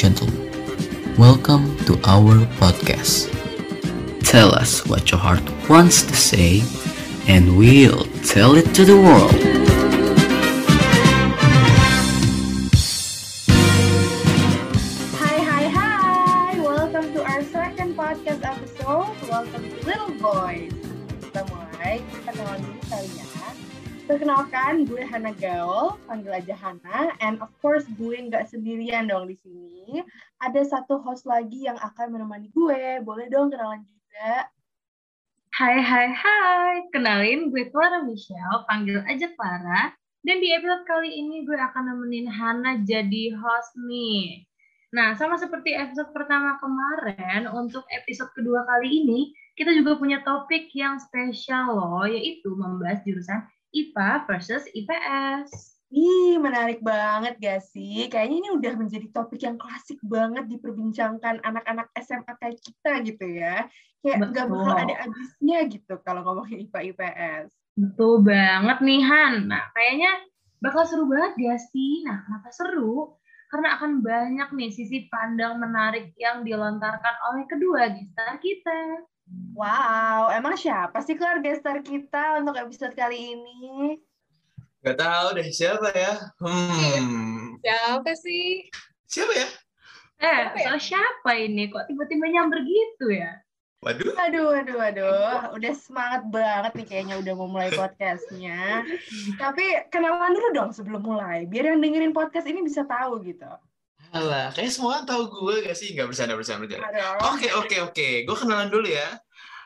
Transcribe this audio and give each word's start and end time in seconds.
gentlemen, 0.00 0.50
welcome 1.18 1.76
to 1.84 1.92
our 2.08 2.46
podcast. 2.56 3.28
Tell 4.24 4.54
us 4.54 4.86
what 4.86 5.10
your 5.10 5.20
heart 5.20 5.42
wants 5.68 6.04
to 6.04 6.16
say, 6.16 6.62
and 7.28 7.58
we'll 7.58 8.04
tell 8.24 8.56
it 8.56 8.74
to 8.76 8.86
the 8.86 8.96
world. 8.96 9.59
Hana 25.10 25.34
Gaul, 25.34 25.98
panggil 26.06 26.30
aja 26.30 26.54
Hana. 26.54 27.18
And 27.18 27.42
of 27.42 27.50
course, 27.58 27.82
gue 27.98 28.30
nggak 28.30 28.46
sendirian 28.46 29.10
dong 29.10 29.26
di 29.26 29.34
sini. 29.42 30.06
Ada 30.38 30.62
satu 30.62 31.02
host 31.02 31.26
lagi 31.26 31.66
yang 31.66 31.74
akan 31.82 32.14
menemani 32.14 32.46
gue. 32.54 33.02
Boleh 33.02 33.26
dong 33.26 33.50
kenalan 33.50 33.82
juga. 33.82 34.46
Hai 35.50 35.82
hai 35.82 36.08
hai, 36.14 36.74
kenalin 36.94 37.50
gue 37.50 37.66
Clara 37.74 38.06
Michelle, 38.06 38.62
panggil 38.70 39.02
aja 39.10 39.26
Clara. 39.34 39.90
Dan 40.22 40.38
di 40.38 40.54
episode 40.54 40.86
kali 40.86 41.10
ini 41.10 41.42
gue 41.42 41.58
akan 41.58 41.90
nemenin 41.90 42.30
Hana 42.30 42.78
jadi 42.86 43.34
host 43.34 43.74
nih. 43.82 44.46
Nah, 44.94 45.18
sama 45.18 45.34
seperti 45.42 45.74
episode 45.74 46.14
pertama 46.14 46.54
kemarin, 46.62 47.50
untuk 47.50 47.82
episode 47.90 48.30
kedua 48.38 48.62
kali 48.62 49.02
ini, 49.02 49.34
kita 49.58 49.74
juga 49.74 49.98
punya 49.98 50.22
topik 50.22 50.70
yang 50.70 51.02
spesial 51.02 51.74
loh, 51.74 52.06
yaitu 52.06 52.54
membahas 52.54 53.02
jurusan 53.02 53.42
IPA 53.70 54.10
versus 54.26 54.64
IPS. 54.74 55.80
Ih, 55.90 56.38
menarik 56.38 56.78
banget 56.86 57.34
gak 57.42 57.66
sih? 57.66 58.06
Kayaknya 58.06 58.36
ini 58.46 58.50
udah 58.54 58.72
menjadi 58.78 59.10
topik 59.10 59.42
yang 59.42 59.58
klasik 59.58 59.98
banget 60.06 60.46
diperbincangkan 60.46 61.42
anak-anak 61.42 61.90
SMA 61.98 62.30
kayak 62.38 62.58
kita 62.62 62.92
gitu 63.02 63.26
ya. 63.26 63.66
Kayak 63.98 64.30
nggak 64.30 64.46
bakal 64.46 64.70
Betul. 64.70 64.82
ada 64.86 64.94
habisnya 65.02 65.58
gitu 65.66 65.94
kalau 66.06 66.22
ngomongin 66.22 66.70
IPA 66.70 66.80
IPS. 66.94 67.48
Betul 67.74 68.22
banget 68.22 68.78
nih 68.86 69.02
Han. 69.02 69.34
Nah, 69.50 69.66
kayaknya 69.74 70.12
bakal 70.62 70.86
seru 70.86 71.10
banget 71.10 71.34
gak 71.42 71.60
sih? 71.74 72.06
Nah, 72.06 72.22
kenapa 72.22 72.48
seru? 72.54 73.18
Karena 73.50 73.74
akan 73.74 73.98
banyak 73.98 74.48
nih 74.54 74.70
sisi 74.70 75.10
pandang 75.10 75.58
menarik 75.58 76.14
yang 76.14 76.46
dilontarkan 76.46 77.16
oleh 77.34 77.50
kedua 77.50 77.90
gestar 77.90 78.38
kita. 78.38 79.09
Wow, 79.54 80.34
emang 80.34 80.58
siapa 80.58 80.98
sih 81.04 81.14
keluarga 81.14 81.52
star 81.54 81.84
kita 81.84 82.40
untuk 82.42 82.56
episode 82.58 82.96
kali 82.96 83.38
ini? 83.38 83.98
Gak 84.80 84.96
tahu 84.96 85.36
deh 85.36 85.48
siapa 85.52 85.92
ya. 85.92 86.14
Hmm. 86.40 87.60
Siapa 87.60 88.10
sih? 88.16 88.66
Siapa 89.04 89.32
ya? 89.36 89.48
Eh, 90.20 90.40
Siapa 90.52 90.56
ya? 90.56 90.66
so 90.72 90.92
siapa 90.92 91.30
ini? 91.36 91.68
Kok 91.68 91.86
tiba-tiba 91.88 92.26
nyamber 92.32 92.64
gitu 92.64 93.12
ya? 93.12 93.40
Waduh. 93.80 94.12
Aduh, 94.12 94.52
aduh, 94.52 94.78
aduh. 94.80 95.56
Udah 95.56 95.72
semangat 95.72 96.28
banget 96.28 96.72
nih 96.76 96.86
kayaknya 96.88 97.16
udah 97.16 97.32
mau 97.32 97.48
mulai 97.48 97.72
podcastnya. 97.72 98.84
Tapi 99.40 99.88
kenalan 99.88 100.36
dulu 100.36 100.48
dong 100.52 100.70
sebelum 100.76 101.00
mulai. 101.00 101.48
Biar 101.48 101.72
yang 101.72 101.80
dengerin 101.80 102.12
podcast 102.12 102.44
ini 102.44 102.60
bisa 102.60 102.84
tahu 102.84 103.24
gitu. 103.24 103.48
Alah, 104.10 104.50
kayaknya 104.50 104.72
semua 104.74 104.90
orang 104.98 105.06
tahu 105.06 105.22
gue 105.30 105.70
gak 105.70 105.76
sih? 105.78 105.94
Gak 105.94 106.10
bercanda 106.10 106.34
bercanda 106.34 106.66
bercanda. 106.66 106.86
Oke 107.30 107.48
oke 107.54 107.76
oke. 107.86 108.08
Gue 108.26 108.36
kenalan 108.36 108.66
dulu 108.66 108.90
ya. 108.90 109.06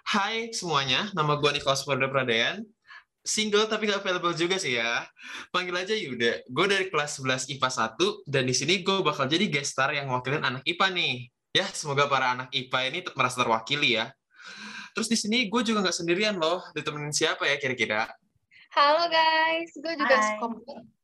Hai 0.04 0.52
semuanya, 0.52 1.08
nama 1.16 1.40
gue 1.40 1.50
Nicholas 1.56 1.80
Purda 1.80 2.12
Pradayan. 2.12 2.60
Single 3.24 3.64
tapi 3.72 3.88
gak 3.88 4.04
available 4.04 4.36
juga 4.36 4.60
sih 4.60 4.76
ya. 4.76 5.08
Panggil 5.48 5.72
aja 5.72 5.96
Yuda. 5.96 6.44
Gue 6.52 6.68
dari 6.68 6.92
kelas 6.92 7.24
11 7.24 7.56
IPA 7.56 7.96
1 7.96 8.28
dan 8.28 8.44
di 8.44 8.52
sini 8.52 8.84
gue 8.84 9.00
bakal 9.00 9.24
jadi 9.24 9.48
guest 9.48 9.72
star 9.72 9.96
yang 9.96 10.12
wakilin 10.12 10.44
anak 10.44 10.60
IPA 10.68 10.92
nih. 10.92 11.14
Ya, 11.56 11.64
semoga 11.72 12.04
para 12.04 12.36
anak 12.36 12.52
IPA 12.52 12.78
ini 12.92 12.98
merasa 13.16 13.40
terwakili 13.40 13.96
ya. 13.96 14.12
Terus 14.92 15.08
di 15.08 15.16
sini 15.16 15.48
gue 15.48 15.60
juga 15.64 15.80
nggak 15.80 15.96
sendirian 16.04 16.36
loh. 16.36 16.60
Ditemenin 16.76 17.16
siapa 17.16 17.48
ya 17.48 17.56
kira-kira? 17.56 18.12
Halo 18.76 19.08
guys, 19.08 19.72
gue 19.72 19.94
juga 19.96 20.18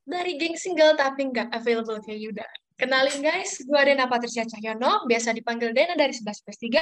dari 0.05 0.35
geng 0.37 0.59
single 0.59 0.99
tapi 0.99 1.31
nggak 1.31 1.55
available 1.57 2.03
kayak 2.05 2.21
Yuda. 2.21 2.47
Kenalin 2.81 3.21
guys, 3.21 3.61
gue 3.61 3.81
Dena 3.85 4.09
Patricia 4.09 4.41
Cahyono, 4.49 5.05
biasa 5.05 5.37
dipanggil 5.37 5.77
Dena 5.77 5.93
dari 6.01 6.17
11 6.17 6.33
plus 6.41 6.59
3, 6.65 6.81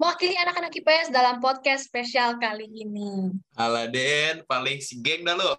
mewakili 0.00 0.32
anak-anak 0.40 0.72
IPS 0.72 1.12
dalam 1.12 1.36
podcast 1.36 1.84
spesial 1.84 2.40
kali 2.40 2.64
ini. 2.64 3.28
Aladen, 3.52 4.40
paling 4.48 4.80
si 4.80 5.04
geng 5.04 5.20
dah 5.28 5.36
lo. 5.36 5.52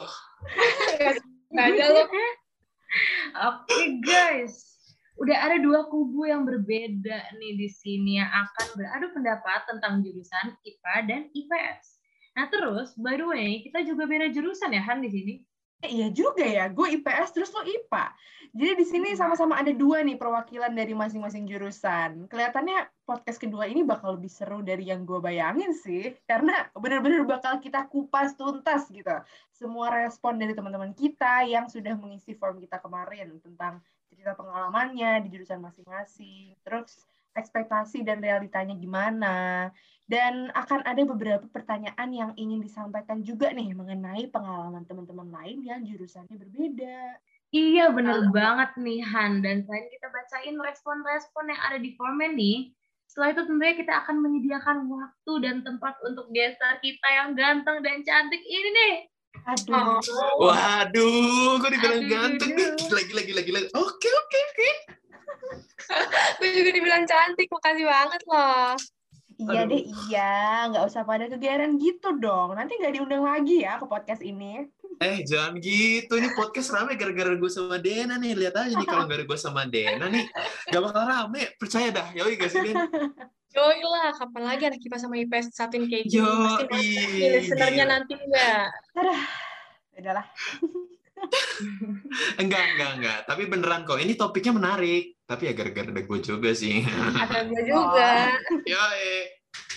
Gak 1.53 1.65
ada 1.69 1.85
lo. 2.01 2.03
Oke 3.53 4.01
guys, 4.01 4.89
udah 5.21 5.37
ada 5.37 5.61
dua 5.61 5.85
kubu 5.85 6.25
yang 6.25 6.49
berbeda 6.49 7.37
nih 7.37 7.53
di 7.53 7.69
sini 7.69 8.17
yang 8.17 8.33
akan 8.33 8.67
beradu 8.73 9.13
pendapat 9.13 9.69
tentang 9.69 10.01
jurusan 10.01 10.57
IPA 10.65 10.95
dan 11.05 11.21
IPS. 11.29 12.01
Nah 12.33 12.49
terus, 12.49 12.97
by 12.97 13.21
the 13.21 13.27
way, 13.29 13.61
kita 13.61 13.85
juga 13.85 14.09
beda 14.09 14.33
jurusan 14.33 14.73
ya 14.73 14.81
Han 14.81 15.05
di 15.05 15.13
sini. 15.13 15.35
Eh, 15.83 15.91
iya 15.91 16.07
juga 16.07 16.45
ya, 16.47 16.71
gue 16.71 16.87
IPS 17.01 17.35
terus 17.35 17.51
lo 17.51 17.61
IPA. 17.65 18.05
Jadi 18.55 18.71
di 18.79 18.85
sini 18.87 19.09
sama-sama 19.19 19.59
ada 19.59 19.75
dua 19.75 19.99
nih 19.99 20.15
perwakilan 20.15 20.71
dari 20.71 20.95
masing-masing 20.95 21.43
jurusan. 21.43 22.31
Kelihatannya 22.31 22.87
podcast 23.03 23.35
kedua 23.35 23.67
ini 23.67 23.83
bakal 23.83 24.15
lebih 24.15 24.31
seru 24.31 24.63
dari 24.63 24.87
yang 24.87 25.03
gue 25.03 25.19
bayangin 25.19 25.75
sih. 25.75 26.15
Karena 26.23 26.71
bener-bener 26.71 27.27
bakal 27.27 27.59
kita 27.59 27.83
kupas 27.91 28.39
tuntas 28.39 28.87
gitu. 28.87 29.11
Semua 29.51 29.91
respon 29.91 30.39
dari 30.39 30.55
teman-teman 30.55 30.95
kita 30.95 31.43
yang 31.43 31.67
sudah 31.67 31.99
mengisi 31.99 32.31
form 32.31 32.63
kita 32.63 32.79
kemarin 32.79 33.35
tentang 33.43 33.83
cerita 34.07 34.31
pengalamannya 34.39 35.27
di 35.27 35.35
jurusan 35.35 35.59
masing-masing. 35.59 36.55
Terus 36.63 37.03
ekspektasi 37.35 38.01
dan 38.07 38.23
realitanya 38.23 38.73
gimana. 38.73 39.69
Dan 40.05 40.53
akan 40.53 40.85
ada 40.85 41.01
beberapa 41.01 41.45
pertanyaan 41.49 42.09
yang 42.13 42.31
ingin 42.37 42.61
disampaikan 42.61 43.25
juga 43.25 43.49
nih 43.49 43.73
mengenai 43.73 44.29
pengalaman 44.29 44.85
teman-teman 44.85 45.33
lain 45.33 45.65
yang 45.65 45.81
jurusannya 45.81 46.37
berbeda. 46.37 47.19
Iya 47.49 47.89
bener 47.89 48.29
banget 48.29 48.77
nih 48.77 49.01
Han. 49.01 49.41
Dan 49.41 49.65
selain 49.65 49.87
kita 49.89 50.07
bacain 50.13 50.55
respon-respon 50.59 51.45
yang 51.49 51.61
ada 51.65 51.77
di 51.81 51.97
formen 51.97 52.37
nih, 52.37 52.69
setelah 53.09 53.33
itu 53.33 53.41
tentunya 53.49 53.75
kita 53.79 53.93
akan 54.05 54.15
menyediakan 54.21 54.77
waktu 54.91 55.33
dan 55.41 55.55
tempat 55.65 55.95
untuk 56.05 56.29
gestar 56.35 56.77
kita 56.83 57.07
yang 57.09 57.33
ganteng 57.33 57.81
dan 57.81 58.03
cantik 58.03 58.43
ini 58.45 58.69
nih. 58.75 58.95
Aduh. 59.45 60.01
Waduh, 60.41 61.61
gue 61.61 61.69
dibilang 61.69 62.01
Aduh, 62.01 62.11
ganteng. 62.11 62.51
Lagi, 62.93 63.13
lagi, 63.13 63.31
lagi, 63.33 63.51
lagi. 63.53 63.67
Oke, 63.73 64.09
oke, 64.09 64.39
oke. 64.53 64.69
Gue 66.39 66.49
juga 66.51 66.69
dibilang 66.73 67.03
cantik, 67.05 67.47
makasih 67.49 67.85
banget 67.85 68.21
loh. 68.25 68.73
Iya 69.35 69.67
Aduh. 69.67 69.71
deh, 69.75 69.83
iya. 70.07 70.35
Nggak 70.71 70.83
usah 70.87 71.03
pada 71.03 71.27
kegeran 71.27 71.75
gitu 71.75 72.15
dong. 72.15 72.55
Nanti 72.55 72.79
nggak 72.79 72.93
diundang 72.95 73.23
lagi 73.27 73.67
ya 73.67 73.75
ke 73.75 73.85
podcast 73.85 74.23
ini. 74.23 74.63
Eh, 75.03 75.27
jangan 75.27 75.59
gitu. 75.59 76.15
Ini 76.15 76.31
podcast 76.39 76.71
rame 76.71 76.95
gara-gara 76.95 77.35
gue 77.35 77.51
sama 77.51 77.75
Dena 77.75 78.15
nih. 78.15 78.31
Lihat 78.31 78.55
aja 78.55 78.73
nih 78.79 78.87
kalau 78.87 79.03
nggak 79.03 79.19
ada 79.19 79.25
gue 79.27 79.39
sama 79.39 79.67
Dena 79.67 80.07
nih. 80.07 80.23
Gak 80.71 80.81
bakal 80.81 81.03
rame. 81.03 81.51
Percaya 81.59 81.91
dah. 81.91 82.07
Yoi 82.15 82.39
gak 82.39 82.47
sih, 82.47 82.63
Den? 82.63 82.75
Yoi 83.55 83.79
lah, 83.87 84.11
kapan 84.15 84.43
lagi 84.51 84.63
anak 84.67 84.83
IPA 84.83 84.97
sama 84.99 85.15
IPS 85.15 85.55
satuin 85.55 85.87
kayak 85.87 86.11
gini? 86.11 86.23
Pasti 86.23 86.63
Yoi. 86.63 86.71
nanti 86.71 87.25
listenernya 87.39 87.85
nanti 87.87 88.13
enggak. 88.15 88.67
Aduh. 88.99 89.21
Udahlah. 89.95 90.27
Enggak, 92.43 92.63
enggak, 92.75 92.91
enggak. 92.99 93.19
Tapi 93.23 93.47
beneran 93.47 93.87
kok. 93.87 93.97
Ini 93.97 94.19
topiknya 94.19 94.51
menarik. 94.51 95.14
Tapi 95.25 95.49
ya 95.49 95.53
gara-gara 95.53 95.89
ada 95.89 96.01
gue 96.01 96.19
juga 96.21 96.53
sih. 96.53 96.85
Ada 97.21 97.49
gue 97.49 97.61
juga. 97.65 98.09
Yoi. 98.63 99.09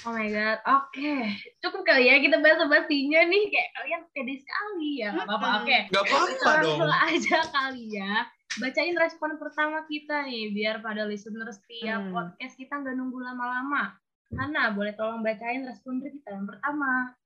Oh 0.04 0.12
my 0.12 0.28
god, 0.28 0.60
oke. 0.62 1.12
Cukup 1.58 1.82
kali 1.82 2.06
ya 2.06 2.20
kita 2.20 2.38
bahas 2.38 2.60
basinya 2.62 3.24
nih. 3.24 3.44
Kayak 3.48 3.68
kalian 3.74 4.00
pede 4.12 4.34
sekali 4.36 4.90
ya. 5.00 5.10
Gak 5.10 5.24
apa-apa, 5.24 5.48
oke. 5.62 5.76
Gak 5.88 5.88
Kita 5.88 6.00
apa-apa 6.04 6.50
dong. 6.60 6.78
langsung 6.78 6.92
aja 7.08 7.38
kali 7.48 7.84
ya. 7.90 8.12
Bacain 8.56 8.94
respon 8.94 9.30
pertama 9.36 9.78
kita 9.84 10.24
nih. 10.24 10.52
Biar 10.52 10.76
pada 10.78 11.02
listener 11.02 11.48
setiap 11.48 12.00
Hmm. 12.00 12.12
podcast 12.12 12.54
kita 12.54 12.74
nggak 12.76 12.94
nunggu 12.94 13.18
lama-lama. 13.18 13.96
Hana, 14.30 14.70
boleh 14.70 14.92
tolong 14.92 15.24
bacain 15.24 15.64
respon 15.64 15.98
dari 15.98 16.12
kita 16.12 16.30
yang 16.30 16.44
pertama. 16.44 17.16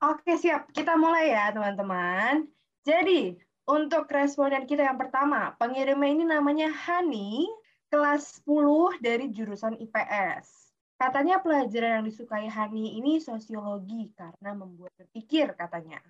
Oke, 0.00 0.34
siap. 0.34 0.70
Kita 0.70 0.94
mulai 0.94 1.30
ya, 1.30 1.50
teman-teman. 1.50 2.46
Jadi, 2.82 3.34
untuk 3.64 4.06
responden 4.06 4.62
kita 4.64 4.82
yang 4.84 4.98
pertama, 4.98 5.54
pengirimnya 5.56 6.08
ini 6.08 6.24
namanya 6.24 6.70
Hani, 6.70 7.46
kelas 7.92 8.40
10 8.48 9.04
dari 9.04 9.28
jurusan 9.28 9.76
IPS. 9.76 10.72
Katanya 10.96 11.44
pelajaran 11.44 12.00
yang 12.00 12.06
disukai 12.08 12.48
Hani 12.48 12.96
ini 12.96 13.20
sosiologi 13.20 14.08
karena 14.16 14.56
membuat 14.56 14.96
berpikir 14.96 15.52
katanya. 15.52 16.00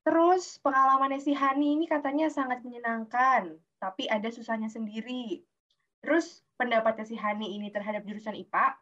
Terus 0.00 0.56
pengalamannya 0.64 1.20
si 1.20 1.36
Hani 1.36 1.76
ini 1.76 1.84
katanya 1.84 2.32
sangat 2.32 2.64
menyenangkan, 2.64 3.52
tapi 3.76 4.08
ada 4.08 4.32
susahnya 4.32 4.72
sendiri. 4.72 5.44
Terus 6.00 6.40
pendapatnya 6.56 7.04
si 7.04 7.20
Hani 7.20 7.52
ini 7.60 7.68
terhadap 7.68 8.08
jurusan 8.08 8.32
IPA, 8.32 8.80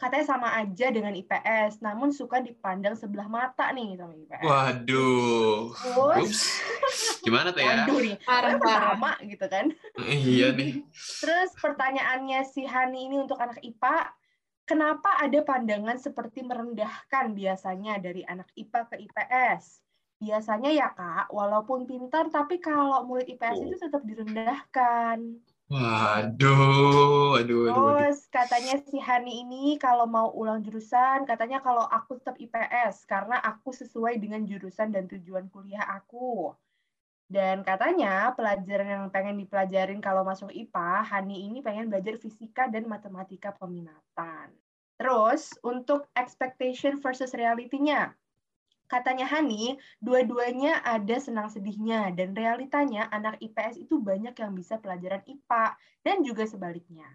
katanya 0.00 0.26
sama 0.32 0.48
aja 0.56 0.88
dengan 0.88 1.12
IPS, 1.12 1.84
namun 1.84 2.08
suka 2.08 2.40
dipandang 2.40 2.96
sebelah 2.96 3.28
mata 3.28 3.68
nih 3.76 4.00
sama 4.00 4.16
IPS. 4.16 4.44
Waduh. 4.48 5.76
Terus. 5.76 6.40
Gimana 7.20 7.52
tuh 7.52 7.60
ya? 7.60 7.84
waduh 7.84 8.00
nih, 8.00 8.16
Parah-parah. 8.24 8.96
sama 8.96 9.12
gitu 9.28 9.44
kan. 9.44 9.66
Iya 10.08 10.56
nih. 10.56 10.80
Terus 10.96 11.52
pertanyaannya 11.60 12.40
si 12.48 12.64
Hani 12.64 13.12
ini 13.12 13.20
untuk 13.20 13.36
anak 13.36 13.60
IPA, 13.60 14.08
kenapa 14.64 15.20
ada 15.20 15.38
pandangan 15.44 16.00
seperti 16.00 16.48
merendahkan 16.48 17.36
biasanya 17.36 18.00
dari 18.00 18.24
anak 18.24 18.48
IPA 18.56 18.80
ke 18.88 18.96
IPS? 19.04 19.84
Biasanya 20.20 20.72
ya 20.72 20.88
kak, 20.96 21.28
walaupun 21.28 21.84
pintar, 21.84 22.32
tapi 22.32 22.56
kalau 22.56 23.04
murid 23.04 23.28
IPS 23.28 23.68
itu 23.68 23.76
tetap 23.76 24.00
direndahkan. 24.08 25.44
Waduh, 25.70 27.38
waduh, 27.38 27.58
waduh. 27.70 27.94
Terus 28.02 28.26
katanya 28.26 28.82
si 28.82 28.98
Hani 28.98 29.46
ini 29.46 29.78
kalau 29.78 30.02
mau 30.10 30.34
ulang 30.34 30.66
jurusan, 30.66 31.22
katanya 31.30 31.62
kalau 31.62 31.86
aku 31.86 32.18
tetap 32.18 32.34
IPS 32.42 33.06
karena 33.06 33.38
aku 33.38 33.70
sesuai 33.70 34.18
dengan 34.18 34.42
jurusan 34.42 34.90
dan 34.90 35.06
tujuan 35.06 35.46
kuliah 35.46 35.86
aku. 35.86 36.50
Dan 37.30 37.62
katanya 37.62 38.34
pelajaran 38.34 38.88
yang 38.90 39.06
pengen 39.14 39.38
dipelajarin 39.38 40.02
kalau 40.02 40.26
masuk 40.26 40.50
IPA, 40.50 41.06
Hani 41.06 41.46
ini 41.46 41.62
pengen 41.62 41.86
belajar 41.86 42.18
fisika 42.18 42.66
dan 42.66 42.90
matematika 42.90 43.54
peminatan. 43.54 44.50
Terus 44.98 45.54
untuk 45.62 46.10
expectation 46.18 46.98
versus 46.98 47.30
reality-nya. 47.30 48.10
Katanya 48.90 49.22
Hani, 49.30 49.78
dua-duanya 50.02 50.82
ada 50.82 51.14
senang 51.22 51.46
sedihnya 51.46 52.10
dan 52.10 52.34
realitanya 52.34 53.06
anak 53.14 53.38
IPS 53.38 53.78
itu 53.86 54.02
banyak 54.02 54.34
yang 54.34 54.50
bisa 54.50 54.82
pelajaran 54.82 55.22
IPA 55.30 55.78
dan 56.02 56.26
juga 56.26 56.42
sebaliknya. 56.42 57.06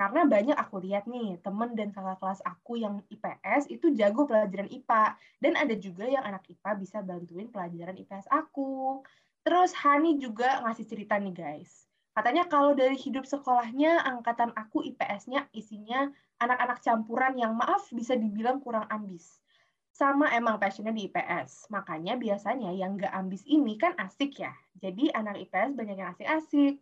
Karena 0.00 0.24
banyak 0.24 0.56
aku 0.56 0.80
lihat 0.80 1.04
nih, 1.04 1.36
temen 1.44 1.76
dan 1.76 1.92
kakak 1.92 2.24
kelas 2.24 2.40
aku 2.48 2.80
yang 2.80 3.04
IPS 3.12 3.68
itu 3.68 3.92
jago 3.92 4.24
pelajaran 4.24 4.72
IPA. 4.72 5.12
Dan 5.44 5.60
ada 5.60 5.76
juga 5.76 6.08
yang 6.08 6.24
anak 6.24 6.48
IPA 6.48 6.70
bisa 6.80 7.04
bantuin 7.04 7.52
pelajaran 7.52 8.00
IPS 8.00 8.32
aku. 8.32 9.04
Terus 9.44 9.76
Hani 9.76 10.16
juga 10.16 10.64
ngasih 10.64 10.88
cerita 10.88 11.20
nih 11.20 11.36
guys. 11.36 11.84
Katanya 12.16 12.48
kalau 12.48 12.72
dari 12.72 12.96
hidup 12.96 13.24
sekolahnya, 13.24 14.00
angkatan 14.04 14.52
aku 14.52 14.84
IPS-nya 14.88 15.52
isinya 15.52 16.08
anak-anak 16.40 16.80
campuran 16.80 17.36
yang 17.36 17.52
maaf 17.56 17.88
bisa 17.92 18.16
dibilang 18.16 18.60
kurang 18.64 18.88
ambis. 18.88 19.39
Sama 19.90 20.30
emang 20.32 20.56
passionnya 20.56 20.94
di 20.94 21.10
IPS. 21.10 21.68
Makanya 21.74 22.16
biasanya 22.16 22.70
yang 22.72 22.96
nggak 22.96 23.12
ambis 23.12 23.42
ini 23.44 23.76
kan 23.76 23.92
asik 23.98 24.40
ya. 24.40 24.54
Jadi 24.78 25.10
anak 25.12 25.38
IPS 25.42 25.76
banyak 25.76 25.96
yang 25.98 26.10
asik-asik 26.14 26.80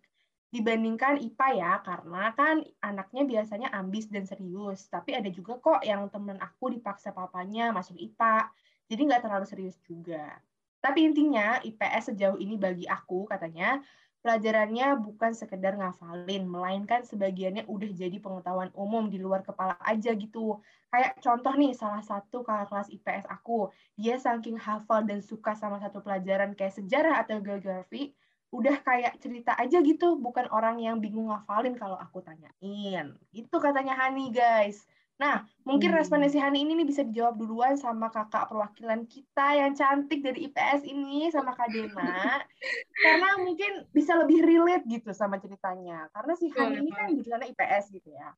dibandingkan 0.49 1.21
IPA 1.21 1.49
ya, 1.61 1.73
karena 1.85 2.25
kan 2.33 2.65
anaknya 2.81 3.23
biasanya 3.29 3.69
ambis 3.73 4.09
dan 4.09 4.25
serius. 4.25 4.89
Tapi 4.89 5.13
ada 5.13 5.29
juga 5.29 5.61
kok 5.61 5.85
yang 5.85 6.09
temen 6.09 6.41
aku 6.41 6.73
dipaksa 6.73 7.13
papanya 7.13 7.69
masuk 7.73 8.01
IPA, 8.01 8.49
jadi 8.89 9.01
nggak 9.05 9.23
terlalu 9.29 9.45
serius 9.45 9.77
juga. 9.85 10.41
Tapi 10.79 11.05
intinya 11.05 11.59
IPS 11.61 12.15
sejauh 12.15 12.39
ini 12.39 12.55
bagi 12.57 12.87
aku 12.89 13.27
katanya 13.29 13.83
pelajarannya 14.21 14.99
bukan 14.99 15.33
sekedar 15.33 15.79
ngafalin, 15.79 16.45
melainkan 16.45 17.07
sebagiannya 17.07 17.65
udah 17.71 17.91
jadi 17.95 18.19
pengetahuan 18.19 18.71
umum 18.75 19.07
di 19.07 19.19
luar 19.23 19.47
kepala 19.47 19.79
aja 19.81 20.13
gitu. 20.13 20.59
Kayak 20.91 21.21
contoh 21.23 21.55
nih, 21.55 21.73
salah 21.73 22.03
satu 22.03 22.43
kakak 22.43 22.69
kelas 22.71 22.89
IPS 22.91 23.27
aku, 23.31 23.71
dia 23.95 24.19
saking 24.19 24.59
hafal 24.59 25.07
dan 25.07 25.23
suka 25.23 25.55
sama 25.55 25.79
satu 25.79 26.03
pelajaran 26.03 26.53
kayak 26.59 26.75
sejarah 26.77 27.23
atau 27.23 27.39
geografi, 27.39 28.13
udah 28.51 28.81
kayak 28.81 29.21
cerita 29.21 29.53
aja 29.55 29.79
gitu, 29.85 30.17
bukan 30.19 30.49
orang 30.51 30.81
yang 30.81 30.99
bingung 30.99 31.29
ngafalin 31.29 31.77
kalau 31.77 31.97
aku 32.01 32.25
tanyain. 32.25 33.15
Itu 33.31 33.57
katanya 33.61 33.95
Hani, 33.95 34.33
guys. 34.33 34.89
Nah, 35.19 35.51
mungkin 35.67 35.91
Hmm. 35.91 35.99
responnya 35.99 36.31
si 36.31 36.39
Hani 36.39 36.63
ini 36.63 36.79
nih 36.79 36.87
bisa 36.87 37.03
dijawab 37.03 37.35
duluan 37.43 37.75
sama 37.75 38.07
kakak 38.15 38.47
perwakilan 38.51 39.03
kita 39.11 39.47
yang 39.59 39.73
cantik 39.75 40.23
dari 40.23 40.47
IPS 40.47 40.87
ini, 40.87 41.27
sama 41.35 41.59
Kak 41.59 41.75
Dena. 41.75 42.39
Karena 43.05 43.29
mungkin 43.43 43.87
bisa 43.95 44.15
lebih 44.19 44.43
relate 44.47 44.85
gitu 44.91 45.11
sama 45.15 45.39
ceritanya. 45.43 46.11
Karena 46.15 46.35
si 46.39 46.47
Hani 46.55 46.83
ini 46.83 46.91
kan 46.95 47.15
jurusannya 47.19 47.51
IPS 47.55 47.85
gitu 47.95 48.11
ya. 48.15 48.35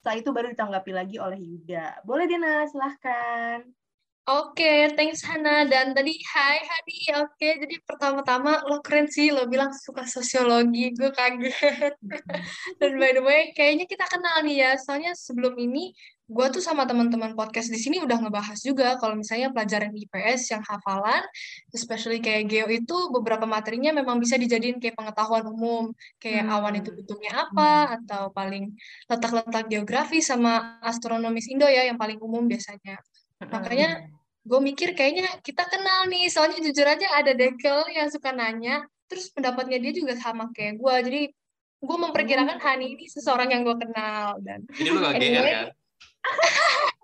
Setelah 0.00 0.16
itu 0.18 0.30
baru 0.34 0.48
ditanggapi 0.54 0.92
lagi 0.94 1.16
oleh 1.22 1.38
Yuda. 1.38 2.02
Boleh 2.08 2.26
Dena, 2.30 2.66
silahkan. 2.70 3.62
Oke, 4.22 4.94
thanks 4.94 5.26
Hana. 5.26 5.66
Dan 5.66 5.98
tadi, 5.98 6.14
hai 6.14 6.62
Hani. 6.62 7.26
Oke, 7.26 7.58
jadi 7.58 7.74
pertama-tama 7.82 8.62
lo 8.70 8.78
keren 8.78 9.10
sih, 9.10 9.34
lo 9.34 9.50
bilang 9.50 9.74
suka 9.74 10.06
sosiologi. 10.06 10.94
Gue 10.94 11.10
kaget. 11.10 11.98
Dan 12.78 13.02
by 13.02 13.18
the 13.18 13.22
way, 13.26 13.50
kayaknya 13.50 13.82
kita 13.90 14.06
kenal 14.06 14.46
nih 14.46 14.62
ya. 14.62 14.70
Soalnya 14.78 15.18
sebelum 15.18 15.58
ini, 15.58 15.90
gue 16.30 16.46
tuh 16.54 16.62
sama 16.62 16.86
teman-teman 16.86 17.34
podcast 17.34 17.66
di 17.66 17.82
sini 17.82 17.98
udah 17.98 18.22
ngebahas 18.22 18.62
juga 18.62 18.94
kalau 19.02 19.18
misalnya 19.18 19.50
pelajaran 19.50 19.90
IPS 19.90 20.54
yang 20.54 20.62
hafalan, 20.70 21.26
especially 21.74 22.22
kayak 22.22 22.46
geo 22.46 22.70
itu 22.70 22.96
beberapa 23.10 23.42
materinya 23.42 23.90
memang 23.90 24.22
bisa 24.22 24.38
dijadiin 24.38 24.78
kayak 24.78 24.94
pengetahuan 25.02 25.50
umum. 25.50 25.90
Kayak 26.22 26.46
awan 26.46 26.78
itu 26.78 26.94
Hmm. 26.94 26.98
bentuknya 27.02 27.32
apa, 27.42 27.98
atau 27.98 28.30
paling 28.30 28.70
letak-letak 29.10 29.66
geografi 29.66 30.22
sama 30.22 30.78
astronomis 30.78 31.50
Indo 31.50 31.66
ya, 31.66 31.90
yang 31.90 31.98
paling 31.98 32.22
umum 32.22 32.46
biasanya. 32.46 33.02
Makanya 33.50 33.90
gue 34.42 34.60
mikir 34.60 34.94
kayaknya 34.98 35.26
kita 35.42 35.66
kenal 35.70 36.10
nih, 36.10 36.26
soalnya 36.26 36.58
jujur 36.62 36.86
aja 36.86 37.06
ada 37.14 37.32
Dekel 37.34 37.86
yang 37.94 38.10
suka 38.10 38.34
nanya, 38.34 38.82
terus 39.06 39.30
pendapatnya 39.30 39.78
dia 39.78 39.92
juga 39.94 40.18
sama 40.18 40.50
kayak 40.50 40.82
gue, 40.82 40.94
jadi 41.10 41.22
gue 41.82 41.96
memperkirakan 41.98 42.58
Hani 42.62 42.94
ini 42.94 43.06
seseorang 43.10 43.50
yang 43.50 43.66
gue 43.66 43.74
kenal 43.74 44.38
dan 44.42 44.62
Ini 44.78 44.88
lu 44.90 44.98
gak 45.02 45.18
GR 45.18 45.26
Anyway. 45.26 45.50
kan? 45.50 45.66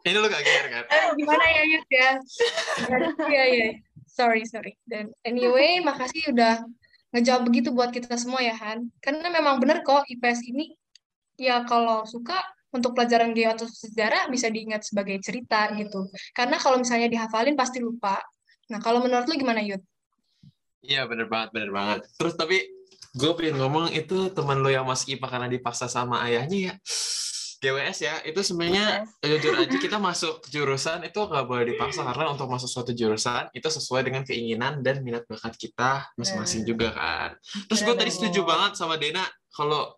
Ini 0.07 0.17
lu 0.19 0.27
gak 0.31 0.43
GR 0.47 0.67
kan? 0.71 0.85
eh, 0.87 1.07
gimana 1.19 1.45
ya 1.47 1.63
Yud 1.67 1.87
ya? 1.91 2.11
Iya 3.27 3.45
iya, 3.51 3.69
sorry 4.07 4.47
sorry. 4.47 4.79
Dan 4.87 5.11
anyway, 5.27 5.83
makasih 5.83 6.31
udah 6.31 6.63
ngejawab 7.11 7.43
begitu 7.51 7.75
buat 7.75 7.91
kita 7.91 8.15
semua 8.15 8.39
ya 8.39 8.55
Han. 8.55 8.91
Karena 9.03 9.31
memang 9.31 9.59
bener 9.59 9.83
kok 9.83 10.07
IPS 10.07 10.47
ini 10.47 10.75
ya 11.39 11.63
kalau 11.67 12.07
suka 12.07 12.39
untuk 12.69 12.93
pelajaran 12.93 13.33
geo 13.33 13.53
atau 13.53 13.65
sejarah 13.65 14.29
bisa 14.29 14.53
diingat 14.53 14.85
sebagai 14.85 15.17
cerita 15.25 15.73
gitu. 15.77 16.09
Karena 16.37 16.61
kalau 16.61 16.77
misalnya 16.81 17.09
dihafalin 17.09 17.57
pasti 17.57 17.81
lupa. 17.81 18.21
Nah, 18.69 18.79
kalau 18.85 19.01
menurut 19.01 19.25
lu 19.25 19.35
gimana 19.41 19.65
Yud? 19.65 19.81
Iya 20.85 21.09
bener 21.09 21.27
banget, 21.27 21.57
bener 21.57 21.71
banget. 21.73 22.05
Terus 22.21 22.37
tapi 22.37 22.61
gue 23.17 23.33
pengen 23.35 23.57
ngomong 23.59 23.91
itu 23.97 24.31
teman 24.37 24.61
lo 24.61 24.69
yang 24.69 24.85
masuk 24.85 25.17
IPA 25.17 25.27
karena 25.27 25.49
dipaksa 25.49 25.89
sama 25.89 26.21
ayahnya 26.29 26.73
ya. 26.73 26.75
GWS 27.59 27.99
ya, 28.07 28.15
itu 28.23 28.39
sebenarnya 28.39 29.03
jujur 29.19 29.59
aja 29.59 29.77
kita 29.83 29.99
masuk 29.99 30.47
jurusan 30.47 31.03
itu 31.03 31.19
nggak 31.19 31.43
boleh 31.43 31.67
dipaksa 31.67 32.07
karena 32.07 32.31
untuk 32.31 32.47
masuk 32.47 32.71
suatu 32.71 32.95
jurusan 32.95 33.51
itu 33.51 33.67
sesuai 33.67 34.07
dengan 34.07 34.23
keinginan 34.23 34.79
dan 34.79 35.03
minat 35.03 35.27
bakat 35.27 35.59
kita 35.59 36.07
masing-masing 36.15 36.63
juga 36.63 36.95
kan. 36.95 37.35
Terus 37.67 37.83
gue 37.83 37.95
tadi 37.99 38.15
setuju 38.15 38.47
banget 38.47 38.79
sama 38.79 38.95
Dena 38.95 39.27
kalau 39.51 39.91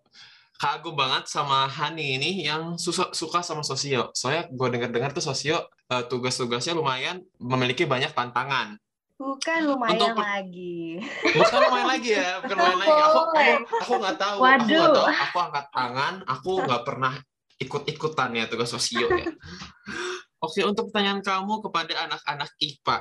kagum 0.61 0.93
banget 0.93 1.25
sama 1.25 1.65
Hani 1.65 2.21
ini 2.21 2.45
yang 2.45 2.77
suka 2.77 3.09
suka 3.17 3.41
sama 3.41 3.65
sosio. 3.65 4.13
Soalnya 4.13 4.45
gue 4.53 4.69
dengar-dengar 4.69 5.17
tuh 5.17 5.25
sosio 5.25 5.57
eh, 5.89 6.05
tugas-tugasnya 6.05 6.77
lumayan 6.77 7.25
memiliki 7.41 7.89
banyak 7.89 8.13
tantangan. 8.13 8.77
Bukan 9.17 9.61
lumayan 9.65 9.97
Untuk- 9.97 10.21
lagi. 10.21 11.01
Bukan 11.33 11.59
lumayan 11.65 11.89
lagi 11.89 12.11
ya, 12.13 12.41
bukan 12.45 12.57
lumayan 12.57 12.79
lagi. 12.81 12.93
Aku 12.93 13.19
aku 13.21 13.41
aku 13.81 13.93
nggak 14.05 14.17
tahu, 14.21 14.37
aku 14.37 14.45
nggak 14.45 14.61
Waduh. 14.69 14.93
tahu. 14.93 15.07
Aku 15.25 15.37
angkat 15.41 15.67
tangan, 15.73 16.15
aku 16.29 16.51
nggak 16.65 16.83
pernah 16.85 17.15
ikut-ikutan 17.61 18.31
ya 18.37 18.45
tugas 18.49 18.69
sosio 18.69 19.09
ya. 19.09 19.29
Oke, 20.45 20.65
untuk 20.65 20.89
pertanyaan 20.89 21.21
kamu 21.21 21.61
kepada 21.69 21.93
anak-anak 22.09 22.49
IPA, 22.57 22.97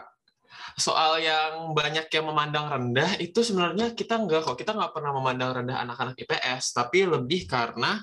soal 0.80 1.20
yang 1.20 1.76
banyak 1.76 2.08
yang 2.10 2.26
memandang 2.32 2.72
rendah 2.72 3.20
itu 3.20 3.44
sebenarnya 3.44 3.92
kita 3.94 4.16
nggak 4.18 4.48
kok. 4.48 4.56
Kita 4.58 4.72
nggak 4.74 4.96
pernah 4.96 5.12
memandang 5.12 5.52
rendah 5.62 5.78
anak-anak 5.84 6.16
IPS 6.18 6.74
tapi 6.74 7.04
lebih 7.06 7.46
karena 7.46 8.00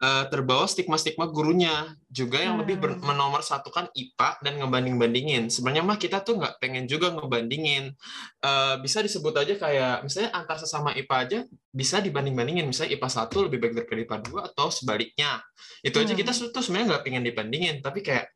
eh, 0.00 0.24
terbawa 0.32 0.64
stigma-stigma 0.64 1.28
gurunya 1.28 1.92
juga 2.08 2.40
yang 2.40 2.56
lebih 2.56 2.80
Hmm. 2.80 3.04
menomorsatukan 3.04 3.92
IPA 3.92 4.28
dan 4.40 4.56
ngebanding-bandingin. 4.56 5.52
Sebenarnya 5.52 5.84
mah 5.84 6.00
kita 6.00 6.24
tuh 6.24 6.40
nggak 6.40 6.56
pengen 6.56 6.88
juga 6.88 7.12
ngebandingin. 7.12 7.92
Eh, 8.40 8.74
bisa 8.80 9.04
disebut 9.04 9.36
aja 9.36 9.54
kayak 9.60 10.06
misalnya 10.08 10.32
antar 10.32 10.56
sesama 10.56 10.96
IPA 10.96 11.16
aja 11.28 11.38
bisa 11.68 12.00
dibanding-bandingin. 12.00 12.64
Misalnya 12.64 12.96
IPA 12.96 13.08
1 13.12 13.44
lebih 13.44 13.58
baik 13.60 13.74
daripada 13.76 14.00
IPA 14.00 14.16
2 14.24 14.40
atau 14.48 14.66
sebaliknya. 14.72 15.44
Itu 15.84 16.00
aja 16.00 16.16
Hmm. 16.16 16.20
kita 16.24 16.32
tuh 16.48 16.62
sebenarnya 16.64 16.96
nggak 16.96 17.04
pengen 17.04 17.22
dibandingin. 17.26 17.76
Tapi 17.84 18.00
kayak 18.00 18.32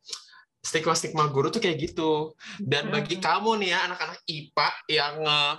stigma-stigma 0.65 1.29
guru 1.29 1.53
tuh 1.53 1.61
kayak 1.61 1.77
gitu 1.79 2.33
dan 2.59 2.89
bagi 2.89 3.15
Hmm. 3.15 3.23
kamu 3.23 3.51
nih 3.61 3.71
ya 3.71 3.85
anak-anak 3.85 4.19
IPA 4.25 4.69
yang 4.89 5.15
eh, 5.21 5.55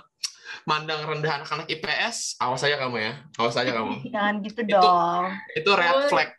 mandang 0.62 1.02
rendah 1.02 1.42
anak-anak 1.42 1.66
IPS 1.68 2.38
awas 2.38 2.62
aja 2.62 2.76
kamu 2.76 2.96
ya 2.98 3.12
awas 3.36 3.54
aja 3.54 3.70
kamu 3.70 4.02
Jangan 4.14 4.34
gitu 4.42 4.60
Itu- 4.60 4.74
dong. 4.74 5.24
itu 5.54 5.70
red 5.72 5.96
flag 6.06 6.30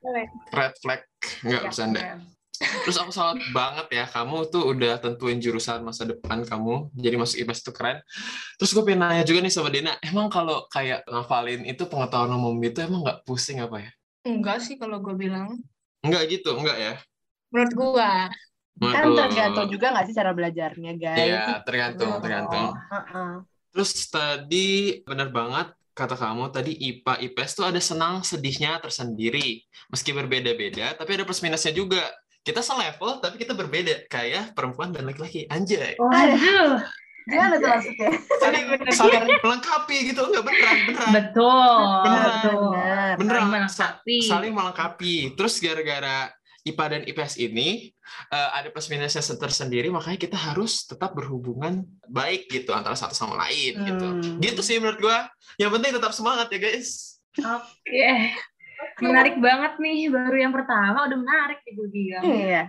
red 0.52 0.74
flag 0.78 1.02
nggak 1.42 1.60
Ya, 1.60 1.66
bercanda 1.66 2.02
ya. 2.02 2.16
Terus 2.58 2.98
aku 2.98 3.14
salut 3.14 3.38
banget 3.54 3.86
ya, 3.94 4.10
kamu 4.10 4.50
tuh 4.50 4.74
udah 4.74 4.98
tentuin 4.98 5.38
jurusan 5.38 5.86
masa 5.86 6.10
depan 6.10 6.42
kamu, 6.42 6.90
jadi 6.98 7.14
masuk 7.14 7.38
IPS 7.38 7.62
itu 7.62 7.70
keren. 7.70 8.02
Terus 8.58 8.74
gue 8.74 8.82
pengen 8.82 9.06
nanya 9.06 9.22
juga 9.22 9.46
nih 9.46 9.54
sama 9.54 9.70
Dina, 9.70 9.94
emang 10.02 10.26
kalau 10.26 10.66
kayak 10.68 11.06
ngafalin 11.06 11.62
itu 11.64 11.86
pengetahuan 11.86 12.34
umum 12.34 12.58
itu 12.66 12.82
emang 12.82 13.06
nggak 13.06 13.22
pusing 13.30 13.62
apa 13.62 13.86
ya? 13.86 13.92
Enggak 14.26 14.66
sih 14.66 14.74
kalau 14.74 14.98
gue 14.98 15.14
bilang. 15.14 15.54
Enggak 16.02 16.34
gitu, 16.34 16.58
enggak 16.58 16.78
ya? 16.78 16.94
menurut 17.54 17.74
gua. 17.78 18.26
Kan 18.78 19.10
tergantung 19.14 19.68
juga 19.68 19.90
nggak 19.94 20.06
sih 20.06 20.16
cara 20.16 20.32
belajarnya, 20.32 20.92
guys? 20.96 21.18
Iya, 21.18 21.44
tergantung, 21.66 22.10
Betul. 22.18 22.24
tergantung. 22.24 22.66
Heeh. 22.78 23.32
Terus 23.74 23.92
tadi 24.10 24.68
benar 25.02 25.30
banget 25.30 25.68
kata 25.94 26.14
kamu 26.14 26.54
tadi 26.54 26.78
IPA 26.78 27.14
IPS 27.26 27.52
tuh 27.58 27.66
ada 27.66 27.82
senang 27.82 28.22
sedihnya 28.22 28.78
tersendiri. 28.78 29.66
Meski 29.90 30.14
berbeda-beda, 30.14 30.94
tapi 30.94 31.18
ada 31.18 31.26
plus 31.26 31.42
minusnya 31.42 31.74
juga. 31.74 32.06
Kita 32.46 32.64
selevel 32.64 33.20
tapi 33.20 33.36
kita 33.42 33.52
berbeda 33.52 34.08
kayak 34.08 34.56
perempuan 34.56 34.94
dan 34.96 35.04
laki-laki. 35.04 35.50
Anjay. 35.52 36.00
Waduh, 36.00 36.80
Gimana 37.28 37.60
tuh 37.60 37.68
maksudnya? 37.68 38.10
Saling 38.40 38.66
saling 38.96 39.24
melengkapi 39.44 39.98
gitu, 40.08 40.22
enggak 40.32 40.44
beneran, 40.48 40.78
beneran. 40.88 41.10
betul, 41.12 41.76
Benar, 42.08 42.24
betul. 42.24 42.62
benar. 42.72 43.14
Beneran 43.20 43.36
Saling 43.44 43.52
melengkapi. 43.52 44.18
saling 44.24 44.54
melengkapi. 44.56 45.16
Terus 45.36 45.54
gara-gara 45.60 46.32
IPA 46.68 46.86
dan 46.92 47.02
IPS 47.08 47.34
ini 47.40 47.92
eh, 48.34 48.50
ada 48.52 48.68
plus 48.72 48.92
minusnya 48.92 49.24
tersendiri, 49.24 49.88
makanya 49.88 50.20
kita 50.20 50.38
harus 50.38 50.84
tetap 50.84 51.16
berhubungan 51.16 51.88
baik 52.08 52.52
gitu 52.52 52.76
antara 52.76 52.96
satu 53.00 53.16
sama 53.16 53.40
lain 53.48 53.74
gitu. 53.88 54.08
Hmm. 54.08 54.40
Gitu 54.44 54.62
sih 54.64 54.78
menurut 54.84 55.00
gua. 55.00 55.32
Yang 55.56 55.72
penting 55.80 55.92
tetap 55.96 56.12
semangat 56.12 56.48
ya 56.52 56.60
guys. 56.60 57.18
Oke. 57.40 58.36
Menarik 59.02 59.38
banget 59.38 59.78
nih, 59.82 60.10
baru 60.10 60.38
yang 60.38 60.54
pertama 60.54 61.06
udah 61.06 61.18
menarik 61.18 61.60
nih 61.66 61.74
gue 61.74 61.88
bilang. 61.90 62.24
Iya. 62.26 62.62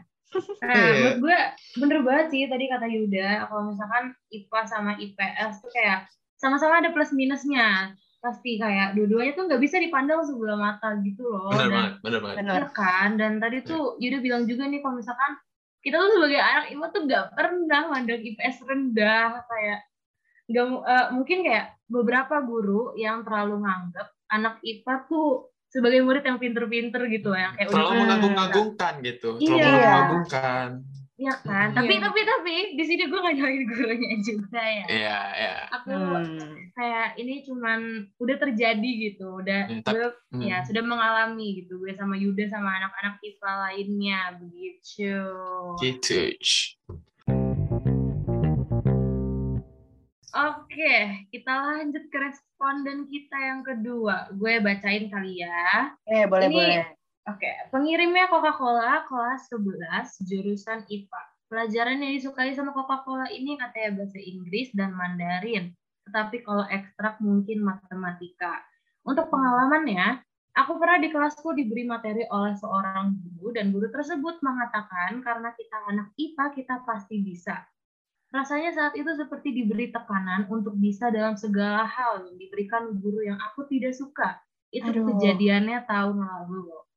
Nah, 0.60 0.76
Iya. 0.76 0.92
menurut 0.92 1.18
gue 1.24 1.38
bener 1.80 1.98
banget 2.04 2.26
sih 2.32 2.42
tadi 2.52 2.64
kata 2.68 2.84
Yuda, 2.84 3.48
kalau 3.48 3.72
misalkan 3.72 4.12
IPA 4.28 4.60
sama 4.68 4.92
IPS 5.00 5.64
tuh 5.64 5.70
kayak 5.72 6.04
sama-sama 6.36 6.84
ada 6.84 6.92
plus 6.92 7.12
minusnya. 7.16 7.96
Pasti 8.18 8.58
kayak 8.58 8.98
dua-duanya 8.98 9.32
tuh 9.32 9.44
nggak 9.46 9.62
bisa 9.62 9.78
dipandang 9.78 10.26
sebelah 10.26 10.58
mata 10.58 10.98
gitu 11.00 11.22
loh. 11.22 11.54
Bener 11.54 11.62
Dan- 11.62 11.72
banget, 11.72 11.92
bener 12.02 12.20
banget. 12.20 12.36
Benar. 12.42 12.54
Iya 12.58 12.66
kan, 12.74 13.08
dan 13.14 13.32
tadi 13.38 13.58
tuh 13.62 13.94
Yuda 13.96 14.18
bilang 14.18 14.42
juga 14.44 14.66
nih 14.66 14.82
kalau 14.82 14.98
misalkan 14.98 15.32
kita 15.78 15.94
tuh 15.94 16.10
sebagai 16.18 16.40
anak 16.42 16.64
IPA 16.74 16.86
tuh 16.90 17.02
nggak 17.06 17.24
pernah 17.32 17.82
mandang 17.86 18.20
IPS 18.20 18.56
rendah 18.66 19.30
kayak 19.46 19.78
nggak 20.48 20.64
eh, 20.66 21.06
mungkin 21.14 21.38
kayak 21.46 21.66
beberapa 21.86 22.36
guru 22.42 22.96
yang 22.98 23.22
terlalu 23.22 23.62
nganggap 23.62 24.08
anak 24.28 24.58
IPA 24.60 24.94
tuh 25.06 25.28
sebagai 25.68 26.00
murid 26.00 26.24
yang 26.24 26.40
pinter-pinter 26.40 27.06
gitu 27.06 27.36
yang 27.36 27.52
kayak 27.54 27.68
Terlalu 27.68 27.92
mengagung-agungkan 28.02 28.94
gitu. 29.04 29.36
Terlalu 29.36 29.52
Iya. 29.54 29.68
mengagung-agungkan. 29.68 30.68
Iya 31.18 31.34
kan, 31.42 31.74
tapi 31.74 31.98
tapi 31.98 32.20
tapi 32.22 32.54
di 32.78 32.84
sini 32.86 33.10
gue 33.10 33.18
nggak 33.18 33.34
nyalain 33.34 33.66
gurunya 33.66 34.14
juga 34.22 34.62
ya. 34.62 34.84
Iya, 34.86 35.18
iya. 35.34 35.54
Aku 35.74 35.90
Hmm. 35.90 36.54
kayak 36.72 37.18
ini 37.18 37.42
cuman 37.42 37.80
udah 38.16 38.36
terjadi 38.38 38.90
gitu, 39.02 39.42
udah 39.42 39.66
Hmm, 39.66 39.82
tapi- 39.82 39.98
gue 39.98 40.08
Hmm. 40.30 40.46
ya 40.46 40.62
sudah 40.62 40.78
mengalami 40.78 41.58
gitu 41.58 41.82
gue 41.82 41.90
sama 41.98 42.14
Yuda 42.14 42.46
sama 42.46 42.70
anak-anak 42.78 43.18
IPA 43.18 43.50
lainnya 43.66 44.20
begitu. 44.38 45.18
Gitu. 45.82 46.38
Oke, 50.30 50.96
kita 51.34 51.50
lanjut 51.50 52.04
ke 52.06 52.18
responden 52.20 53.10
kita 53.10 53.36
yang 53.42 53.66
kedua. 53.66 54.30
Gue 54.30 54.62
bacain 54.62 55.10
kali 55.10 55.42
ya. 55.42 55.98
Eh, 56.06 56.30
boleh, 56.30 56.46
Ini- 56.46 56.54
boleh. 56.54 56.84
Oke, 57.28 57.52
pengirimnya 57.68 58.24
Coca-Cola 58.32 59.04
kelas 59.04 59.52
11 59.52 60.24
jurusan 60.24 60.88
IPA. 60.88 61.22
Pelajaran 61.52 62.00
yang 62.00 62.16
disukai 62.16 62.56
sama 62.56 62.72
Coca-Cola 62.72 63.28
ini 63.28 63.60
katanya 63.60 64.00
bahasa 64.00 64.16
Inggris 64.16 64.72
dan 64.72 64.96
Mandarin. 64.96 65.76
Tetapi 66.08 66.40
kalau 66.40 66.64
ekstrak 66.72 67.20
mungkin 67.20 67.68
matematika. 67.68 68.64
Untuk 69.04 69.28
pengalamannya, 69.28 70.24
aku 70.56 70.80
pernah 70.80 70.96
di 71.04 71.12
kelasku 71.12 71.52
diberi 71.52 71.84
materi 71.84 72.24
oleh 72.32 72.56
seorang 72.56 73.20
guru 73.20 73.52
dan 73.52 73.76
guru 73.76 73.92
tersebut 73.92 74.40
mengatakan 74.40 75.20
karena 75.20 75.52
kita 75.52 75.76
anak 75.84 76.08
IPA 76.16 76.44
kita 76.56 76.80
pasti 76.88 77.20
bisa. 77.20 77.60
Rasanya 78.32 78.72
saat 78.72 78.96
itu 78.96 79.08
seperti 79.12 79.52
diberi 79.52 79.92
tekanan 79.92 80.48
untuk 80.48 80.80
bisa 80.80 81.12
dalam 81.12 81.36
segala 81.36 81.84
hal 81.84 82.24
yang 82.24 82.40
diberikan 82.40 82.88
guru 82.96 83.20
yang 83.20 83.36
aku 83.36 83.68
tidak 83.68 83.92
suka. 83.92 84.40
Itu 84.72 84.96
Aduh. 84.96 85.12
kejadiannya 85.12 85.84
tahun 85.84 86.24
lalu. 86.24 86.87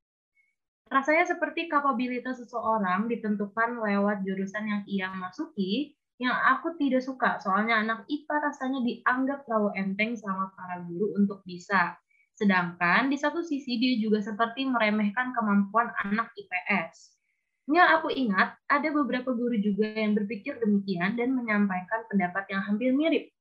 Rasanya 0.92 1.24
seperti 1.24 1.72
kapabilitas 1.72 2.44
seseorang 2.44 3.08
ditentukan 3.08 3.80
lewat 3.80 4.28
jurusan 4.28 4.68
yang 4.68 4.82
ia 4.84 5.08
masuki, 5.16 5.96
yang 6.20 6.36
aku 6.36 6.76
tidak 6.76 7.00
suka. 7.00 7.40
Soalnya 7.40 7.80
anak 7.80 8.04
IPA 8.12 8.36
rasanya 8.52 8.84
dianggap 8.84 9.48
terlalu 9.48 9.72
enteng 9.80 10.20
sama 10.20 10.52
para 10.52 10.84
guru 10.84 11.16
untuk 11.16 11.40
bisa. 11.48 11.96
Sedangkan 12.36 13.08
di 13.08 13.16
satu 13.16 13.40
sisi 13.40 13.80
dia 13.80 14.04
juga 14.04 14.20
seperti 14.20 14.68
meremehkan 14.68 15.32
kemampuan 15.32 15.96
anak 16.04 16.28
IPS. 16.36 17.16
Yang 17.72 17.90
aku 18.02 18.12
ingat, 18.12 18.60
ada 18.68 18.90
beberapa 18.92 19.32
guru 19.32 19.56
juga 19.64 19.96
yang 19.96 20.12
berpikir 20.12 20.60
demikian 20.60 21.16
dan 21.16 21.32
menyampaikan 21.32 22.04
pendapat 22.12 22.52
yang 22.52 22.68
hampir 22.68 22.92
mirip. 22.92 23.32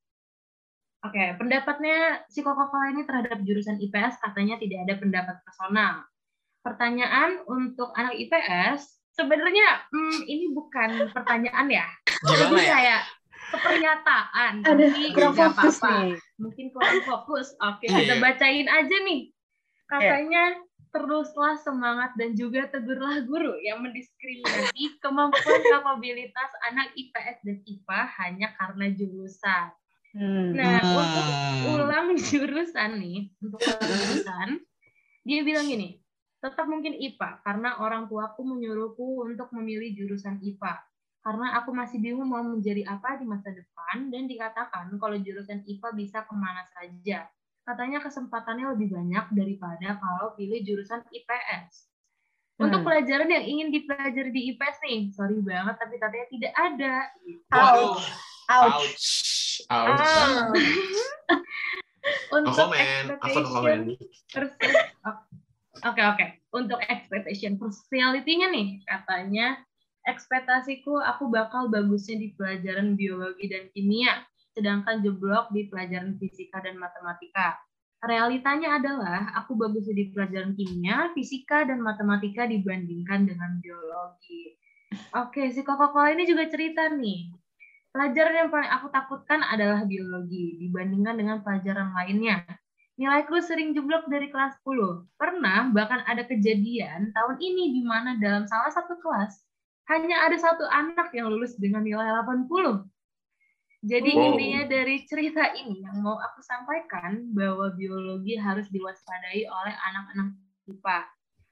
Oke, 1.01 1.35
pendapatnya 1.41 2.23
si 2.29 2.45
Coca-Cola 2.45 2.93
ini 2.93 3.03
terhadap 3.09 3.41
jurusan 3.43 3.81
IPS 3.81 4.21
katanya 4.21 4.61
tidak 4.61 4.85
ada 4.85 4.95
pendapat 5.01 5.37
personal. 5.43 6.05
Pertanyaan 6.61 7.41
untuk 7.45 7.91
anak 7.93 8.15
IPS, 8.15 8.85
sebenarnya 9.11 9.85
hmm, 9.89 10.21
ini 10.25 10.53
bukan 10.53 11.09
pertanyaan 11.11 11.67
ya. 11.67 11.87
Gimana 12.21 12.47
Ini 12.47 12.61
ya? 12.61 12.69
kayak 12.71 13.01
kepernyataan. 13.51 14.53
Ada 14.63 14.85
tapi 14.87 15.03
kurang 15.11 15.33
nggak 15.35 15.51
fokus 15.53 15.77
apa-apa. 15.79 15.91
nih. 16.05 16.13
Mungkin 16.37 16.67
kurang 16.71 16.99
fokus. 17.03 17.47
Oke, 17.59 17.85
Iya. 17.85 17.97
kita 17.97 18.15
bacain 18.19 18.69
aja 18.69 18.97
nih. 19.01 19.21
Katanya 19.85 20.45
teruslah 20.91 21.55
semangat 21.57 22.15
dan 22.15 22.35
juga 22.35 22.67
tegurlah 22.67 23.23
guru 23.23 23.55
yang 23.59 23.79
mendiskriminasi 23.79 24.99
kemampuan 24.99 25.63
kapabilitas 25.65 26.51
anak 26.67 26.91
IPS 26.93 27.39
dan 27.43 27.57
IPA 27.63 28.01
hanya 28.19 28.49
karena 28.55 28.87
jurusan. 28.91 29.67
Hmm. 30.11 30.51
Nah, 30.51 30.83
untuk 30.83 31.27
Hmm. 31.27 31.63
ulang 31.79 32.07
jurusan 32.19 32.99
nih, 32.99 33.31
untuk 33.39 33.63
ulang 33.63 33.87
jurusan, 33.87 34.49
dia 35.23 35.41
bilang 35.41 35.63
gini, 35.65 36.00
tetap 36.41 36.65
mungkin 36.65 36.97
IPA 36.97 37.45
karena 37.45 37.77
orang 37.85 38.09
tuaku 38.09 38.41
menyuruhku 38.45 39.29
untuk 39.29 39.53
memilih 39.53 39.93
jurusan 39.93 40.41
IPA. 40.41 40.81
Karena 41.21 41.61
aku 41.61 41.77
masih 41.77 42.01
bingung 42.01 42.33
mau 42.33 42.41
menjadi 42.41 42.89
apa 42.89 43.21
di 43.21 43.29
masa 43.29 43.53
depan 43.53 44.09
dan 44.09 44.25
dikatakan 44.25 44.89
kalau 44.97 45.21
jurusan 45.21 45.61
IPA 45.69 45.89
bisa 45.93 46.19
ke 46.25 46.33
mana 46.33 46.65
saja. 46.73 47.29
Katanya 47.61 48.01
kesempatannya 48.01 48.73
lebih 48.73 48.97
banyak 48.97 49.29
daripada 49.37 50.01
kalau 50.01 50.33
pilih 50.33 50.65
jurusan 50.65 51.05
IPS. 51.13 51.93
Untuk 52.57 52.81
Hmm. 52.81 52.89
pelajaran 52.89 53.29
yang 53.29 53.45
ingin 53.45 53.69
dipelajari 53.69 54.33
di 54.33 54.43
IPS 54.57 54.77
nih, 54.85 55.01
sorry 55.13 55.41
banget 55.45 55.77
tapi 55.77 55.97
katanya 56.01 56.27
tidak 56.33 56.53
ada. 56.57 56.95
Waduh. 57.53 58.01
Ouch. 58.01 58.05
Ouch. 58.49 59.05
Ouch. 59.69 60.09
Ah. 60.09 60.49
No 62.41 62.49
Untuk 62.49 62.53
comment. 62.57 63.07
Apa 63.21 63.39
no 63.45 63.49
comment? 63.53 63.85
Expectation 65.81 65.89
perse- 65.89 65.89
Oke 65.89 66.03
oke. 66.05 66.27
Untuk 66.53 66.81
expectation 66.85 67.53
personality-nya 67.57 68.49
nih, 68.53 68.69
katanya 68.85 69.47
ekspektasiku 70.05 71.01
aku 71.01 71.29
bakal 71.33 71.69
bagusnya 71.73 72.21
di 72.21 72.29
pelajaran 72.37 72.97
biologi 72.97 73.49
dan 73.49 73.69
kimia, 73.73 74.25
sedangkan 74.57 75.01
jeblok 75.05 75.49
di 75.55 75.69
pelajaran 75.73 76.17
fisika 76.21 76.61
dan 76.61 76.77
matematika. 76.77 77.57
Realitanya 78.01 78.81
adalah 78.81 79.33
aku 79.37 79.57
bagusnya 79.61 79.93
di 79.93 80.07
pelajaran 80.13 80.57
kimia, 80.57 81.13
fisika, 81.13 81.69
dan 81.69 81.85
matematika 81.85 82.49
dibandingkan 82.49 83.29
dengan 83.29 83.61
biologi. 83.61 84.57
Oke, 85.13 85.53
si 85.53 85.61
Coca-Cola 85.61 86.17
ini 86.17 86.25
juga 86.25 86.49
cerita 86.49 86.89
nih. 86.89 87.29
Pelajaran 87.93 88.35
yang 88.47 88.51
paling 88.55 88.71
aku 88.71 88.87
takutkan 88.89 89.43
adalah 89.45 89.85
biologi 89.85 90.57
dibandingkan 90.63 91.15
dengan 91.21 91.37
pelajaran 91.45 91.93
lainnya. 91.93 92.41
Nilaiku 93.01 93.41
sering 93.41 93.73
jeblok 93.73 94.13
dari 94.13 94.29
kelas 94.29 94.61
10. 94.61 95.09
Pernah 95.17 95.73
bahkan 95.73 96.05
ada 96.05 96.21
kejadian 96.29 97.09
tahun 97.17 97.37
ini 97.41 97.81
di 97.81 97.83
mana 97.89 98.21
dalam 98.21 98.45
salah 98.45 98.69
satu 98.69 99.01
kelas 99.01 99.41
hanya 99.89 100.29
ada 100.29 100.37
satu 100.37 100.69
anak 100.69 101.09
yang 101.17 101.33
lulus 101.33 101.57
dengan 101.57 101.81
nilai 101.81 102.05
80. 102.05 102.85
Jadi 103.81 104.13
Wow. 104.13 104.37
intinya 104.37 104.63
dari 104.69 105.09
cerita 105.09 105.49
ini 105.57 105.81
yang 105.81 106.05
mau 106.05 106.21
aku 106.21 106.45
sampaikan 106.45 107.33
bahwa 107.33 107.73
biologi 107.73 108.37
harus 108.37 108.69
diwaspadai 108.69 109.49
oleh 109.49 109.75
anak-anak 109.89 110.37
IPA. 110.69 110.99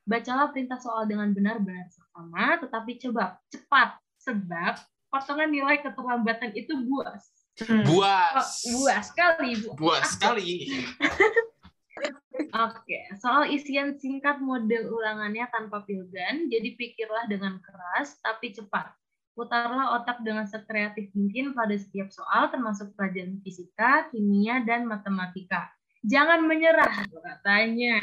Bacalah 0.05 0.53
perintah 0.53 0.77
soal 0.77 1.09
dengan 1.09 1.33
benar-benar 1.33 1.89
seksama, 1.89 2.61
tetapi 2.61 3.01
coba 3.09 3.41
cepat, 3.49 3.97
sebab 4.21 4.77
potongan 5.09 5.49
nilai 5.49 5.81
keterlambatan 5.81 6.53
itu 6.53 6.77
buas. 6.85 7.25
Hmm. 7.59 7.83
Oh, 7.83 7.91
Buas. 7.91 8.63
buas 8.71 9.05
sekali, 9.11 9.51
buas. 9.59 9.75
Buas 9.75 10.05
sekali. 10.15 10.51
Oke, 12.55 12.99
soal 13.19 13.51
isian 13.51 13.99
singkat 13.99 14.39
model 14.39 14.95
ulangannya 14.95 15.51
tanpa 15.51 15.83
pilgan, 15.83 16.47
jadi 16.47 16.79
pikirlah 16.79 17.27
dengan 17.27 17.59
keras 17.59 18.15
tapi 18.23 18.55
cepat. 18.55 18.95
Putarlah 19.35 19.99
otak 19.99 20.23
dengan 20.23 20.47
sekreatif 20.47 21.11
mungkin 21.15 21.55
pada 21.55 21.75
setiap 21.75 22.11
soal 22.11 22.51
termasuk 22.51 22.95
pelajaran 22.95 23.43
fisika, 23.43 24.07
kimia, 24.11 24.63
dan 24.63 24.87
matematika. 24.87 25.71
Jangan 26.07 26.47
menyerah, 26.47 27.07
katanya. 27.11 27.99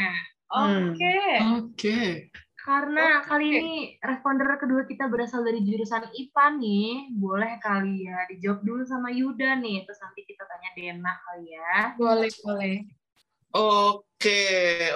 Hmm. 0.52 0.96
Oke. 0.96 1.20
Oke. 1.60 2.00
Karena 2.66 3.22
Oke. 3.22 3.30
kali 3.30 3.46
ini 3.54 3.76
responder 4.02 4.58
kedua 4.58 4.90
kita 4.90 5.06
berasal 5.06 5.46
dari 5.46 5.62
jurusan 5.62 6.10
IPA 6.10 6.46
nih. 6.58 7.14
Boleh 7.14 7.62
kali 7.62 8.10
ya 8.10 8.26
dijawab 8.26 8.66
dulu 8.66 8.82
sama 8.82 9.14
Yuda 9.14 9.62
nih. 9.62 9.86
Terus 9.86 10.02
nanti 10.02 10.26
kita 10.26 10.50
tanya 10.50 10.74
Dena 10.74 11.14
kali 11.14 11.54
ya. 11.54 11.94
Boleh, 11.94 12.34
boleh. 12.42 12.76
Oke, 13.56 14.42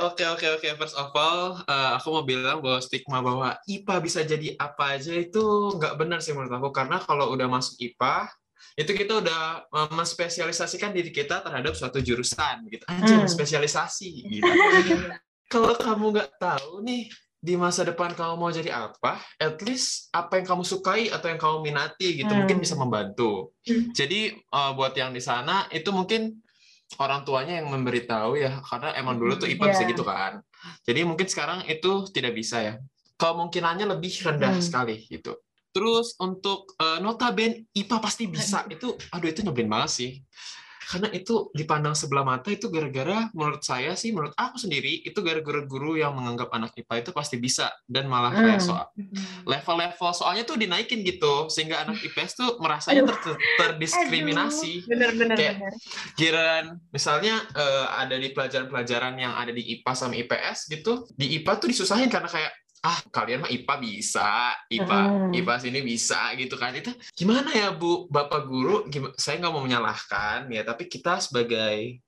oke, 0.02 0.24
oke, 0.34 0.46
oke. 0.58 0.68
First 0.82 0.98
of 0.98 1.14
all, 1.14 1.62
eh, 1.62 1.90
aku 1.94 2.08
mau 2.10 2.26
bilang 2.26 2.58
bahwa 2.60 2.82
stigma 2.82 3.22
bahwa 3.22 3.54
IPA 3.64 3.96
bisa 4.02 4.20
jadi 4.26 4.58
apa 4.58 4.98
aja 4.98 5.14
itu 5.14 5.78
nggak 5.78 5.94
benar 5.94 6.20
sih 6.20 6.34
menurut 6.34 6.50
aku. 6.52 6.74
Karena 6.74 6.98
kalau 6.98 7.30
udah 7.32 7.46
masuk 7.48 7.78
IPA, 7.80 8.34
itu 8.76 8.92
kita 8.98 9.22
udah 9.22 9.42
eh, 9.70 9.90
menspesialisasikan 9.94 10.90
diri 10.90 11.14
kita 11.14 11.46
terhadap 11.46 11.78
suatu 11.78 12.02
jurusan 12.02 12.66
gitu. 12.66 12.84
Anjir, 12.90 13.22
Hmm. 13.22 13.30
spesialisasi 13.30 14.10
gitu. 14.28 14.50
kalau 15.46 15.78
kamu 15.78 16.06
nggak 16.18 16.30
tahu 16.42 16.82
nih 16.82 17.10
di 17.39 17.55
masa 17.55 17.81
depan 17.81 18.12
kamu 18.12 18.36
mau 18.36 18.51
jadi 18.51 18.67
apa, 18.69 19.15
at 19.39 19.55
least 19.63 20.12
apa 20.12 20.36
yang 20.36 20.46
kamu 20.46 20.63
sukai 20.63 21.08
atau 21.08 21.25
yang 21.25 21.39
kamu 21.39 21.63
minati 21.63 22.19
gitu 22.19 22.27
Hmm. 22.27 22.43
mungkin 22.43 22.60
bisa 22.60 22.75
membantu. 22.75 23.55
Hmm. 23.63 23.96
Jadi 23.96 24.36
eh, 24.36 24.72
buat 24.75 24.91
yang 24.91 25.12
di 25.12 25.19
sana 25.19 25.63
itu 25.69 25.88
mungkin 25.89 26.36
orang 26.98 27.24
tuanya 27.24 27.63
yang 27.63 27.72
memberitahu 27.72 28.36
ya 28.36 28.60
karena 28.60 28.91
emang 28.93 29.15
dulu 29.15 29.36
tuh 29.36 29.48
IPA 29.48 29.65
bisa 29.72 29.84
Iya. 29.84 29.91
gitu 29.91 30.03
kan. 30.03 30.43
Jadi 30.84 31.00
mungkin 31.08 31.27
sekarang 31.27 31.60
itu 31.65 31.91
tidak 32.12 32.36
bisa 32.36 32.60
ya. 32.60 32.74
Kemungkinannya 33.15 33.88
lebih 33.88 34.12
rendah 34.19 34.55
Hmm. 34.55 34.63
sekali 34.63 35.08
gitu. 35.08 35.39
Terus 35.72 36.19
untuk 36.19 36.75
eh, 36.75 37.00
notabene 37.00 37.72
IPA 37.72 37.98
pasti 38.00 38.27
bisa 38.27 38.67
itu 38.67 39.00
aduh 39.10 39.29
itu 39.29 39.39
nyebelin 39.43 39.72
banget 39.72 39.91
sih. 39.96 40.12
Karena 40.89 41.13
itu 41.13 41.53
dipandang 41.53 41.93
sebelah 41.93 42.25
mata 42.25 42.50
itu 42.50 42.65
gara-gara 42.67 43.29
menurut 43.31 43.62
saya 43.62 43.93
sih 43.93 44.10
menurut 44.10 44.34
aku 44.34 44.58
sendiri 44.58 45.05
itu 45.05 45.22
gara-gara 45.22 45.62
guru 45.62 45.93
yang 45.93 46.17
menganggap 46.17 46.50
anak 46.50 46.74
IPA 46.74 47.05
itu 47.05 47.12
pasti 47.13 47.38
bisa. 47.38 47.69
Dan 47.86 48.10
malah 48.10 48.34
kayak 48.34 48.58
Hmm. 48.58 48.65
soal 48.65 48.86
level-level 49.46 50.10
soalnya 50.12 50.43
tuh 50.43 50.58
dinaikin 50.58 51.05
gitu 51.05 51.46
sehingga 51.48 51.86
anak 51.86 52.01
IPS 52.10 52.31
tuh 52.36 52.50
merasanya 52.58 53.05
ter- 53.05 53.22
ter- 53.22 53.39
terdiskriminasi. 53.60 54.89
Bener, 54.89 55.13
bener, 55.13 55.38
Kayak- 55.38 55.58
bener. 55.62 55.74
Giran 56.17 56.65
misalnya 56.89 57.36
eh, 57.53 57.86
ada 57.96 58.15
di 58.15 58.29
pelajaran-pelajaran 58.31 59.13
yang 59.15 59.34
ada 59.36 59.51
di 59.51 59.62
IPA 59.77 59.91
sama 59.93 60.17
IPS 60.17 60.69
gitu 60.69 61.05
di 61.13 61.38
IPA 61.38 61.53
tuh 61.58 61.69
disusahin 61.69 62.10
karena 62.10 62.25
kayak 62.25 62.50
ah 62.81 63.00
kalian 63.09 63.43
mah 63.43 63.51
IPA 63.51 63.75
bisa 63.77 64.29
IPA 64.67 65.00
Hmm. 65.01 65.31
IPA 65.31 65.53
sini 65.59 65.79
bisa 65.81 66.31
gitu 66.33 66.55
kan 66.55 66.71
itu 66.71 66.89
gimana 67.12 67.51
ya 67.51 67.71
Bu 67.71 68.07
Bapak 68.07 68.45
guru 68.45 68.88
gima- 68.88 69.12
saya 69.13 69.36
nggak 69.38 69.51
mau 69.51 69.62
menyalahkan 69.62 70.48
ya 70.48 70.63
tapi 70.63 70.86
kita 70.86 71.19
sebagai 71.19 72.00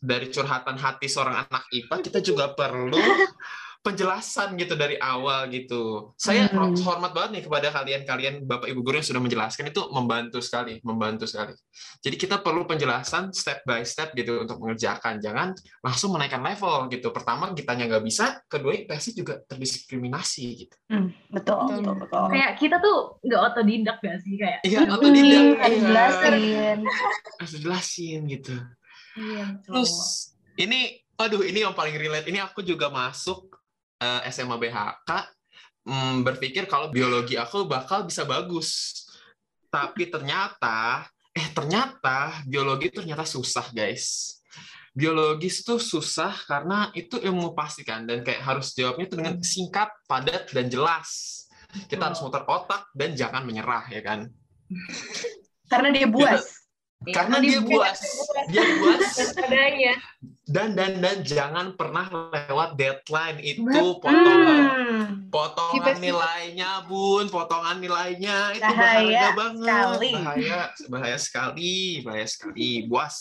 dari 0.00 0.26
curhatan 0.28 0.74
hati 0.76 1.06
seorang 1.06 1.44
anak 1.44 1.66
IPA 1.68 1.96
kita 2.02 2.18
juga 2.20 2.50
perlu 2.50 2.98
penjelasan 3.84 4.56
gitu 4.56 4.74
dari 4.74 4.96
awal 4.96 5.52
gitu. 5.52 6.16
Saya 6.16 6.48
Hmm. 6.48 6.72
hormat 6.80 7.12
banget 7.12 7.30
nih 7.36 7.42
kepada 7.44 7.68
kalian-kalian 7.68 8.34
Bapak 8.42 8.64
Ibu 8.64 8.80
guru 8.80 8.96
yang 8.96 9.04
sudah 9.04 9.20
menjelaskan 9.20 9.68
itu 9.68 9.84
membantu 9.92 10.40
sekali, 10.40 10.80
membantu 10.80 11.28
sekali. 11.28 11.52
Jadi 12.00 12.16
kita 12.16 12.40
perlu 12.40 12.64
penjelasan 12.64 13.28
step 13.30 13.60
by 13.62 13.84
step 13.84 14.16
gitu 14.16 14.40
untuk 14.40 14.56
mengerjakan. 14.56 15.20
Jangan 15.20 15.52
langsung 15.78 16.16
menaikkan 16.16 16.40
level 16.40 16.88
gitu. 16.88 17.12
Pertama 17.12 17.52
kitanya 17.52 17.84
nggak 17.84 18.02
bisa, 18.02 18.40
kedua 18.48 18.72
IPS 18.72 19.12
juga 19.12 19.44
terdiskriminasi 19.44 20.44
gitu. 20.56 20.76
Hmm, 20.88 21.12
betul, 21.28 21.60
Betul. 21.60 21.76
betul, 21.76 21.94
betul. 22.00 22.24
Kayak 22.32 22.50
kita 22.56 22.76
tuh 22.80 22.96
nggak 23.20 23.40
otodidak 23.44 23.96
gak 24.00 24.16
sih 24.18 24.34
kayak? 24.34 24.58
Iya, 24.64 24.80
otodidak. 24.88 25.44
harus 25.60 25.76
Iya. 25.76 25.84
jelasin. 25.84 26.78
Harus 27.36 27.52
dijelasin 27.52 28.20
gitu. 28.32 28.54
Iya, 29.14 29.44
betul. 29.60 29.72
Terus 29.76 29.92
ini, 30.56 30.80
aduh 31.14 31.44
ini 31.44 31.60
yang 31.60 31.76
paling 31.76 31.94
relate. 31.94 32.26
Ini 32.26 32.40
aku 32.40 32.64
juga 32.64 32.88
masuk 32.88 33.53
eh, 34.00 34.20
SMA 34.30 34.56
BHK 34.58 35.10
hmm, 35.84 36.24
berpikir 36.24 36.64
kalau 36.66 36.90
biologi 36.90 37.36
aku 37.36 37.68
bakal 37.68 38.08
bisa 38.08 38.24
bagus. 38.24 39.02
Tapi 39.68 40.06
ternyata, 40.06 41.06
eh 41.34 41.50
ternyata 41.50 42.42
biologi 42.46 42.94
ternyata 42.94 43.26
susah 43.26 43.70
guys. 43.74 44.38
Biologi 44.94 45.50
itu 45.50 45.74
susah 45.82 46.30
karena 46.46 46.94
itu 46.94 47.18
ilmu 47.18 47.50
pasti 47.58 47.82
kan 47.82 48.06
dan 48.06 48.22
kayak 48.22 48.46
harus 48.46 48.70
jawabnya 48.78 49.10
itu 49.10 49.16
dengan 49.18 49.34
singkat, 49.42 49.90
padat 50.06 50.46
dan 50.54 50.70
jelas. 50.70 51.42
Kita 51.90 52.06
harus 52.06 52.22
muter 52.22 52.46
otak 52.46 52.86
dan 52.94 53.18
jangan 53.18 53.42
menyerah 53.42 53.90
ya 53.90 53.98
kan. 54.06 54.30
Karena 55.70 55.90
dia 55.90 56.06
buas. 56.06 56.63
Karena 57.04 57.36
dia 57.36 57.60
buas, 57.60 58.00
dia 58.48 58.64
buas 58.80 59.04
dan 60.44 60.76
dan 60.76 61.00
dan 61.00 61.24
jangan 61.24 61.72
pernah 61.72 62.04
lewat 62.08 62.76
deadline 62.76 63.40
itu 63.40 63.64
Betul. 63.64 64.00
potongan. 64.00 64.60
Hmm, 64.68 65.06
potongan 65.32 65.96
nilainya 66.00 66.84
bun. 66.84 67.28
Potongan 67.32 67.80
nilainya. 67.80 68.52
Itu 68.52 68.64
Bahaya 68.64 69.00
bahaya 69.00 69.28
banget. 69.32 69.64
sekali. 69.64 70.10
bahaya 70.12 70.60
bahaya 70.92 71.18
sekali 71.18 71.74
bahaya 72.04 72.26
sekali. 72.28 72.70
Buas 72.88 73.16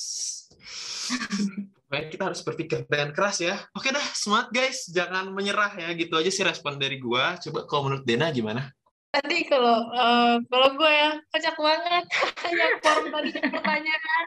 Pokoknya 1.88 2.10
kita 2.10 2.24
harus 2.26 2.42
berpikir 2.42 2.78
dengan 2.90 3.14
keras 3.16 3.38
ya. 3.40 3.56
Oke 3.72 3.94
dah 3.94 4.04
smart 4.12 4.52
guys. 4.52 4.92
Jangan 4.92 5.32
menyerah 5.32 5.72
ya. 5.80 5.90
Gitu 5.96 6.12
aja 6.16 6.32
sih 6.32 6.44
respon 6.44 6.76
dari 6.76 7.00
gua. 7.00 7.40
Coba 7.40 7.64
kalau 7.70 7.88
menurut 7.88 8.04
Dena 8.04 8.30
gimana 8.36 8.68
Tadi 9.14 9.38
kalau 9.46 9.78
eh, 9.94 10.36
kalau 10.50 10.70
gue 10.74 10.92
ya 10.92 11.10
kocak 11.30 11.56
banget 11.62 12.06
yang 12.60 12.76
form 12.82 13.04
tadi 13.14 13.32
pertanyaan 13.38 14.26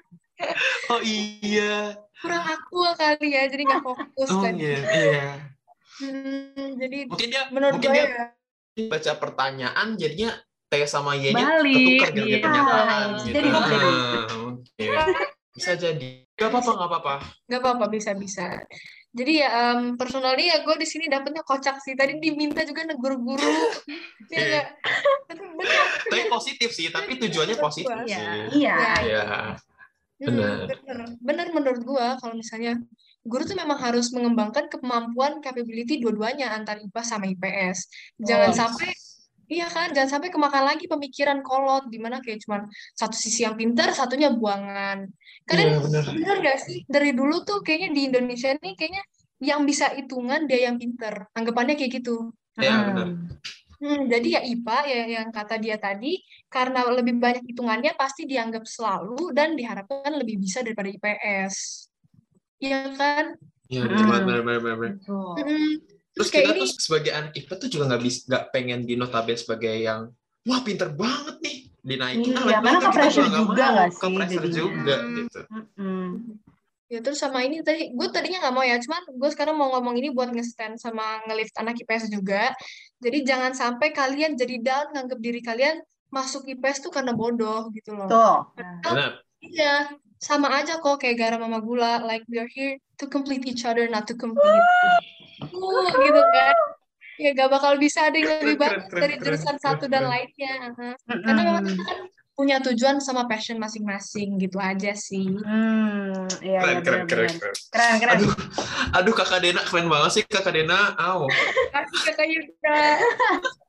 oh 0.92 1.00
iya 1.00 1.96
kurang 2.20 2.44
aku 2.44 2.84
kali 2.92 3.28
ya 3.32 3.48
jadi 3.48 3.62
nggak 3.72 3.82
fokus 3.82 4.28
oh 4.28 4.44
kan. 4.44 4.52
iya 4.52 4.78
iya 4.94 5.28
Hmm, 5.96 6.76
jadi 6.76 7.08
mungkin 7.08 7.28
dia 7.32 7.48
menurut 7.48 7.80
mungkin 7.80 7.88
gue 7.88 7.96
dia 7.96 8.04
ya 8.04 8.24
baca 8.92 9.12
pertanyaan 9.16 9.96
jadinya 9.96 10.36
T 10.68 10.72
sama 10.84 11.16
Y-nya 11.16 11.64
ketukar 11.64 12.10
gitu 12.12 12.28
iya. 12.28 12.38
pernyataan 12.44 13.06
gitu. 13.24 13.32
Jadi. 13.32 13.48
Ah, 13.48 14.26
oke. 14.52 14.84
Bisa 15.56 15.72
jadi. 15.80 16.28
Gak 16.36 16.52
apa-apa, 16.52 16.70
gak 16.76 16.88
apa-apa. 16.92 17.14
nggak 17.48 17.60
apa-apa 17.64 17.84
bisa-bisa. 17.88 18.60
Jadi 19.16 19.32
ya 19.40 19.48
um, 19.72 19.96
personally 19.96 20.52
ya 20.52 20.60
gue 20.60 20.76
di 20.76 20.84
sini 20.84 21.08
dapetnya 21.08 21.40
kocak 21.40 21.80
sih. 21.80 21.96
Tadi 21.96 22.20
diminta 22.20 22.60
juga 22.62 22.84
negur 22.84 23.16
guru. 23.16 23.56
ya 24.28 24.36
Iya. 24.36 24.44
nggak? 24.44 24.66
Tapi 25.26 25.44
benar. 25.56 25.86
Tapi 26.04 26.22
positif 26.28 26.68
sih, 26.70 26.92
tapi 26.92 27.16
tujuannya 27.16 27.56
positif 27.56 27.96
Iya. 28.04 28.18
sih. 28.20 28.60
Iya. 28.60 28.76
Iya. 29.00 29.24
Hmm, 30.16 30.32
Benar. 30.32 30.56
benar. 30.68 30.98
Benar 31.20 31.46
menurut 31.52 31.80
gue 31.82 32.06
kalau 32.20 32.34
misalnya 32.34 32.76
guru 33.20 33.42
tuh 33.42 33.56
memang 33.56 33.76
harus 33.76 34.12
mengembangkan 34.12 34.68
kemampuan 34.68 35.40
capability 35.40 35.98
dua-duanya 35.98 36.52
antara 36.52 36.78
IPA 36.78 37.02
sama 37.02 37.24
IPS. 37.26 37.88
Jangan 38.20 38.52
Oh. 38.52 38.56
sampai 38.56 38.92
Iya 39.46 39.70
kan, 39.70 39.94
jangan 39.94 40.10
sampai 40.18 40.30
kemakan 40.34 40.64
lagi 40.66 40.90
pemikiran 40.90 41.38
kolot, 41.46 41.86
di 41.86 42.02
mana 42.02 42.18
kayak 42.18 42.42
cuman 42.42 42.66
satu 42.98 43.14
sisi 43.14 43.46
yang 43.46 43.54
pintar, 43.54 43.94
satunya 43.94 44.34
buangan. 44.34 45.06
Kalian 45.46 45.68
Iya, 45.70 45.78
benar. 45.86 46.04
bener 46.10 46.36
gak 46.42 46.58
sih? 46.66 46.82
Dari 46.90 47.14
dulu 47.14 47.46
tuh 47.46 47.62
kayaknya 47.62 47.94
di 47.94 48.00
Indonesia 48.10 48.50
ini 48.50 48.74
kayaknya 48.74 49.02
yang 49.38 49.62
bisa 49.62 49.94
hitungan 49.94 50.50
dia 50.50 50.66
yang 50.66 50.82
pintar. 50.82 51.30
Anggapannya 51.38 51.78
kayak 51.78 52.02
gitu. 52.02 52.34
Iya, 52.58 52.74
Hmm. 52.74 52.86
benar. 52.90 53.08
Hmm, 53.76 54.08
jadi 54.08 54.28
ya 54.28 54.40
IPA 54.40 54.78
ya 54.88 55.02
yang 55.20 55.28
kata 55.28 55.60
dia 55.60 55.76
tadi, 55.76 56.16
karena 56.48 56.80
lebih 56.90 57.20
banyak 57.20 57.44
hitungannya 57.44 57.92
pasti 57.94 58.24
dianggap 58.24 58.64
selalu 58.64 59.36
dan 59.36 59.52
diharapkan 59.52 60.16
lebih 60.16 60.40
bisa 60.40 60.64
daripada 60.64 60.88
IPS. 60.90 61.86
Iya 62.56 62.96
kan? 62.96 63.36
Iya, 63.68 63.84
Hmm. 63.84 63.94
benar, 63.94 64.20
benar, 64.24 64.40
benar, 64.42 64.76
benar. 64.80 64.92
Betul. 64.96 65.95
Terus 66.16 66.28
kayak 66.32 66.44
kita 66.46 66.54
ini 66.54 66.60
tuh 66.64 66.68
sebagai 66.80 67.12
anak 67.12 67.32
IPA 67.36 67.54
tuh 67.54 67.68
juga 67.68 67.84
nggak 67.86 68.02
bisa 68.02 68.18
nggak 68.24 68.44
pengen 68.48 68.80
dinotabene 68.82 69.36
sebagai 69.36 69.74
yang 69.76 70.00
wah 70.42 70.60
pinter 70.64 70.88
banget 70.90 71.36
nih 71.44 71.56
dinaikin 71.78 72.32
Iya, 72.32 72.40
ah, 72.40 72.44
karena 72.56 72.70
kita 72.72 72.86
ke-pressure 72.88 73.26
nggak 73.28 73.44
juga 73.44 73.52
mau. 73.62 73.72
nggak 73.76 73.86
sih 73.86 74.00
Ke-pressure 74.00 74.40
jadinya? 74.42 74.56
juga 74.56 74.94
Hmm. 74.96 75.14
gitu. 75.14 75.40
Mm-mm. 75.52 76.08
Ya 76.86 76.98
terus 77.02 77.18
sama 77.18 77.42
ini 77.42 77.60
tadi, 77.60 77.90
gue 77.90 78.08
tadinya 78.08 78.38
nggak 78.46 78.54
mau 78.54 78.62
ya, 78.62 78.78
cuman 78.78 79.02
gue 79.10 79.30
sekarang 79.34 79.58
mau 79.58 79.74
ngomong 79.74 79.98
ini 79.98 80.08
buat 80.08 80.30
nge-stand 80.30 80.78
sama 80.78 81.18
ngelift 81.26 81.50
anak 81.58 81.74
IPS 81.76 82.08
juga. 82.08 82.54
Jadi 83.02 83.26
jangan 83.26 83.52
sampai 83.52 83.90
kalian 83.90 84.38
jadi 84.38 84.62
down 84.62 84.94
nganggap 84.94 85.18
diri 85.18 85.42
kalian 85.42 85.82
masuk 86.08 86.46
IPS 86.46 86.80
tuh 86.80 86.94
karena 86.94 87.10
bodoh 87.10 87.68
gitu 87.74 87.90
loh. 87.92 88.06
Tuh. 88.06 88.38
Benar. 88.86 89.18
Iya, 89.42 89.98
sama 90.16 90.54
aja 90.54 90.78
kok 90.78 91.02
kayak 91.02 91.18
garam 91.18 91.42
sama 91.42 91.58
gula. 91.58 91.98
Like 92.00 92.22
we 92.30 92.38
are 92.38 92.46
here 92.48 92.78
to 92.96 93.10
complete 93.10 93.42
each 93.44 93.66
other, 93.66 93.90
not 93.90 94.06
to 94.06 94.14
compete. 94.14 94.62
Uh, 95.58 95.90
gitu 96.06 96.22
kan. 96.22 96.56
Ya 97.16 97.30
gak 97.32 97.48
bakal 97.48 97.80
bisa 97.80 98.12
ada 98.12 98.16
yang 98.20 98.44
lebih 98.44 98.60
keren, 98.60 98.92
dari 98.92 99.16
jurusan 99.16 99.56
keren, 99.56 99.64
satu 99.64 99.88
dan 99.88 100.04
lainnya. 100.04 100.52
Karena 101.08 101.40
memang 101.40 101.64
kita 101.64 101.82
kan 101.88 101.98
punya 102.36 102.60
tujuan 102.60 103.00
sama 103.00 103.24
passion 103.24 103.56
masing-masing 103.56 104.36
gitu 104.36 104.60
aja 104.60 104.92
sih. 104.92 105.24
Hmm, 105.24 106.28
iya, 106.44 106.60
Keren, 106.60 106.76
iya, 106.76 106.84
keren, 106.84 107.04
keren, 107.08 107.32
keren. 107.40 107.54
Keren, 107.72 107.96
keren. 107.96 108.12
Aduh, 108.20 108.32
aduh 108.92 109.14
kakak 109.16 109.40
Dena 109.40 109.64
keren 109.64 109.88
banget 109.88 110.10
sih 110.20 110.22
kakak 110.28 110.52
Dena. 110.52 110.92
Aw. 111.00 111.24
Kasih 111.72 112.00
kakak 112.12 112.26
Yuda. 112.28 112.80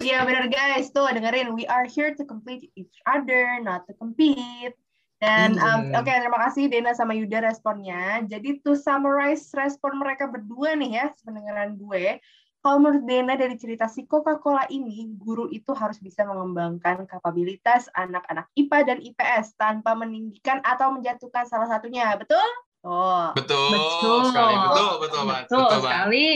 Iya 0.00 0.24
benar 0.24 0.46
guys, 0.48 0.88
tuh 0.94 1.04
dengerin. 1.10 1.52
We 1.52 1.66
are 1.68 1.84
here 1.84 2.14
to 2.14 2.24
complete 2.24 2.70
each 2.78 2.96
other, 3.04 3.60
not 3.60 3.84
to 3.90 3.92
compete. 3.98 4.72
Dan 5.16 5.56
um, 5.56 5.80
Iya. 5.88 6.04
oke 6.04 6.12
terima 6.12 6.40
kasih 6.44 6.68
Dena 6.68 6.92
sama 6.92 7.16
Yuda 7.16 7.40
responnya. 7.40 8.20
Jadi 8.28 8.60
to 8.60 8.76
summarize 8.76 9.48
respon 9.56 9.96
mereka 9.96 10.28
berdua 10.28 10.76
nih 10.76 10.90
ya 10.92 11.06
pendengaran 11.24 11.76
gue. 11.76 12.20
kalau 12.60 12.82
menurut 12.82 13.06
Dena 13.06 13.38
dari 13.38 13.54
cerita 13.54 13.86
si 13.86 14.10
Coca-Cola 14.10 14.66
ini, 14.74 15.06
guru 15.14 15.46
itu 15.46 15.70
harus 15.70 16.02
bisa 16.02 16.26
mengembangkan 16.26 17.06
kapabilitas 17.06 17.86
anak-anak 17.94 18.50
IPA 18.58 18.78
dan 18.82 18.98
IPS 19.06 19.54
tanpa 19.54 19.94
meninggikan 19.94 20.58
atau 20.66 20.90
menjatuhkan 20.90 21.46
salah 21.46 21.70
satunya. 21.70 22.10
Betul? 22.18 22.42
Oh. 22.82 23.30
Betul, 23.38 23.70
Betul. 23.70 24.18
sekali. 24.34 24.54
Betul, 24.58 24.92
betul. 24.98 25.22
Betul, 25.30 25.46
Betul, 25.46 25.62
Mbak. 25.62 25.82
sekali. 25.86 26.30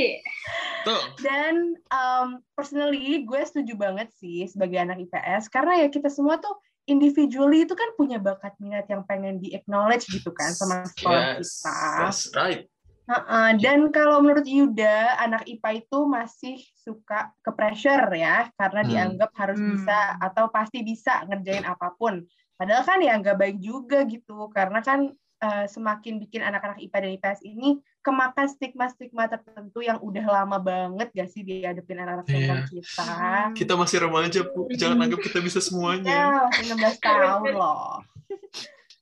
Betul. 0.87 1.01
Dan 1.19 1.55
um, 1.91 2.29
personally 2.55 3.27
gue 3.27 3.43
setuju 3.43 3.75
banget 3.75 4.15
sih 4.15 4.47
sebagai 4.47 4.79
anak 4.79 5.03
IPS 5.03 5.51
karena 5.51 5.83
ya 5.83 5.89
kita 5.91 6.07
semua 6.07 6.39
tuh 6.39 6.55
individually 6.91 7.63
itu 7.63 7.79
kan 7.79 7.95
punya 7.95 8.19
bakat 8.19 8.59
minat 8.59 8.91
yang 8.91 9.07
pengen 9.07 9.39
di 9.39 9.55
acknowledge 9.55 10.11
gitu 10.11 10.35
kan 10.35 10.51
sama 10.51 10.83
sekolah 10.91 11.39
Yes, 11.39 11.63
kita. 11.63 11.79
that's 12.03 12.23
right. 12.35 12.67
Heeh, 13.11 13.49
dan 13.59 13.91
kalau 13.91 14.23
menurut 14.23 14.47
Yuda, 14.47 15.19
anak 15.19 15.43
IPA 15.47 15.71
itu 15.83 15.99
masih 16.07 16.55
suka 16.79 17.35
ke 17.43 17.51
pressure 17.55 18.07
ya, 18.15 18.51
karena 18.55 18.87
Hmm. 18.87 18.91
dianggap 18.91 19.31
harus 19.35 19.59
Hmm. 19.59 19.75
bisa 19.75 20.15
atau 20.23 20.47
pasti 20.51 20.83
bisa 20.87 21.27
ngerjain 21.27 21.67
apa 21.67 21.91
pun. 21.99 22.23
Padahal 22.55 22.87
kan 22.87 23.03
ya 23.03 23.19
nggak 23.19 23.35
baik 23.35 23.59
juga 23.59 24.07
gitu, 24.07 24.47
karena 24.55 24.79
kan 24.85 25.11
eh, 25.41 25.67
semakin 25.67 26.21
bikin 26.21 26.45
anak-anak 26.45 26.79
IPA 26.79 26.99
dan 27.01 27.11
IPS 27.17 27.41
ini 27.43 27.69
kemakan 28.01 28.49
stigma-stigma 28.49 29.29
tertentu 29.29 29.81
yang 29.81 30.01
udah 30.01 30.25
lama 30.25 30.57
banget 30.57 31.13
gak 31.13 31.29
sih 31.29 31.45
dihadapin 31.45 32.01
anak-anak 32.01 32.25
Iya. 32.25 32.33
seumuran 32.33 32.63
kita. 32.69 33.09
Kita 33.57 33.73
masih 33.77 33.97
remaja, 34.01 34.41
Bu. 34.45 34.69
Jangan 34.73 34.97
anggap 35.01 35.21
kita 35.21 35.39
bisa 35.41 35.61
semuanya. 35.61 36.09
Ya, 36.09 36.25
masih 36.49 36.65
16 36.77 36.97
tahun 37.01 37.53
loh. 37.57 38.01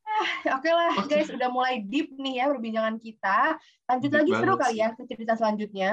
Ah, 0.09 0.59
Oke 0.59 0.70
lah, 0.72 0.98
Oke. 0.98 1.14
guys, 1.14 1.31
udah 1.31 1.46
mulai 1.46 1.79
deep 1.85 2.11
nih 2.18 2.42
ya 2.42 2.51
perbincangan 2.51 2.98
kita. 2.98 3.55
Lanjut 3.87 4.11
Deep 4.11 4.18
lagi 4.18 4.31
seru 4.35 4.55
kali 4.59 4.77
ya 4.83 4.88
ke 4.98 5.03
cerita 5.07 5.33
selanjutnya. 5.38 5.90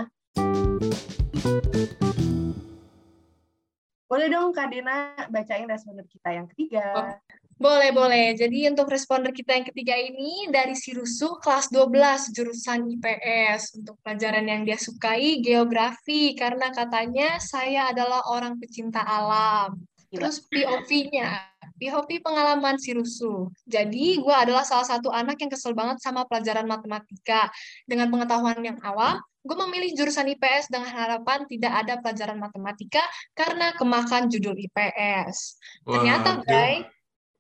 Boleh 4.05 4.27
dong 4.29 4.53
Kak 4.53 4.69
Dena 4.69 5.13
bacain 5.29 5.65
responder 5.65 6.05
kita 6.07 6.29
yang 6.31 6.47
ketiga. 6.49 7.19
Boleh, 7.55 7.95
boleh. 7.95 8.35
Jadi 8.35 8.67
untuk 8.67 8.91
responder 8.91 9.31
kita 9.31 9.55
yang 9.55 9.63
ketiga 9.63 9.95
ini 9.95 10.51
dari 10.51 10.75
si 10.75 10.91
Rusuh 10.91 11.39
kelas 11.39 11.71
12 11.71 12.35
jurusan 12.35 12.83
IPS. 12.99 13.79
Untuk 13.79 13.95
pelajaran 14.03 14.43
yang 14.43 14.67
dia 14.67 14.75
sukai 14.75 15.39
geografi 15.39 16.35
karena 16.35 16.67
katanya 16.75 17.39
saya 17.39 17.95
adalah 17.95 18.27
orang 18.27 18.59
pecinta 18.59 18.99
alam. 19.07 19.79
Gila. 20.11 20.27
Terus 20.27 20.43
POV-nya, 20.51 21.47
POV 21.79 22.09
pengalaman 22.19 22.75
si 22.75 22.91
Rusuh. 22.91 23.47
Jadi 23.63 24.19
gue 24.19 24.35
adalah 24.35 24.67
salah 24.67 24.87
satu 24.87 25.07
anak 25.15 25.39
yang 25.39 25.47
kesel 25.47 25.71
banget 25.71 26.03
sama 26.03 26.27
pelajaran 26.27 26.67
matematika. 26.67 27.47
Dengan 27.87 28.11
pengetahuan 28.11 28.59
yang 28.63 28.83
awam, 28.83 29.23
gue 29.47 29.57
memilih 29.63 29.95
jurusan 29.95 30.27
IPS 30.27 30.71
dengan 30.71 30.91
harapan 30.91 31.47
tidak 31.47 31.71
ada 31.71 32.03
pelajaran 32.03 32.35
matematika 32.35 33.03
karena 33.31 33.71
kemakan 33.79 34.27
judul 34.27 34.59
IPS. 34.59 35.59
Ternyata, 35.87 36.43
guys, 36.43 36.94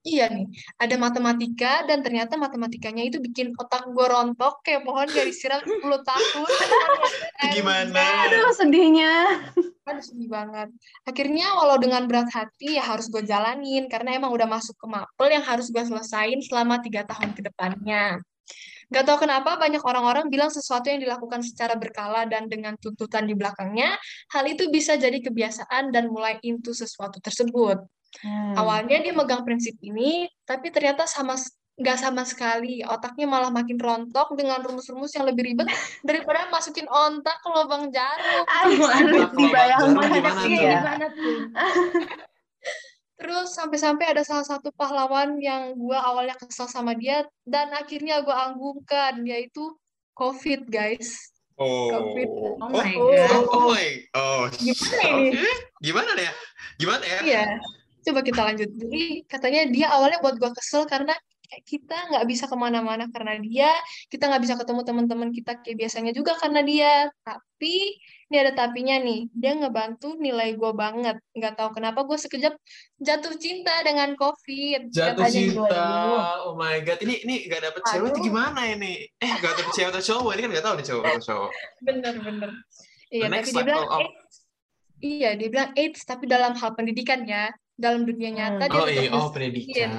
iya 0.05 0.29
nih, 0.29 0.45
ada 0.77 0.95
matematika 1.01 1.81
dan 1.89 2.05
ternyata 2.05 2.37
matematikanya 2.37 3.03
itu 3.09 3.17
bikin 3.17 3.57
otak 3.57 3.89
gue 3.89 4.05
rontok 4.05 4.61
kayak 4.61 4.85
pohon 4.85 5.09
gak 5.09 5.25
disiram 5.25 5.59
10 5.65 5.81
tahun. 5.81 6.49
Gimana? 7.57 8.29
Aduh, 8.29 8.53
sedihnya. 8.53 9.13
Aduh, 9.89 10.05
sedih 10.05 10.29
banget. 10.29 10.69
Akhirnya 11.09 11.57
walau 11.57 11.81
dengan 11.81 12.05
berat 12.05 12.29
hati 12.29 12.77
ya 12.77 12.85
harus 12.85 13.09
gue 13.09 13.25
jalanin 13.25 13.89
karena 13.89 14.13
emang 14.13 14.29
udah 14.29 14.45
masuk 14.45 14.77
ke 14.77 14.85
mapel 14.85 15.27
yang 15.33 15.41
harus 15.41 15.73
gue 15.73 15.81
selesain 15.81 16.37
selama 16.45 16.79
tiga 16.85 17.01
tahun 17.09 17.33
ke 17.33 17.41
depannya. 17.49 18.21
Gak 18.93 19.09
tau 19.09 19.17
kenapa 19.17 19.57
banyak 19.57 19.81
orang-orang 19.81 20.29
bilang 20.29 20.53
sesuatu 20.53 20.93
yang 20.93 21.01
dilakukan 21.01 21.41
secara 21.41 21.73
berkala 21.73 22.29
dan 22.29 22.45
dengan 22.45 22.77
tuntutan 22.77 23.25
di 23.25 23.33
belakangnya, 23.33 23.97
hal 24.29 24.45
itu 24.45 24.69
bisa 24.69 24.93
jadi 24.93 25.17
kebiasaan 25.25 25.89
dan 25.89 26.13
mulai 26.13 26.37
into 26.45 26.69
sesuatu 26.69 27.17
tersebut. 27.17 27.81
Hmm. 28.23 28.55
Awalnya 28.55 29.03
dia 29.03 29.13
megang 29.15 29.43
prinsip 29.43 29.75
ini, 29.83 30.29
tapi 30.47 30.71
ternyata 30.71 31.03
sama 31.09 31.35
nggak 31.75 31.97
sama 31.99 32.23
sekali. 32.23 32.79
Otaknya 32.87 33.27
malah 33.27 33.51
makin 33.51 33.75
rontok 33.75 34.35
dengan 34.39 34.63
rumus-rumus 34.63 35.11
yang 35.15 35.27
lebih 35.27 35.51
ribet 35.51 35.67
daripada 36.07 36.47
masukin 36.47 36.87
ontak 36.87 37.35
ke 37.43 37.47
lubang 37.51 37.91
jarum. 37.91 38.43
Aduh, 38.63 38.87
kalau 38.87 39.27
dibayangkan 39.35 40.47
ya. 40.47 40.79
Terus 43.15 43.55
sampai-sampai 43.55 44.11
ada 44.11 44.23
salah 44.27 44.43
satu 44.43 44.75
pahlawan 44.75 45.39
yang 45.39 45.71
gua 45.79 46.03
awalnya 46.03 46.35
kesel 46.35 46.67
sama 46.67 46.95
dia 46.99 47.23
dan 47.47 47.71
akhirnya 47.71 48.19
gua 48.23 48.51
anggungkan 48.51 49.23
yaitu 49.23 49.71
COVID 50.15 50.67
guys. 50.67 51.31
Oh. 51.55 51.87
Covid. 51.91 52.27
Oh 52.59 52.67
my 52.67 52.93
oh, 52.99 53.11
God. 53.15 53.31
oh, 53.31 53.43
oh 53.47 53.63
my. 53.71 53.87
Oh. 54.15 54.43
Gimana 54.51 55.03
ini? 55.07 55.39
Oke. 55.39 55.51
Gimana 55.79 56.11
ya? 56.19 56.33
Gimana 56.75 57.03
ya? 57.07 57.19
Iya. 57.23 57.45
Coba 58.05 58.21
kita 58.21 58.41
lanjut. 58.45 58.69
Jadi 58.69 59.25
katanya 59.25 59.61
dia 59.73 59.87
awalnya 59.89 60.21
buat 60.21 60.37
gua 60.37 60.53
kesel 60.53 60.85
karena 60.85 61.17
kayak 61.45 61.61
kita 61.65 61.97
nggak 62.09 62.25
bisa 62.25 62.45
ke 62.49 62.57
mana-mana 62.57 63.05
karena 63.13 63.37
dia, 63.37 63.69
kita 64.09 64.25
nggak 64.29 64.41
bisa 64.41 64.55
ketemu 64.57 64.81
teman-teman 64.81 65.29
kita 65.29 65.61
kayak 65.61 65.77
biasanya 65.77 66.11
juga 66.13 66.33
karena 66.41 66.61
dia. 66.65 66.93
Tapi 67.21 68.01
ini 68.25 68.35
ada 68.41 68.51
tapinya 68.57 68.97
nih, 68.97 69.29
dia 69.29 69.53
ngebantu 69.53 70.17
nilai 70.17 70.57
gue 70.57 70.71
banget. 70.73 71.21
Nggak 71.37 71.53
tahu 71.53 71.69
kenapa 71.77 72.01
gue 72.01 72.17
sekejap 72.17 72.53
jatuh 72.97 73.33
cinta 73.37 73.77
dengan 73.85 74.17
COVID. 74.17 74.89
Jatuh 74.89 75.21
Katanya 75.21 75.41
cinta. 75.53 75.85
Oh 76.49 76.57
my 76.57 76.81
god. 76.81 76.97
Ini 77.05 77.15
ini 77.25 77.35
gak 77.45 77.61
dapet 77.61 77.81
cewek 77.93 78.09
itu 78.13 78.19
gimana 78.25 78.61
ini? 78.65 79.05
Eh 79.21 79.31
gak 79.37 79.53
dapet 79.61 79.73
cewek 79.77 79.89
atau 79.93 80.01
cowok? 80.01 80.31
Ini 80.33 80.41
kan 80.41 80.49
gak 80.57 80.65
tahu 80.65 80.75
nih 80.81 80.85
cowok 80.89 81.03
atau 81.05 81.21
cowok. 81.21 81.51
Bener-bener. 81.85 82.51
Iya, 83.13 83.21
The 83.21 83.29
next 83.29 83.53
tapi 83.53 83.61
dia 83.61 83.65
bilang 83.69 83.85
up. 83.85 84.01
AIDS. 84.01 84.35
Iya, 85.05 85.29
dia 85.37 85.47
bilang 85.53 85.69
AIDS, 85.77 86.01
tapi 86.09 86.23
dalam 86.25 86.53
hal 86.57 86.71
pendidikan 86.73 87.21
ya. 87.29 87.53
Dalam 87.75 88.07
dunia 88.07 88.31
nyata 88.31 88.65
Hmm. 88.65 88.71
dia 88.71 88.81
Oh 88.81 88.87
iya, 88.87 89.11
oh 89.11 89.27
pendidikan. 89.31 89.91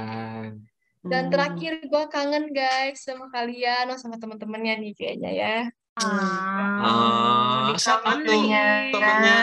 Dan 1.06 1.22
Hmm. 1.28 1.32
terakhir 1.32 1.72
gue 1.86 2.04
kangen 2.10 2.50
guys 2.50 2.98
sama 3.04 3.30
kalian, 3.30 3.94
oh, 3.94 3.98
sama 4.00 4.18
teman-temannya 4.18 4.74
nih 4.82 4.92
kayaknya 4.96 5.30
ya. 5.30 5.56
Ah, 5.96 7.72
siapa 7.78 8.20
tuh 8.20 8.26
Temennya. 8.26 8.90
temennya 8.92 9.36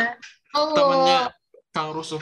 Oh, 0.53 0.75
temennya 0.77 1.19
Kang 1.73 1.89
Rusuh? 1.95 2.21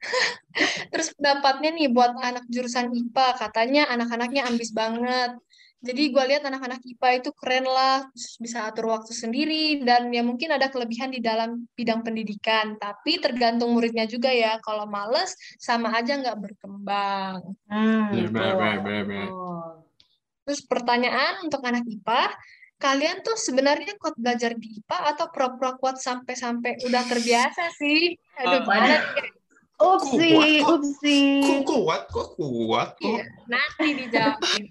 terus 0.92 1.12
pendapatnya 1.16 1.72
nih 1.76 1.88
buat 1.92 2.12
anak 2.16 2.44
jurusan 2.48 2.92
IPA, 2.92 3.26
katanya 3.36 3.82
anak-anaknya 3.90 4.48
ambis 4.48 4.70
banget. 4.72 5.34
Jadi 5.84 6.02
gue 6.16 6.24
lihat 6.24 6.48
anak-anak 6.48 6.80
IPA 6.80 7.08
itu 7.20 7.30
keren 7.36 7.68
lah, 7.68 8.08
bisa 8.40 8.64
atur 8.64 8.88
waktu 8.88 9.12
sendiri, 9.12 9.84
dan 9.84 10.08
ya 10.08 10.24
mungkin 10.24 10.56
ada 10.56 10.72
kelebihan 10.72 11.12
di 11.12 11.20
dalam 11.20 11.68
bidang 11.76 12.00
pendidikan. 12.00 12.80
Tapi 12.80 13.20
tergantung 13.20 13.76
muridnya 13.76 14.08
juga 14.08 14.32
ya, 14.32 14.56
kalau 14.64 14.88
males 14.88 15.36
sama 15.60 15.92
aja 15.92 16.16
nggak 16.16 16.40
berkembang. 16.40 17.52
Hmm, 17.68 18.08
betul. 18.16 18.32
bener, 18.32 18.52
bener, 18.56 18.80
bener. 18.80 19.28
Betul. 19.28 19.68
Terus 20.48 20.60
pertanyaan 20.64 21.34
untuk 21.44 21.60
anak 21.60 21.84
IPA, 21.84 22.22
kalian 22.80 23.16
tuh 23.20 23.36
sebenarnya 23.36 23.92
kuat 24.00 24.16
belajar 24.16 24.56
di 24.56 24.80
IPA 24.80 24.98
atau 25.12 25.28
pura-pura 25.28 25.76
kuat 25.76 26.00
sampai-sampai 26.00 26.80
udah 26.88 27.02
terbiasa 27.12 27.68
sih? 27.76 28.16
Aduh, 28.40 28.64
Ah, 28.64 28.64
waduh. 28.64 28.88
nih? 28.88 29.32
Upsi, 29.74 30.16
Kuat, 30.32 30.80
upsi. 30.80 31.18
Kok 31.44 31.60
kuat? 31.66 32.02
Kok 32.08 32.28
kuat? 32.40 32.88
Kok 32.96 33.04
Iya, 33.04 33.24
nanti 33.50 33.86
dijawabin. 34.00 34.64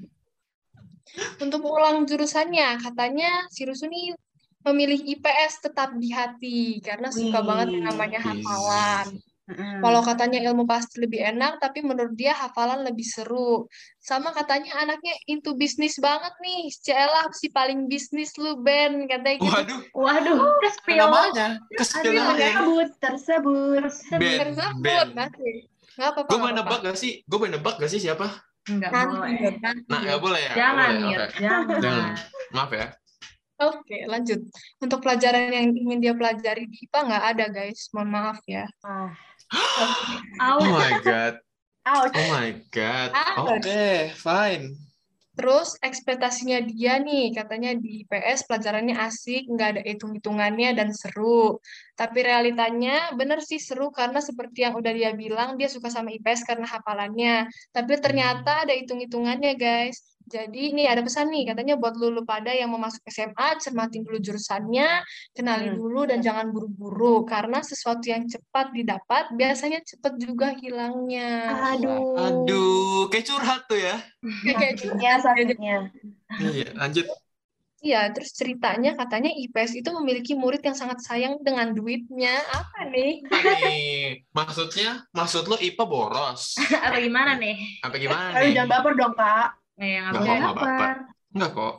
Untuk 1.41 1.61
ulang 1.65 2.09
jurusannya, 2.09 2.81
katanya 2.81 3.45
si 3.53 3.67
Rusu 3.67 3.85
nih 3.85 4.17
memilih 4.63 4.99
IPS 5.17 5.69
tetap 5.69 5.91
di 5.99 6.09
hati 6.15 6.79
karena 6.79 7.11
suka 7.11 7.43
Wih. 7.43 7.47
banget 7.47 7.67
yang 7.75 7.85
namanya 7.91 8.19
hafalan. 8.23 9.19
Mm-mm. 9.43 9.83
Walau 9.83 9.99
katanya 10.07 10.39
ilmu 10.39 10.63
pasti 10.63 11.03
lebih 11.03 11.19
enak, 11.19 11.59
tapi 11.59 11.83
menurut 11.83 12.15
dia 12.15 12.31
hafalan 12.31 12.87
lebih 12.87 13.03
seru. 13.03 13.67
Sama 13.99 14.31
katanya 14.31 14.79
anaknya 14.79 15.11
into 15.27 15.51
bisnis 15.59 15.99
banget 15.99 16.31
nih. 16.39 16.71
Celah 16.79 17.27
si 17.35 17.51
paling 17.51 17.91
bisnis 17.91 18.31
lu, 18.39 18.63
Ben. 18.63 19.03
Katanya 19.03 19.43
gitu. 19.43 19.51
Waduh, 19.51 19.79
Waduh, 19.99 20.39
ke 20.63 20.69
spill. 20.79 20.95
namanya, 20.95 21.59
namanya. 21.59 22.49
Tersebut, 22.55 22.89
tersebut. 23.03 23.83
Ben, 24.15 24.37
Tersebut, 24.47 24.79
Ben. 24.79 25.07
nanti. 25.11 25.51
Nggak 25.99 26.09
apa-apa. 26.15 26.29
Gue 26.31 26.51
nebak 26.55 26.79
gak 26.79 26.97
sih? 26.97 27.11
Gue 27.27 27.47
nebak 27.51 27.75
gak 27.83 27.91
sih 27.91 27.99
siapa? 27.99 28.31
Enggak 28.63 28.91
Nanti, 28.95 29.11
boleh. 29.11 29.31
Nanti, 29.59 29.81
Nah, 29.91 29.99
Ben. 29.99 30.07
gak 30.07 30.19
boleh 30.23 30.39
ya? 30.39 30.47
Nggak 30.47 30.59
Jangan, 30.59 30.87
boleh, 30.87 31.03
Mir. 31.03 31.19
oke. 31.19 31.37
Jangan. 31.39 31.79
Jangan. 31.83 32.13
Maaf 32.55 32.71
ya. 32.71 32.87
Oke, 33.63 33.97
lanjut. 34.07 34.39
Untuk 34.81 34.99
pelajaran 34.99 35.47
yang 35.47 35.67
ingin 35.71 35.99
dia 35.99 36.13
pelajari 36.15 36.63
di 36.67 36.77
IPA 36.83 36.99
nggak 37.07 37.25
ada, 37.31 37.45
guys. 37.47 37.79
Mohon 37.91 38.09
maaf 38.11 38.39
ya. 38.43 38.65
Ah, 38.83 39.11
Oke. 39.53 40.15
Au. 40.41 40.57
Oh 40.59 40.67
my 40.73 40.93
god. 40.99 41.33
ouch. 41.83 42.15
Oh 42.15 42.27
my 42.31 42.49
god. 42.71 43.09
Oke, 43.39 44.11
fine. 44.15 44.73
Terus 45.33 45.73
ekspektasinya 45.81 46.61
dia 46.61 47.01
nih, 47.01 47.33
katanya 47.33 47.73
di 47.73 48.05
IPS 48.05 48.45
pelajarannya 48.45 48.93
asik, 49.01 49.49
nggak 49.49 49.67
ada 49.73 49.81
hitung-hitungannya 49.81 50.77
dan 50.77 50.93
seru. 50.93 51.57
Tapi 51.97 52.19
realitanya 52.21 53.09
bener 53.17 53.41
sih 53.41 53.57
seru 53.57 53.89
karena 53.89 54.21
seperti 54.21 54.61
yang 54.61 54.77
udah 54.77 54.93
dia 54.93 55.11
bilang, 55.17 55.57
dia 55.57 55.65
suka 55.73 55.89
sama 55.89 56.13
IPS 56.13 56.45
karena 56.45 56.69
hafalannya. 56.69 57.49
Tapi 57.73 57.93
ternyata 57.97 58.61
ada 58.61 58.73
hitung-hitungannya 58.77 59.57
guys. 59.57 60.12
Jadi 60.23 60.71
ini 60.71 60.87
ada 60.87 61.03
pesan 61.03 61.29
nih, 61.29 61.51
katanya 61.51 61.75
buat 61.75 61.99
lulu 61.99 62.23
pada 62.23 62.55
yang 62.55 62.71
mau 62.71 62.79
masuk 62.79 63.03
SMA, 63.11 63.59
cermatin 63.59 64.07
dulu 64.07 64.17
jurusannya, 64.23 65.03
kenali 65.35 65.67
Hmm. 65.69 65.77
dulu 65.77 66.07
dan 66.07 66.23
jangan 66.23 66.49
buru-buru 66.49 67.27
karena 67.27 67.59
sesuatu 67.59 68.07
yang 68.07 68.23
cepat 68.25 68.71
didapat 68.71 69.35
biasanya 69.35 69.83
cepat 69.83 70.15
juga 70.17 70.55
hilangnya. 70.55 71.51
Aduh. 71.75 72.15
Aduh, 72.15 73.11
kayak 73.11 73.25
curhat 73.27 73.61
tuh 73.67 73.79
ya. 73.79 73.99
Kayak 74.23 74.79
gitu. 74.79 74.95
Sakitnya, 74.95 75.13
sakitnya. 75.19 75.75
Iya, 76.39 76.67
lanjut. 76.79 77.05
Iya, 77.83 78.15
terus 78.15 78.31
ceritanya 78.31 78.95
katanya 78.95 79.27
IPS 79.27 79.83
itu 79.83 79.91
memiliki 79.91 80.39
murid 80.39 80.63
yang 80.63 80.71
sangat 80.71 81.03
sayang 81.03 81.43
dengan 81.43 81.75
duitnya. 81.75 82.39
Apa 82.47 82.87
nih? 82.87 83.27
Apa 83.27 83.51
nih? 83.59 84.23
Maksudnya, 84.31 85.03
maksud 85.11 85.51
lo 85.51 85.59
IPA 85.59 85.83
boros? 85.83 86.55
Apa 86.79 86.95
gimana 87.03 87.35
nih? 87.35 87.83
Apa 87.83 87.99
gimana 87.99 88.39
Aduh, 88.39 88.47
nih? 88.47 88.55
jangan 88.55 88.71
baper 88.71 88.93
dong, 88.95 89.13
Kak. 89.19 89.62
Eh, 89.81 89.97
yang 89.97 90.13
Nggak 90.13 90.21
apa 90.21 90.33
apa-apa, 90.37 90.53
baper. 90.53 90.69
baper. 90.69 90.95
Enggak 91.33 91.51
kok. 91.57 91.73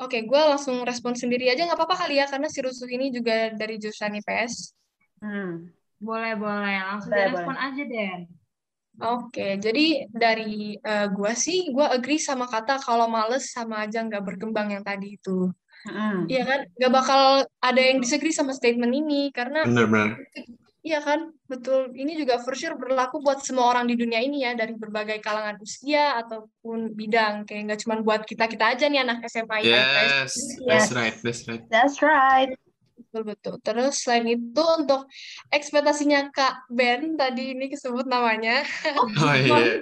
Oke, 0.00 0.24
gue 0.24 0.40
langsung 0.40 0.80
respon 0.88 1.12
sendiri 1.12 1.52
aja 1.52 1.68
nggak 1.68 1.76
apa-apa 1.76 2.08
kali 2.08 2.16
ya, 2.16 2.24
karena 2.24 2.48
si 2.48 2.64
Rusuh 2.64 2.88
ini 2.88 3.12
juga 3.12 3.52
dari 3.52 3.76
jurusan 3.76 4.16
IPS. 4.16 4.72
Hmm. 5.20 5.68
Boleh, 6.00 6.32
boleh. 6.40 6.76
Langsung 6.80 7.12
Boleh, 7.12 7.28
direspon 7.28 7.56
aja, 7.60 7.82
Den. 7.84 8.20
Oke, 9.00 9.60
jadi 9.60 10.08
dari 10.08 10.76
eh, 10.76 11.06
gua 11.12 11.36
sih, 11.36 11.68
gua 11.72 11.92
agree 11.92 12.20
sama 12.20 12.48
kata 12.48 12.80
kalau 12.80 13.08
males 13.12 13.52
sama 13.52 13.84
aja 13.84 14.00
nggak 14.00 14.24
berkembang 14.24 14.72
yang 14.72 14.84
tadi 14.84 15.20
itu. 15.20 15.52
Hmm. 15.84 16.28
Iya 16.28 16.48
kan? 16.48 16.60
Nggak 16.80 16.92
bakal 16.92 17.22
ada 17.60 17.80
yang 17.80 18.00
disagree 18.00 18.32
sama 18.32 18.56
statement 18.56 18.92
ini, 18.92 19.28
karena. 19.32 19.68
Iya 20.80 20.98
kan? 21.04 21.32
Betul. 21.44 21.92
Ini 21.92 22.16
juga 22.16 22.40
for 22.40 22.56
sure 22.56 22.76
berlaku 22.76 23.20
buat 23.20 23.44
semua 23.44 23.70
orang 23.72 23.88
di 23.88 23.96
dunia 23.96 24.20
ini 24.20 24.44
ya, 24.44 24.56
dari 24.56 24.72
berbagai 24.76 25.20
kalangan 25.20 25.60
usia 25.60 26.16
ataupun 26.20 26.96
bidang. 26.96 27.44
Kayak 27.44 27.62
nggak 27.70 27.80
cuma 27.84 27.94
buat 28.00 28.22
kita-kita 28.24 28.76
aja 28.76 28.84
nih 28.88 29.00
anak 29.04 29.24
SMA 29.28 29.56
IPS. 29.64 29.68
Yes, 29.68 30.32
that's 30.64 30.90
right, 30.92 31.16
that's 31.20 31.42
right. 31.48 31.62
That's 31.68 31.96
right. 32.00 32.52
Betul, 33.00 33.22
betul. 33.26 33.54
Terus 33.64 33.94
selain 34.06 34.38
itu 34.38 34.64
untuk 34.78 35.08
ekspektasinya 35.50 36.30
Kak 36.30 36.70
Ben, 36.70 37.18
tadi 37.18 37.56
ini 37.56 37.66
disebut 37.66 38.06
namanya. 38.06 38.62
Oh 38.94 39.08
iya. 39.34 39.80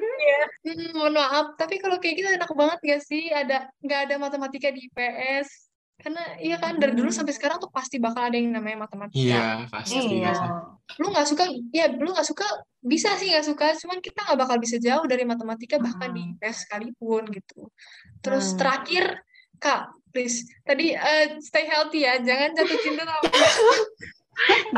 Hmm, 0.64 0.90
mohon 0.96 1.18
maaf, 1.18 1.58
tapi 1.60 1.76
kalau 1.76 2.00
kayak 2.00 2.24
gitu 2.24 2.28
enak 2.30 2.50
banget 2.56 2.78
gak 2.80 3.02
sih? 3.04 3.28
Ada 3.28 3.68
nggak 3.84 4.00
ada 4.08 4.14
matematika 4.16 4.72
di 4.72 4.88
IPS? 4.88 5.67
Karena 5.98 6.22
iya 6.38 6.56
kan 6.62 6.78
dari 6.78 6.94
dulu 6.94 7.10
Hmm. 7.10 7.18
sampai 7.22 7.34
sekarang 7.34 7.58
tuh 7.58 7.74
pasti 7.74 7.98
bakal 7.98 8.30
ada 8.30 8.38
yang 8.38 8.54
namanya 8.54 8.86
matematika. 8.86 9.18
Iya, 9.18 9.66
pasti. 9.66 9.98
Iya. 10.22 10.30
Lu 11.02 11.10
nggak 11.10 11.26
suka, 11.26 11.44
ya 11.74 11.90
lu 11.90 12.10
nggak 12.14 12.22
suka, 12.24 12.46
bisa 12.78 13.18
sih 13.18 13.34
nggak 13.34 13.42
suka, 13.44 13.74
cuman 13.82 13.98
kita 13.98 14.22
nggak 14.22 14.38
bakal 14.38 14.56
bisa 14.62 14.78
jauh 14.78 15.02
dari 15.10 15.26
matematika 15.26 15.82
bahkan 15.82 16.14
di 16.14 16.22
Hmm. 16.22 16.32
IPS 16.38 16.70
sekalipun 16.70 17.26
gitu. 17.34 17.66
Terus 18.22 18.54
Hmm. 18.54 18.58
terakhir, 18.62 19.04
Kak, 19.58 19.90
please, 20.14 20.46
tadi 20.62 20.94
eh, 20.94 21.34
stay 21.42 21.66
healthy 21.66 22.06
ya, 22.06 22.22
jangan 22.22 22.54
jatuh 22.54 22.78
cinta 22.78 23.02
sama 23.02 23.18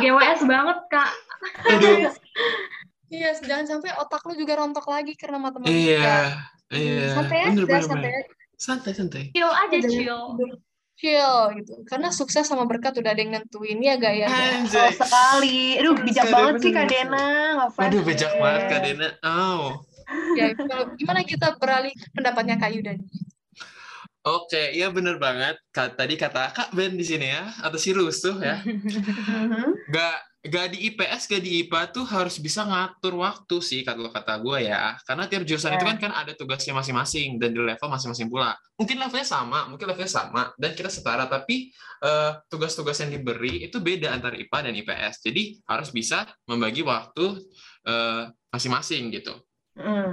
GWS 0.01 0.41
banget, 0.49 0.79
Kak. 0.89 1.13
Iya, 3.11 3.31
jangan 3.43 3.67
sampai 3.69 3.91
otak 3.99 4.25
lu 4.25 4.39
juga 4.39 4.57
rontok 4.57 4.87
lagi 4.89 5.13
karena 5.19 5.37
matematika. 5.37 5.75
iya, 5.75 6.17
iya. 6.71 7.13
Santai 7.13 7.39
aja, 7.45 7.61
Bener, 7.61 7.83
santai 7.85 8.09
bener. 8.09 8.25
Santai, 8.57 8.93
santai. 8.95 9.25
Chill 9.35 9.51
aja, 9.51 9.77
chill. 9.85 10.23
Chill 11.01 11.37
gitu. 11.57 11.75
Karena 11.89 12.13
sukses 12.13 12.45
sama 12.45 12.69
berkat 12.69 12.93
udah 13.01 13.17
ada 13.17 13.21
yang 13.25 13.33
nentuin 13.33 13.81
ya 13.81 13.97
gak 13.97 14.15
ya? 14.21 14.29
guys? 14.29 14.37
Oh, 14.37 14.61
Anjay. 14.61 14.91
sekali. 14.93 15.61
Aduh, 15.81 15.95
bijak 15.97 16.25
Sekali, 16.29 16.37
banget 16.37 16.55
sih 16.61 16.71
bener, 16.71 16.77
Kak 16.77 16.85
bener. 16.85 17.01
Dena. 17.09 17.27
Ngefans 17.57 17.81
Waduh, 17.89 18.03
bijak 18.05 18.33
banget 18.37 18.63
Kak 18.69 18.81
Dena. 18.85 19.09
Oh. 19.25 19.65
Ya, 20.37 20.47
kalau 20.53 20.85
gimana 21.01 21.21
kita 21.25 21.49
beralih 21.57 21.95
pendapatnya 22.13 22.61
Kak 22.61 22.71
Yuda 22.77 22.93
nih? 23.01 23.09
Oke, 24.21 24.77
iya 24.77 24.93
bener 24.93 25.17
banget. 25.17 25.57
Tadi 25.73 26.15
kata 26.21 26.53
Kak 26.53 26.77
Ben 26.77 26.93
di 26.93 27.05
sini 27.09 27.33
ya, 27.33 27.49
atau 27.65 27.81
si 27.81 27.97
Rusuh 27.97 28.37
ya. 28.37 28.61
Mhm. 29.41 29.89
Gak, 29.89 30.17
gak 30.41 30.73
di 30.73 30.89
IPS, 30.89 31.29
gak 31.29 31.43
di 31.45 31.65
IPA 31.65 31.93
tuh 31.93 32.05
harus 32.09 32.41
bisa 32.41 32.65
ngatur 32.65 33.13
waktu 33.21 33.61
sih, 33.61 33.85
kalau 33.85 34.09
kata 34.09 34.41
gue 34.41 34.73
ya. 34.73 34.97
Karena 35.05 35.29
tiap 35.29 35.45
jurusan 35.45 35.77
itu 35.77 35.85
Ya. 35.85 35.91
kan 35.93 35.99
kan 36.01 36.13
ada 36.17 36.33
tugasnya 36.33 36.73
masing-masing, 36.73 37.37
dan 37.37 37.53
di 37.53 37.61
level 37.61 37.89
masing-masing 37.93 38.33
pula. 38.33 38.57
Mungkin 38.81 38.97
levelnya 38.97 39.29
sama, 39.29 39.69
mungkin 39.69 39.85
levelnya 39.93 40.09
sama, 40.09 40.49
dan 40.57 40.73
kita 40.73 40.89
setara, 40.89 41.29
tapi 41.29 41.69
eh, 42.01 42.33
tugas-tugas 42.49 42.97
yang 43.05 43.13
diberi 43.13 43.69
itu 43.69 43.77
beda 43.77 44.17
antara 44.17 44.33
IPA 44.41 44.59
dan 44.65 44.75
IPS. 44.81 45.15
Jadi 45.21 45.61
harus 45.69 45.93
bisa 45.93 46.25
membagi 46.49 46.81
waktu 46.81 47.37
eh, 47.85 48.25
masing-masing 48.49 49.13
gitu. 49.13 49.37
Hmm. 49.71 50.13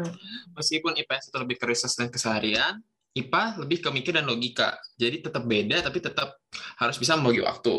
meskipun 0.56 0.96
IPS 0.96 1.34
itu 1.34 1.38
lebih 1.44 1.58
ke 1.60 1.66
dan 1.68 2.08
keseharian, 2.08 2.80
IPA 3.18 3.44
lebih 3.58 3.78
ke 3.80 3.90
mikir 3.90 4.12
dan 4.12 4.24
logika. 4.24 4.72
Jadi 4.94 5.22
tetap 5.22 5.44
beda, 5.44 5.82
tapi 5.82 5.98
tetap 5.98 6.38
harus 6.76 6.96
bisa 6.96 7.14
membagi 7.14 7.42
waktu. 7.42 7.74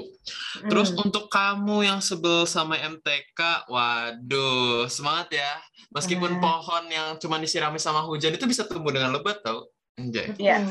Terus 0.64 0.90
Hmm. 0.90 1.04
untuk 1.04 1.26
kamu 1.26 1.84
yang 1.84 2.00
sebel 2.00 2.42
sama 2.44 2.74
MTK, 2.74 3.66
waduh, 3.66 4.86
semangat 4.86 5.32
ya. 5.32 5.52
Meskipun 5.90 6.36
Hmm. 6.36 6.42
pohon 6.42 6.84
yang 6.86 7.08
cuma 7.16 7.36
disirami 7.36 7.76
sama 7.76 8.02
hujan 8.02 8.32
itu 8.32 8.44
bisa 8.44 8.64
tumbuh 8.64 8.90
dengan 8.90 9.10
lebat 9.10 9.38
tau. 9.40 9.70
Anjay. 9.94 10.34
Iya. 10.36 10.62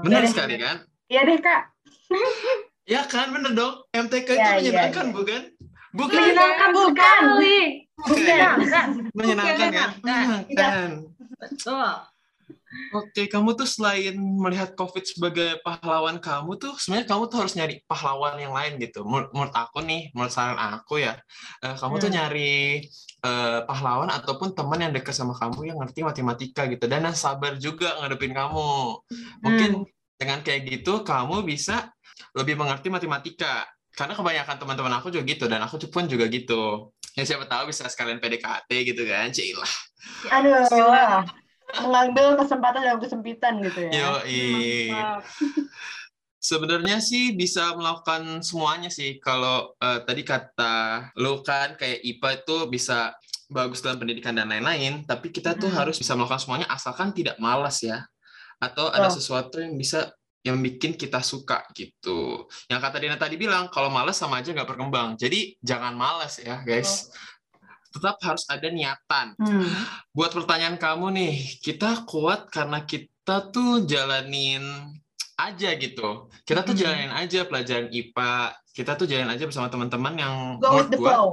Benar 0.00 0.22
Iya. 0.22 0.30
sekali 0.30 0.54
kan? 0.56 0.76
Iya 1.06 1.20
deh, 1.22 1.38
Kak. 1.38 1.62
Ya 2.88 3.06
kan, 3.06 3.30
bener 3.30 3.54
dong. 3.54 3.86
MTK 3.92 4.26
itu 4.26 4.34
Iya, 4.34 4.50
iya, 4.50 4.58
menyenangkan, 4.58 5.06
iya. 5.06 5.14
bukan? 5.14 5.42
Bukan. 5.90 6.16
Menyenangkan 6.16 6.68
Bukan. 6.70 6.90
sekali. 6.90 7.58
Bukan. 7.94 8.18
Menyenangkan. 8.18 8.86
Menyenangkan 9.14 9.68
kan? 9.70 9.90
Menyenangkan. 10.02 10.40
Menyenangkan. 10.42 10.90
Betul. 11.38 11.90
Oke, 12.94 13.26
kamu 13.26 13.58
tuh 13.58 13.66
selain 13.66 14.14
melihat 14.14 14.74
COVID 14.78 15.02
sebagai 15.02 15.58
pahlawan 15.66 16.22
kamu 16.22 16.54
tuh, 16.58 16.72
sebenarnya 16.78 17.06
kamu 17.10 17.22
tuh 17.30 17.38
harus 17.42 17.54
nyari 17.58 17.82
pahlawan 17.86 18.34
yang 18.38 18.54
lain 18.54 18.78
gitu. 18.78 19.02
Menur- 19.02 19.30
Menurut 19.34 19.54
aku 19.54 19.78
nih, 19.82 20.10
menurut 20.14 20.30
saran 20.34 20.58
aku 20.58 21.02
ya, 21.02 21.18
eh, 21.66 21.74
kamu 21.78 21.94
tuh 21.98 22.08
Hmm. 22.10 22.16
nyari 22.18 22.50
eh, 23.20 23.60
pahlawan 23.68 24.08
ataupun 24.08 24.56
teman 24.56 24.80
yang 24.80 24.92
dekat 24.96 25.12
sama 25.12 25.36
kamu 25.36 25.68
yang 25.68 25.76
ngerti 25.76 26.00
matematika 26.00 26.64
gitu 26.72 26.88
dan 26.88 27.04
yang 27.04 27.12
sabar 27.12 27.52
juga 27.60 27.92
ngadepin 28.00 28.32
kamu. 28.32 28.96
Mungkin 29.44 29.70
dengan 30.16 30.40
kayak 30.40 30.60
gitu 30.72 31.04
kamu 31.04 31.44
bisa 31.44 31.92
lebih 32.32 32.56
mengerti 32.56 32.88
matematika. 32.88 33.68
Karena 33.92 34.16
kebanyakan 34.16 34.56
teman-teman 34.56 34.94
aku 34.96 35.12
juga 35.12 35.28
gitu 35.28 35.44
dan 35.52 35.60
aku 35.60 35.76
pun 35.92 36.08
juga 36.08 36.32
gitu. 36.32 36.88
Ya 37.12 37.28
siapa 37.28 37.44
tahu 37.44 37.68
bisa 37.68 37.84
sekalian 37.92 38.22
PDKT 38.24 38.70
gitu 38.88 39.02
kan, 39.04 39.28
Cilah. 39.34 39.72
Aduh. 40.32 41.49
Mengambil 41.78 42.34
kesempatan 42.34 42.80
dalam 42.82 42.98
kesempitan 42.98 43.62
gitu 43.62 43.86
ya. 43.86 43.92
Yoi. 43.94 44.90
Mantap. 44.90 45.22
Sebenarnya 46.40 47.04
sih 47.04 47.36
bisa 47.36 47.76
melakukan 47.76 48.40
semuanya 48.40 48.88
sih. 48.88 49.20
Kalau 49.20 49.76
eh, 49.76 50.00
tadi 50.08 50.24
kata 50.24 51.12
lu 51.20 51.44
kan 51.44 51.76
kayak 51.76 52.00
IPA 52.00 52.28
itu 52.42 52.56
bisa 52.72 53.12
bagus 53.50 53.84
dalam 53.84 54.00
pendidikan 54.00 54.32
dan 54.32 54.48
lain-lain, 54.48 55.04
tapi 55.04 55.28
kita 55.34 55.58
tuh 55.58 55.68
Mm. 55.68 55.76
harus 55.76 55.98
bisa 56.00 56.14
melakukan 56.16 56.40
semuanya 56.40 56.66
asalkan 56.70 57.12
tidak 57.12 57.36
malas 57.36 57.82
ya. 57.84 58.06
Atau 58.56 58.88
ada 58.88 59.10
Betul. 59.10 59.16
sesuatu 59.20 59.56
yang 59.60 59.74
bisa 59.76 60.14
yang 60.40 60.56
bikin 60.56 60.96
kita 60.96 61.20
suka 61.20 61.68
gitu. 61.76 62.48
Yang 62.72 62.80
kata 62.80 62.96
Dina 62.96 63.20
tadi 63.20 63.36
bilang, 63.36 63.68
kalau 63.68 63.92
malas 63.92 64.16
sama 64.16 64.40
aja 64.40 64.56
nggak 64.56 64.64
berkembang. 64.64 65.12
Jadi 65.20 65.60
jangan 65.60 65.92
malas 65.92 66.40
ya 66.40 66.64
guys. 66.64 67.12
Tetap 67.90 68.16
harus 68.22 68.46
ada 68.46 68.68
niatan. 68.70 69.34
Hmm. 69.34 69.66
Buat 70.14 70.30
pertanyaan 70.32 70.78
kamu 70.78 71.06
nih, 71.10 71.34
kita 71.58 72.06
kuat 72.06 72.46
karena 72.48 72.86
kita 72.86 73.50
tuh 73.50 73.82
jalanin 73.82 74.62
aja 75.34 75.74
gitu. 75.74 76.30
Kita 76.46 76.62
tuh 76.62 76.74
Mhm. 76.76 76.80
jalanin 76.80 77.12
aja 77.12 77.40
pelajaran 77.44 77.90
IPA. 77.90 78.34
Kita 78.70 78.94
tuh 78.94 79.10
jalanin 79.10 79.34
aja 79.34 79.44
bersama 79.44 79.66
teman-teman 79.66 80.14
yang 80.14 80.34
Go 80.62 80.78
with 80.78 80.88
the 80.88 80.98
gua, 80.98 81.10
flow. 81.10 81.28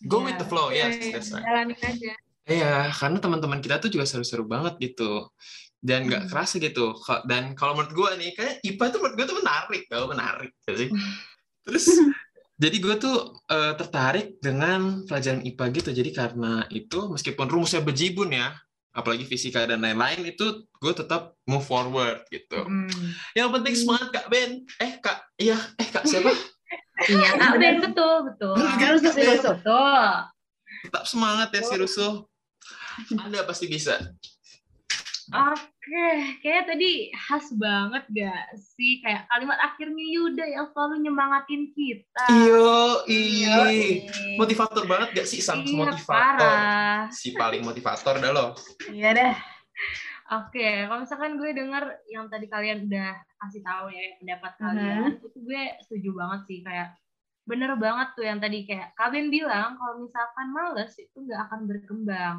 Go 0.00 0.18
with 0.24 0.38
the 0.40 0.48
flow, 0.48 0.72
yes, 0.72 0.96
Oke, 0.96 1.12
that's 1.12 1.30
right. 1.30 1.44
jalanin 1.44 1.76
aja. 1.76 2.12
Iya, 2.48 2.74
karena 2.90 3.18
teman-teman 3.20 3.60
kita 3.60 3.76
tuh 3.76 3.92
juga 3.92 4.08
seru-seru 4.08 4.48
banget 4.48 4.80
gitu. 4.80 5.28
Dan 5.76 6.08
nggak 6.08 6.24
Hmm. 6.24 6.30
kerasa 6.32 6.56
gitu. 6.56 6.96
Dan 7.24 7.52
kalau 7.52 7.76
menurut 7.76 7.92
gua 7.92 8.10
nih, 8.16 8.32
kayak 8.32 8.64
IPA 8.64 8.84
tuh 8.88 8.98
menurut 9.00 9.16
gua 9.16 9.26
tuh 9.28 9.38
menarik, 9.38 9.82
tau 9.86 10.04
menarik 10.08 10.52
sih. 10.64 10.88
Terus 11.60 11.86
jadi 12.60 12.76
gue 12.76 12.94
tuh 13.00 13.16
eh, 13.48 13.72
tertarik 13.72 14.36
dengan 14.36 15.08
pelajaran 15.08 15.40
IPA 15.40 15.64
gitu. 15.80 15.90
Jadi 15.96 16.10
karena 16.12 16.68
itu 16.68 17.08
meskipun 17.08 17.48
rumusnya 17.48 17.80
bejibun 17.80 18.36
ya, 18.36 18.52
apalagi 18.92 19.24
fisika 19.24 19.64
dan 19.64 19.80
lain-lain 19.80 20.28
itu 20.28 20.68
gue 20.68 20.92
tetap 20.92 21.40
move 21.48 21.64
forward 21.64 22.20
gitu. 22.28 22.60
Hmm. 22.60 23.16
Yang 23.32 23.48
penting 23.56 23.74
semangat 23.80 24.08
Kak 24.12 24.26
Ben. 24.28 24.50
Eh 24.76 24.92
Kak, 25.00 25.18
iya, 25.40 25.56
eh 25.80 25.88
Kak 25.88 26.04
siapa? 26.04 26.30
Iya, 27.00 27.32
Kak 27.32 27.56
Ben, 27.56 27.80
betul, 27.80 28.28
betul. 28.28 28.60
Terus. 28.60 29.00
terus. 29.00 29.40
Betul. 29.40 30.04
Tetap 30.84 31.04
semangat 31.08 31.48
ya 31.48 31.64
si 31.64 31.74
Rusuh. 31.80 32.28
Anda 33.16 33.40
pasti 33.48 33.72
bisa. 33.72 33.96
Oke, 35.32 35.79
kayak 36.38 36.64
tadi 36.66 36.90
khas 37.12 37.50
banget 37.54 38.04
gak 38.10 38.44
sih? 38.56 39.00
Kayak 39.00 39.26
kalimat 39.26 39.58
akhirnya 39.58 40.04
Yuda 40.06 40.44
yang 40.46 40.66
selalu 40.70 41.02
nyemangatin 41.02 41.72
kita. 41.72 42.26
Iyo, 42.30 43.02
Yoi. 43.06 43.74
ih. 43.74 43.94
Motivator 44.36 44.84
banget 44.84 45.08
gak 45.16 45.28
sih 45.28 45.38
sang 45.38 45.62
Iya, 45.62 45.74
motivator? 45.74 46.06
parah. 46.38 47.08
Si 47.10 47.32
paling 47.32 47.62
motivator 47.62 48.16
dah 48.16 48.30
lo. 48.30 48.46
Iya 48.86 49.10
deh. 49.12 49.34
Oke, 50.30 50.86
kalau 50.86 51.02
misalkan 51.02 51.34
gue 51.36 51.50
denger 51.50 51.84
yang 52.06 52.30
tadi 52.30 52.46
kalian 52.46 52.86
udah 52.86 53.10
kasih 53.42 53.66
tahu 53.66 53.90
ya 53.90 54.14
pendapat 54.22 54.52
kalian, 54.56 55.18
itu 55.18 55.26
gue 55.34 55.62
setuju 55.82 56.10
banget 56.14 56.40
sih 56.46 56.58
kayak 56.62 56.94
bener 57.48 57.74
banget 57.74 58.14
tuh 58.14 58.22
yang 58.22 58.38
tadi 58.38 58.62
kayak 58.62 58.94
kalian 58.94 59.26
bilang 59.26 59.74
kalau 59.74 59.98
misalkan 59.98 60.46
males 60.54 60.94
itu 60.94 61.18
nggak 61.18 61.40
akan 61.50 61.60
berkembang. 61.66 62.36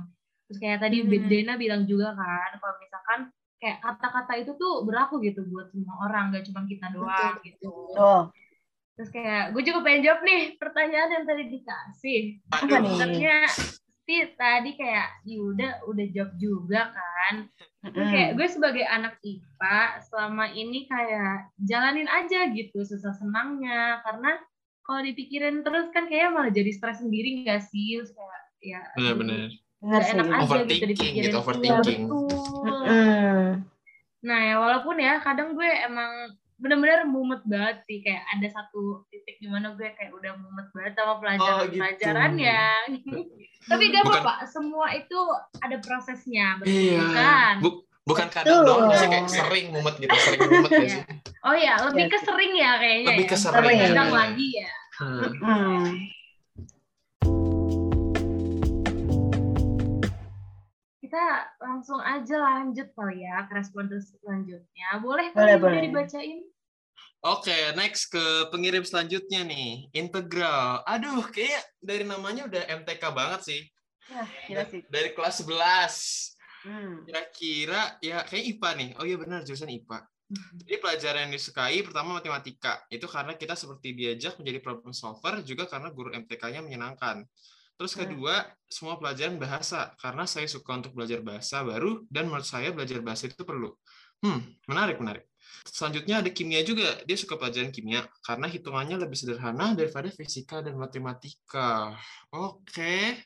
Terus 0.47 0.57
kayak 0.63 0.79
tadi 0.79 1.03
Mhm. 1.03 1.27
Dena 1.27 1.53
bilang 1.59 1.83
juga 1.83 2.15
kan 2.15 2.51
kalau 2.55 2.75
misalkan 2.79 3.19
kayak 3.61 3.77
kata-kata 3.85 4.33
itu 4.41 4.51
tuh 4.57 4.81
berlaku 4.81 5.21
gitu 5.21 5.45
buat 5.45 5.69
semua 5.69 6.09
orang, 6.09 6.33
nggak 6.33 6.49
cuma 6.49 6.65
kita 6.65 6.89
doang 6.89 7.37
gitu. 7.45 7.93
Tuh. 7.93 8.33
Terus 8.97 9.09
kayak 9.13 9.53
gue 9.53 9.61
juga 9.61 9.79
pengen 9.85 10.01
jawab 10.09 10.21
nih 10.25 10.41
pertanyaan 10.57 11.09
yang 11.13 11.25
tadi 11.29 11.43
dikasih. 11.47 12.21
Apa 12.49 12.75
nih? 12.81 12.89
Sebenarnya 12.89 13.37
sih 14.01 14.21
tadi 14.33 14.71
kayak 14.75 15.23
Yuda 15.29 15.85
udah 15.85 16.05
jawab 16.09 16.33
juga 16.41 16.81
kan. 16.89 17.45
Terus 17.81 18.07
kayak 18.09 18.31
gue 18.37 18.47
sebagai 18.49 18.85
anak 18.85 19.17
IPA 19.21 19.79
selama 20.09 20.45
ini 20.53 20.89
kayak 20.89 21.53
jalanin 21.61 22.09
aja 22.09 22.49
gitu 22.49 22.81
susah 22.81 23.13
senangnya 23.13 24.01
karena 24.05 24.41
kalau 24.81 25.01
dipikirin 25.05 25.61
terus 25.61 25.93
kan 25.93 26.09
kayak 26.09 26.33
malah 26.33 26.49
jadi 26.49 26.73
stres 26.73 26.99
sendiri 27.01 27.45
nggak 27.45 27.61
sih 27.69 28.01
Terus 28.01 28.11
kayak 28.17 28.41
ya 28.61 28.81
Benar-benar. 28.97 29.49
Enak 29.81 30.29
aja 30.29 30.37
gitu 30.37 30.45
Overthinking 30.45 30.89
dipikirin 30.93 31.25
gitu, 31.25 31.37
overthinking. 31.41 32.01
betul 32.05 32.40
Mm. 32.63 33.47
nah 34.21 34.39
ya 34.39 34.55
walaupun 34.55 34.95
ya 34.95 35.17
kadang 35.17 35.53
gue 35.53 35.65
emang 35.65 36.29
bener-bener 36.55 37.01
mumet 37.03 37.41
banget 37.43 37.81
sih 37.83 37.99
kayak 37.99 38.21
ada 38.29 38.47
satu 38.47 39.01
titik 39.07 39.37
di 39.37 39.47
mana 39.47 39.73
gue 39.73 39.89
kayak 39.91 40.11
udah 40.11 40.37
mumet 40.37 40.69
banget 40.71 40.93
sama 40.93 41.17
pelajaran 41.17 41.65
gitu. 41.65 41.81
pelajaran 41.81 42.31
ya 42.37 42.65
tapi 43.63 43.83
gak 43.87 44.03
Bukan- 44.03 44.21
apa-apa 44.21 44.45
semua 44.45 44.87
itu 44.91 45.17
ada 45.57 45.77
prosesnya 45.77 46.57
betul 46.57 46.69
Iya. 46.69 47.01
kan 47.11 47.55
Bu- 47.59 47.81
bukan 48.03 48.27
kadang 48.29 48.61
dong, 48.61 48.89
sih 48.91 49.07
kayak 49.07 49.25
sering 49.27 49.65
mumet 49.69 49.95
gitu, 49.95 50.13
sering 50.15 50.41
mumet 50.43 50.71
ya 50.71 50.85
sih. 50.87 51.01
oh 51.41 51.55
ya 51.55 51.73
lebih 51.81 52.05
Iya 52.05 52.11
ke 52.11 52.17
sering 52.19 52.53
ya 52.53 52.71
kayaknya 52.77 53.07
Lebih 53.11 53.25
ya. 53.25 53.31
ke 53.31 53.37
Bukan 53.37 53.53
sering. 53.57 53.79
kadang 53.83 54.11
lagi 54.11 54.47
ya 54.53 54.71
Hmm. 54.91 55.33
Mm. 55.33 55.85
Kita 61.11 61.27
langsung 61.59 61.99
aja 61.99 62.39
lanjut 62.39 62.87
kali 62.95 63.27
ya 63.27 63.43
ke 63.43 63.59
respon 63.59 63.91
selanjutnya 63.99 64.95
boleh 65.03 65.35
Boleh, 65.35 65.59
boleh. 65.59 65.83
dibacain 65.83 66.47
Oke, 67.21 67.53
next 67.77 68.09
ke 68.09 68.49
pengirim 68.49 68.81
selanjutnya 68.81 69.45
nih, 69.45 69.93
integral. 69.93 70.81
Aduh, 70.89 71.21
kayak 71.29 71.69
dari 71.77 72.01
namanya 72.01 72.49
udah 72.49 72.65
MTK 72.81 73.13
banget 73.13 73.45
sih. 73.45 73.61
Ya, 74.09 74.25
gila 74.49 74.63
sih. 74.65 74.81
Dari 74.89 75.13
kelas 75.13 75.45
11. 75.45 76.33
Hmm. 76.65 77.05
Kira-kira 77.05 78.01
ya 78.01 78.25
kayak 78.25 78.57
IPA 78.57 78.69
nih. 78.73 78.89
Oh 78.97 79.05
iya 79.05 79.21
benar 79.21 79.45
jurusan 79.45 79.69
IPA. 79.69 80.01
Jadi 80.65 80.75
pelajaran 80.81 81.29
yang 81.29 81.33
disukai 81.37 81.85
pertama 81.85 82.17
matematika. 82.17 82.81
Itu 82.89 83.05
karena 83.05 83.37
kita 83.37 83.53
seperti 83.53 83.93
diajak 83.93 84.41
menjadi 84.41 84.57
problem 84.57 84.89
solver 84.89 85.45
juga 85.45 85.69
karena 85.69 85.93
guru 85.93 86.09
MTK-nya 86.09 86.65
menyenangkan. 86.65 87.21
Terus 87.81 87.97
Hmm. 87.97 88.13
kedua, 88.13 88.45
semua 88.69 89.01
pelajaran 89.01 89.41
bahasa 89.41 89.89
karena 89.97 90.29
saya 90.29 90.45
suka 90.45 90.77
untuk 90.77 90.93
belajar 90.93 91.17
bahasa 91.25 91.65
baru 91.65 92.05
dan 92.13 92.29
menurut 92.29 92.45
saya 92.45 92.69
belajar 92.69 93.01
bahasa 93.01 93.25
itu 93.25 93.41
perlu. 93.41 93.73
Hmm, 94.21 94.37
menarik 94.69 95.01
menarik. 95.01 95.25
Selanjutnya 95.65 96.21
ada 96.21 96.29
kimia 96.29 96.61
juga. 96.61 97.01
Dia 97.09 97.17
suka 97.17 97.41
pelajaran 97.41 97.73
kimia 97.73 98.05
karena 98.21 98.45
hitungannya 98.45 99.01
lebih 99.01 99.17
sederhana 99.17 99.73
daripada 99.73 100.13
fisika 100.13 100.61
dan 100.61 100.77
matematika. 100.77 101.97
Oke. 102.29 103.17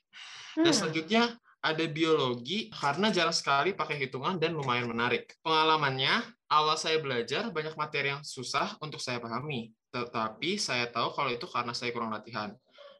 Dan 0.55 0.71
Hmm. 0.71 0.71
selanjutnya 0.71 1.35
ada 1.59 1.85
biologi 1.91 2.71
karena 2.71 3.11
jarang 3.11 3.35
sekali 3.35 3.75
pakai 3.75 4.07
hitungan 4.07 4.39
dan 4.39 4.55
lumayan 4.55 4.87
menarik. 4.87 5.35
Pengalamannya, 5.43 6.23
awal 6.47 6.79
saya 6.79 7.03
belajar 7.03 7.51
banyak 7.51 7.75
materi 7.75 8.15
yang 8.15 8.23
susah 8.23 8.79
untuk 8.79 9.03
saya 9.03 9.19
pahami. 9.19 9.75
Tetapi 9.91 10.55
saya 10.55 10.87
tahu 10.87 11.11
kalau 11.11 11.27
itu 11.27 11.43
karena 11.43 11.75
saya 11.75 11.91
kurang 11.91 12.15
latihan. 12.15 12.55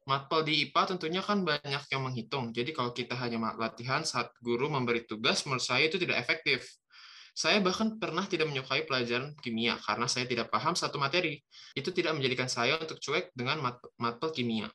Matpel 0.05 0.45
di 0.45 0.53
IPA 0.69 0.81
tentunya 0.95 1.21
kan 1.25 1.41
banyak 1.41 1.83
yang 1.89 2.01
menghitung. 2.05 2.53
Jadi 2.53 2.69
kalau 2.77 2.93
kita 2.93 3.17
hanya 3.17 3.57
latihan 3.57 4.05
saat 4.05 4.29
guru 4.37 4.69
memberi 4.69 5.01
tugas, 5.01 5.41
menurut 5.49 5.65
saya 5.65 5.89
itu 5.89 5.97
tidak 5.97 6.21
efektif. 6.21 6.61
Saya 7.35 7.59
bahkan 7.59 7.99
pernah 7.99 8.23
tidak 8.23 8.47
menyukai 8.47 8.85
pelajaran 8.87 9.35
kimia 9.41 9.75
karena 9.81 10.07
saya 10.07 10.23
tidak 10.29 10.47
paham 10.53 10.77
satu 10.77 11.01
materi. 11.01 11.41
Itu 11.73 11.89
tidak 11.89 12.15
menjadikan 12.15 12.47
saya 12.47 12.77
untuk 12.79 13.01
cuek 13.01 13.33
dengan 13.33 13.59
mat- 13.59 13.91
matpel 13.99 14.31
kimia. 14.31 14.69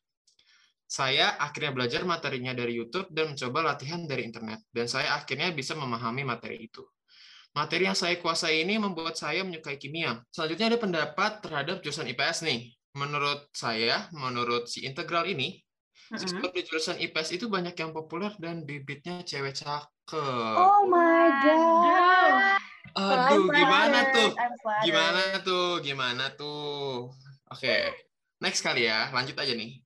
Saya 0.90 1.38
akhirnya 1.38 1.70
belajar 1.70 2.02
materinya 2.02 2.50
dari 2.50 2.74
YouTube 2.74 3.06
dan 3.14 3.32
mencoba 3.32 3.62
latihan 3.62 4.02
dari 4.10 4.26
internet, 4.26 4.66
dan 4.74 4.90
saya 4.90 5.14
akhirnya 5.14 5.54
bisa 5.54 5.78
memahami 5.78 6.26
materi 6.26 6.66
itu. 6.66 6.82
Materi 7.54 7.86
yang 7.86 7.94
saya 7.94 8.18
kuasai 8.18 8.66
ini 8.66 8.74
membuat 8.82 9.14
saya 9.14 9.46
menyukai 9.46 9.78
kimia. 9.78 10.18
Selanjutnya 10.34 10.74
ada 10.74 10.78
pendapat 10.82 11.46
terhadap 11.46 11.76
jurusan 11.78 12.10
IPS 12.10 12.42
nih. 12.42 12.74
Menurut 13.00 13.48
saya, 13.56 14.12
menurut 14.12 14.68
si 14.68 14.84
integral 14.84 15.24
ini, 15.24 15.56
siswa 16.12 16.52
di 16.52 16.60
jurusan 16.60 17.00
IPS 17.00 17.40
itu 17.40 17.48
banyak 17.48 17.72
yang 17.72 17.96
populer 17.96 18.28
dan 18.36 18.68
bibitnya 18.68 19.24
cewek 19.24 19.56
cakep. 19.56 20.56
Oh 20.60 20.84
my 20.84 21.26
god. 21.40 22.60
Aduh, 22.92 23.48
I'm 23.48 23.56
gimana 23.56 23.98
tuh? 24.12 24.30
Gimana 24.84 25.22
tuh? 25.40 25.68
Gimana 25.80 26.24
tuh? 26.36 27.08
Oke, 27.48 27.88
next 28.42 28.60
kali 28.60 28.84
ya. 28.84 29.08
Lanjut 29.16 29.38
aja 29.40 29.56
nih. 29.56 29.80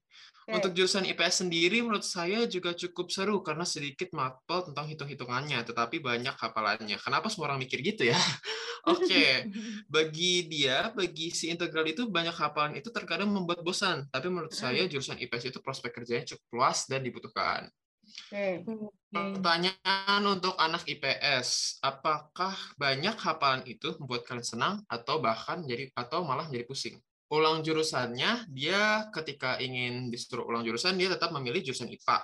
Oke. 0.45 0.61
Untuk 0.61 0.77
jurusan 0.77 1.09
IPS 1.09 1.49
sendiri 1.49 1.81
menurut 1.81 2.05
saya 2.05 2.45
juga 2.45 2.77
cukup 2.77 3.09
seru 3.09 3.41
karena 3.41 3.65
sedikit 3.65 4.13
matpel 4.13 4.69
tentang 4.69 4.85
hitung-hitungannya, 4.93 5.65
tetapi 5.65 6.05
banyak 6.05 6.37
hafalannya. 6.37 7.01
Kenapa 7.01 7.33
semua 7.33 7.49
orang 7.49 7.65
mikir 7.65 7.81
gitu 7.81 8.13
ya? 8.13 8.21
Oke, 8.93 9.49
bagi 9.89 10.45
dia, 10.45 10.93
bagi 10.93 11.33
si 11.33 11.49
integral 11.49 11.89
itu 11.89 12.05
banyak 12.13 12.37
hafalan 12.37 12.77
itu 12.77 12.93
terkadang 12.93 13.33
membuat 13.33 13.65
bosan. 13.65 14.05
Tapi 14.13 14.29
menurut 14.29 14.53
saya 14.53 14.85
jurusan 14.85 15.17
IPS 15.17 15.49
itu 15.49 15.65
prospek 15.65 15.97
kerjanya 15.97 16.29
cukup 16.29 16.61
luas 16.61 16.85
dan 16.93 17.01
dibutuhkan. 17.01 17.73
Oke. 18.05 18.69
Pertanyaan 19.09 20.21
untuk 20.29 20.53
anak 20.61 20.85
IPS, 20.85 21.81
apakah 21.81 22.53
banyak 22.77 23.17
hafalan 23.17 23.65
itu 23.65 23.97
membuat 23.97 24.29
kalian 24.29 24.45
senang 24.45 24.75
atau 24.93 25.25
bahkan 25.25 25.65
jadi 25.65 25.89
atau 25.97 26.21
malah 26.29 26.45
menjadi 26.53 26.69
pusing? 26.69 26.97
Ulang 27.33 27.65
jurusannya, 27.65 28.53
dia 28.53 29.09
ketika 29.11 29.57
ingin 29.59 30.13
disuruh 30.13 30.45
ulang 30.45 30.63
jurusan, 30.63 30.95
dia 31.01 31.09
tetap 31.09 31.33
memilih 31.33 31.65
jurusan 31.65 31.89
IPA. 31.89 32.21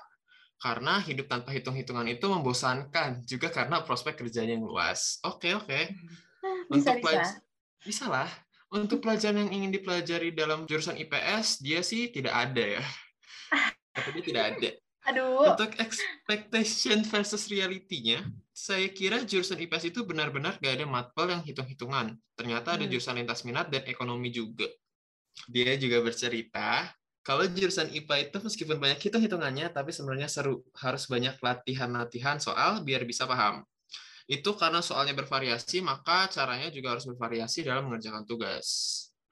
Karena 0.61 1.01
hidup 1.01 1.25
tanpa 1.25 1.57
hitung-hitungan 1.57 2.05
itu 2.05 2.29
membosankan, 2.29 3.25
juga 3.25 3.49
karena 3.49 3.81
prospek 3.81 4.21
kerjanya 4.21 4.61
yang 4.61 4.69
luas. 4.69 5.17
Oke, 5.25 5.57
oke. 5.57 5.89
Bisa, 6.69 6.93
Untuk 6.93 6.95
bisa. 7.01 7.41
bisa 7.81 8.05
lah. 8.13 8.29
Untuk 8.71 9.01
pelajaran 9.03 9.49
yang 9.49 9.51
ingin 9.51 9.73
dipelajari 9.73 10.31
dalam 10.37 10.69
jurusan 10.69 11.01
IPS, 11.01 11.65
dia 11.65 11.81
sih 11.81 12.13
tidak 12.13 12.37
ada 12.37 12.79
ya. 12.79 12.85
Tapi 13.97 14.09
dia 14.21 14.25
tidak 14.25 14.45
ada. 14.55 14.71
Aduh. 15.11 15.49
Untuk 15.49 15.75
expectation 15.81 17.03
versus 17.09 17.49
reality-nya, 17.49 18.21
saya 18.53 18.87
kira 18.93 19.25
jurusan 19.25 19.57
IPS 19.59 19.97
itu 19.97 20.05
benar-benar 20.05 20.61
gak 20.61 20.77
ada 20.77 20.85
matpel 20.85 21.33
yang 21.33 21.41
hitung-hitungan. 21.41 22.15
Ternyata 22.37 22.77
ada 22.77 22.85
Hmm. 22.85 22.93
jurusan 22.93 23.17
lintas 23.17 23.43
minat 23.49 23.73
dan 23.73 23.83
ekonomi 23.89 24.29
juga. 24.29 24.69
Dia 25.49 25.75
juga 25.79 26.03
bercerita, 26.05 26.91
kalau 27.21 27.45
jurusan 27.47 27.93
IPA 27.93 28.17
itu 28.27 28.37
meskipun 28.41 28.81
banyak 28.81 28.99
hitung-hitungannya, 28.99 29.69
tapi 29.71 29.93
sebenarnya 29.93 30.27
seru. 30.27 30.65
Harus 30.73 31.05
banyak 31.05 31.37
latihan-latihan 31.39 32.41
soal 32.41 32.81
biar 32.81 33.05
bisa 33.05 33.29
paham. 33.29 33.61
Itu 34.25 34.57
karena 34.57 34.81
soalnya 34.81 35.13
bervariasi, 35.13 35.85
maka 35.85 36.31
caranya 36.33 36.73
juga 36.73 36.97
harus 36.97 37.05
bervariasi 37.05 37.67
dalam 37.67 37.91
mengerjakan 37.91 38.25
tugas. 38.25 38.67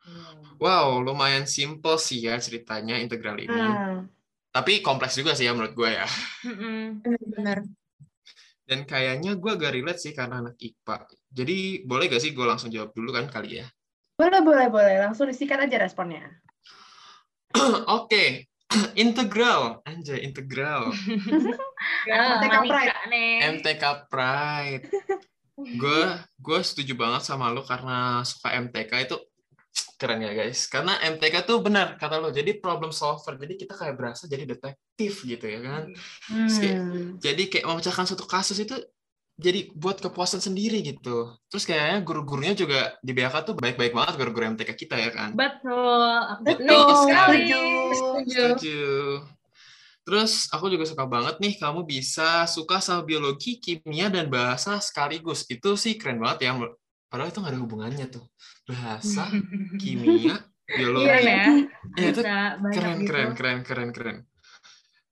Hmm. 0.05 0.61
Wow, 0.61 1.01
lumayan 1.01 1.49
simple 1.49 1.97
sih 1.97 2.29
ya 2.29 2.37
ceritanya 2.39 3.01
integral 3.01 3.41
ini. 3.41 3.57
Hmm. 3.57 4.07
Tapi 4.53 4.81
kompleks 4.85 5.17
juga 5.17 5.37
sih 5.37 5.47
ya 5.47 5.53
menurut 5.55 5.77
gue 5.77 5.91
ya. 5.93 6.09
Mm-mm. 6.45 7.05
Benar. 7.37 7.63
Dan 8.69 8.85
kayaknya 8.85 9.37
gue 9.37 9.51
agak 9.55 9.73
relate 9.77 10.01
sih 10.01 10.13
karena 10.13 10.45
anak 10.45 10.61
IPA. 10.61 10.97
Jadi 11.31 11.57
boleh 11.89 12.05
gak 12.09 12.21
sih 12.21 12.33
gue 12.37 12.45
langsung 12.45 12.69
jawab 12.69 12.93
dulu 12.93 13.17
kan 13.17 13.29
kali 13.33 13.65
ya? 13.65 13.67
Boleh, 14.19 14.43
boleh, 14.43 14.67
boleh. 14.67 14.97
Langsung 14.99 15.31
disikat 15.31 15.63
aja 15.63 15.79
responnya. 15.79 16.27
Oke, 18.03 18.51
integral. 18.99 19.79
Anjay, 19.87 20.27
integral. 20.27 20.91
MTK 22.11 22.55
Pride. 22.67 22.95
MTK 23.47 23.85
Pride. 24.11 24.85
Gue 25.59 26.03
gue 26.39 26.59
setuju 26.63 26.95
banget 26.95 27.27
sama 27.27 27.51
lo 27.51 27.67
karena 27.67 28.23
suka 28.23 28.55
MTK 28.55 29.11
itu 29.11 29.19
keren 29.99 30.23
ya 30.23 30.31
guys. 30.31 30.71
Karena 30.71 30.95
MTK 31.03 31.43
tuh 31.43 31.59
benar 31.59 31.99
kata 31.99 32.23
lo. 32.23 32.31
Jadi 32.31 32.63
problem 32.63 32.95
solver. 32.95 33.35
Jadi 33.35 33.55
kita 33.59 33.75
kayak 33.75 33.99
berasa 33.99 34.31
jadi 34.31 34.47
detektif 34.47 35.27
gitu 35.27 35.47
ya 35.51 35.59
kan. 35.63 35.83
Hmm. 36.31 37.19
Jadi 37.19 37.51
kayak 37.51 37.67
memecahkan 37.67 38.07
suatu 38.07 38.23
kasus 38.23 38.63
itu 38.63 38.79
jadi 39.39 39.71
buat 39.71 40.03
kepuasan 40.03 40.43
sendiri 40.43 40.83
gitu. 40.83 41.39
Terus 41.47 41.63
kayaknya 41.63 42.03
guru-gurunya 42.03 42.59
juga 42.59 42.99
di 42.99 43.15
BHK 43.15 43.47
tuh 43.47 43.55
baik-baik 43.55 43.95
banget 43.95 44.19
guru-guru 44.19 44.59
MTK 44.59 44.75
kita 44.75 44.99
ya 44.99 45.11
kan. 45.15 45.31
Betul. 45.39 46.03
Betul 46.43 46.67
Betul 46.67 46.89
sekali. 47.07 47.43
setuju. 48.27 48.83
Terus 50.03 50.51
aku 50.51 50.67
juga 50.75 50.89
suka 50.91 51.07
banget 51.07 51.39
nih 51.39 51.55
kamu 51.55 51.87
bisa 51.87 52.51
suka 52.51 52.83
sama 52.83 53.07
biologi, 53.07 53.63
kimia, 53.63 54.11
dan 54.11 54.27
bahasa 54.27 54.83
sekaligus. 54.83 55.47
Itu 55.47 55.79
sih 55.79 55.95
keren 55.95 56.19
banget 56.19 56.51
ya. 56.51 56.59
Padahal 57.07 57.31
itu 57.31 57.39
nggak 57.39 57.53
ada 57.55 57.61
hubungannya 57.63 58.07
tuh. 58.11 58.25
Bahasa, 58.67 59.31
kimia, 59.81 60.35
biologi. 60.67 61.07
Iya 61.07 61.17
ya. 61.23 61.45
Ya, 61.95 62.07
itu 62.11 62.23
keren, 62.27 62.53
gitu. 62.59 63.07
keren, 63.07 63.29
keren, 63.39 63.59
keren, 63.63 63.91
keren. 63.95 64.17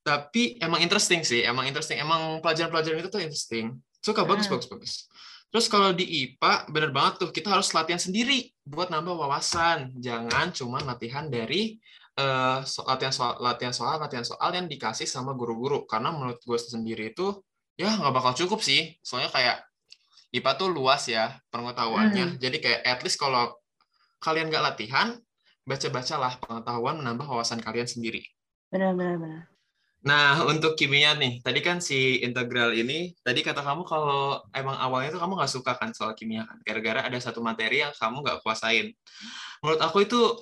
Tapi 0.03 0.59
emang 0.59 0.83
interesting 0.83 1.22
sih, 1.22 1.47
emang 1.47 1.70
interesting. 1.70 2.01
Emang 2.03 2.43
pelajaran-pelajaran 2.43 2.99
itu 3.05 3.11
tuh 3.12 3.22
interesting. 3.22 3.77
Suka 4.07 4.22
bagus, 4.22 4.46
Hmm. 4.46 4.54
bagus, 4.54 4.68
bagus. 4.70 4.92
Terus 5.50 5.66
kalau 5.66 5.90
di 5.90 6.07
IPA, 6.07 6.70
bener 6.70 6.90
banget 6.94 7.26
tuh, 7.26 7.30
kita 7.34 7.50
harus 7.50 7.66
latihan 7.74 7.98
sendiri 7.98 8.54
buat 8.62 8.86
nambah 8.86 9.18
wawasan. 9.18 9.98
Jangan 9.98 10.54
cuma 10.54 10.78
latihan 10.86 11.26
dari 11.26 11.82
so- 12.62 12.86
latihan 12.86 13.11
soal, 13.11 13.34
latihan 13.42 13.74
soal, 13.74 13.98
latihan 13.98 14.22
soal 14.22 14.50
yang 14.54 14.70
dikasih 14.70 15.11
sama 15.11 15.34
guru-guru. 15.34 15.82
Karena 15.90 16.14
menurut 16.14 16.38
gue 16.38 16.59
sendiri 16.59 17.11
itu, 17.11 17.42
ya 17.74 17.90
nggak 17.98 18.14
bakal 18.14 18.32
cukup 18.46 18.62
sih. 18.62 18.94
Soalnya 19.02 19.30
kayak 19.34 19.66
IPA 20.34 20.52
tuh 20.54 20.68
luas 20.70 21.02
ya 21.11 21.38
pengetahuannya. 21.50 22.38
Jadi 22.42 22.57
kayak 22.62 22.80
at 22.86 23.00
least 23.02 23.18
kalau 23.18 23.54
kalian 24.22 24.50
nggak 24.50 24.64
latihan, 24.64 25.18
baca-bacalah 25.66 26.38
pengetahuan 26.42 27.02
menambah 27.02 27.26
wawasan 27.26 27.59
kalian 27.59 27.90
sendiri. 27.90 28.22
Benar, 28.70 28.94
benar, 28.94 29.18
benar. 29.18 29.42
Nah, 30.07 30.46
untuk 30.46 30.78
kimia 30.78 31.18
nih, 31.18 31.42
tadi 31.42 31.59
kan 31.59 31.82
si 31.82 32.22
integral 32.22 32.70
ini, 32.78 33.11
tadi 33.26 33.42
kata 33.42 33.59
kamu 33.59 33.82
kalau 33.82 34.38
emang 34.54 34.78
awalnya 34.78 35.11
tuh 35.11 35.18
kamu 35.18 35.34
nggak 35.34 35.50
suka 35.50 35.74
kan 35.74 35.90
soal 35.90 36.14
kimia 36.14 36.46
kan, 36.46 36.62
gara-gara 36.62 37.11
ada 37.11 37.18
satu 37.18 37.42
materi 37.42 37.82
yang 37.82 37.90
kamu 37.90 38.22
nggak 38.22 38.38
kuasain. 38.46 38.94
Menurut 39.66 39.82
aku 39.82 40.07
itu, 40.07 40.38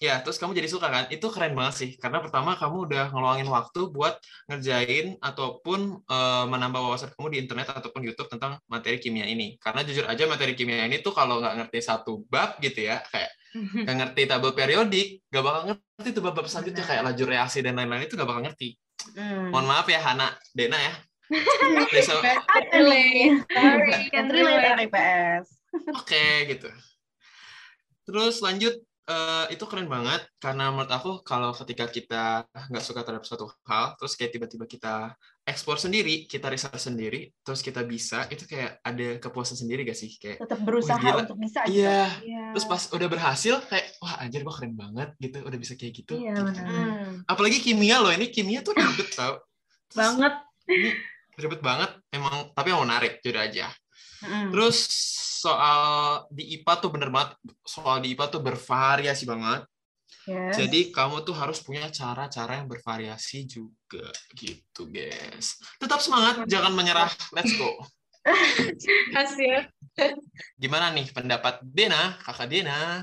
ya 0.00 0.16
terus 0.24 0.40
kamu 0.40 0.56
jadi 0.56 0.64
suka 0.64 0.88
kan, 0.88 1.04
itu 1.12 1.28
keren 1.28 1.52
banget 1.52 1.74
sih, 1.76 1.90
karena 2.00 2.24
pertama 2.24 2.56
kamu 2.56 2.88
udah 2.88 3.04
ngeluangin 3.12 3.48
waktu 3.52 3.80
buat 3.92 4.16
ngerjain 4.48 5.20
ataupun 5.20 5.80
eh, 6.08 6.44
menambah 6.48 6.80
wawasan 6.80 7.12
kamu 7.12 7.36
di 7.36 7.38
internet 7.44 7.68
ataupun 7.68 8.00
YouTube 8.08 8.32
tentang 8.32 8.64
materi 8.64 8.96
kimia 8.96 9.28
ini. 9.28 9.60
Karena 9.60 9.84
jujur 9.84 10.08
aja 10.08 10.24
materi 10.24 10.56
kimia 10.56 10.88
ini 10.88 11.04
tuh 11.04 11.12
kalau 11.12 11.36
nggak 11.44 11.60
ngerti 11.60 11.84
satu 11.84 12.24
bab 12.32 12.56
gitu 12.64 12.88
ya, 12.88 13.04
kayak 13.12 13.28
nggak 13.84 13.96
ngerti 14.00 14.22
tabel 14.24 14.56
periodik, 14.56 15.20
nggak 15.28 15.42
bakal 15.44 15.60
ngerti 15.68 16.10
tuh 16.16 16.22
bab-bab 16.24 16.48
selanjutnya 16.48 16.84
kayak 16.88 17.02
laju 17.12 17.24
reaksi 17.28 17.60
dan 17.60 17.76
lain-lain 17.76 18.08
itu 18.08 18.16
nggak 18.16 18.30
bakal 18.32 18.44
ngerti. 18.48 18.80
Hmm. 19.14 19.50
Mohon 19.50 19.66
maaf 19.68 19.86
ya 19.90 20.00
Hana, 20.00 20.28
Dena 20.54 20.78
ya. 20.78 20.94
Besok. 21.94 22.20
Sorry. 22.22 23.44
Can't 24.12 24.30
relate 24.30 24.66
anak 24.68 24.80
IPS. 24.88 25.46
oke 25.72 26.24
gitu. 26.52 26.68
Terus 28.04 28.44
lanjut, 28.44 28.74
eh, 29.08 29.46
itu 29.54 29.64
keren 29.64 29.88
banget 29.88 30.26
karena 30.36 30.68
menurut 30.68 30.92
aku 30.92 31.10
kalau 31.24 31.56
ketika 31.56 31.88
kita 31.88 32.24
nggak 32.68 32.84
suka 32.84 33.00
terhadap 33.06 33.24
suatu 33.24 33.48
hal, 33.64 33.96
terus 33.96 34.12
kayak 34.18 34.36
tiba-tiba 34.36 34.68
kita 34.68 35.16
ekspor 35.42 35.74
sendiri, 35.74 36.30
kita 36.30 36.46
riset 36.46 36.78
sendiri, 36.78 37.26
terus 37.42 37.66
kita 37.66 37.82
bisa, 37.82 38.30
itu 38.30 38.46
kayak 38.46 38.78
ada 38.78 39.18
kepuasan 39.18 39.58
sendiri 39.58 39.82
gak 39.82 39.98
sih? 39.98 40.14
Kayak, 40.14 40.38
Tetap 40.46 40.60
berusaha 40.62 41.02
gila. 41.02 41.26
untuk 41.26 41.38
bisa 41.42 41.66
gitu. 41.66 41.82
iya. 41.82 42.06
Iya. 42.22 42.44
Terus 42.54 42.66
pas 42.70 42.82
udah 42.94 43.08
berhasil, 43.10 43.54
kayak, 43.66 43.86
wah 43.98 44.22
anjir 44.22 44.46
gue 44.46 44.54
keren 44.54 44.74
banget 44.78 45.10
gitu, 45.18 45.42
udah 45.42 45.58
bisa 45.58 45.74
kayak 45.74 45.92
gitu. 45.98 46.14
Iya, 46.14 46.34
gitu. 46.38 46.62
Hmm. 46.62 47.26
Apalagi 47.26 47.58
kimia 47.58 47.98
loh, 47.98 48.14
ini 48.14 48.30
kimia 48.30 48.62
tuh 48.62 48.78
ribet 48.78 49.10
tau. 49.18 49.42
Terus 49.90 49.98
banget. 49.98 50.34
Ini 50.70 50.90
ribet 51.42 51.60
banget, 51.60 51.90
emang, 52.14 52.54
tapi 52.54 52.66
emang 52.70 52.86
menarik, 52.86 53.18
jujur 53.18 53.42
aja. 53.42 53.66
Hmm. 54.22 54.54
Terus 54.54 54.78
soal 55.42 56.22
di 56.30 56.54
IPA 56.54 56.72
tuh 56.78 56.90
bener 56.94 57.10
banget, 57.10 57.34
soal 57.66 57.98
di 57.98 58.14
IPA 58.14 58.26
tuh 58.30 58.40
bervariasi 58.46 59.26
banget. 59.26 59.66
Yes. 60.22 60.54
Jadi 60.54 60.94
kamu 60.94 61.26
tuh 61.26 61.34
harus 61.34 61.58
punya 61.58 61.90
cara-cara 61.90 62.62
yang 62.62 62.70
bervariasi 62.70 63.42
juga 63.42 63.74
gitu, 64.36 64.88
guys. 64.88 65.60
Tetap 65.82 66.00
semangat, 66.00 66.46
jangan 66.46 66.72
menyerah. 66.72 67.10
Let's 67.34 67.52
go. 67.58 67.70
Hasil. 69.16 69.66
Gimana 70.56 70.94
nih 70.94 71.10
pendapat 71.10 71.60
Dena, 71.66 72.16
kakak 72.22 72.48
Dena? 72.48 73.02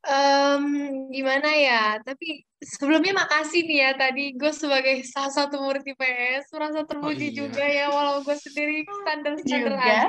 Em, 0.00 0.64
gimana 1.12 1.52
ya? 1.52 2.00
Tapi 2.00 2.48
sebelumnya 2.60 3.12
makasih 3.12 3.68
nih 3.68 3.78
ya 3.84 3.90
tadi 3.96 4.32
gue 4.32 4.52
sebagai 4.52 5.04
salah 5.04 5.32
satu 5.32 5.60
murid 5.60 5.84
IPS 5.84 6.52
merasa 6.52 6.84
terpuji 6.88 7.32
iya. 7.32 7.36
juga 7.36 7.64
ya 7.64 7.88
walau 7.88 8.24
gue 8.24 8.36
sendiri 8.36 8.84
standar-standar 8.84 9.74
Juga. 9.76 9.84
aja. 9.84 10.04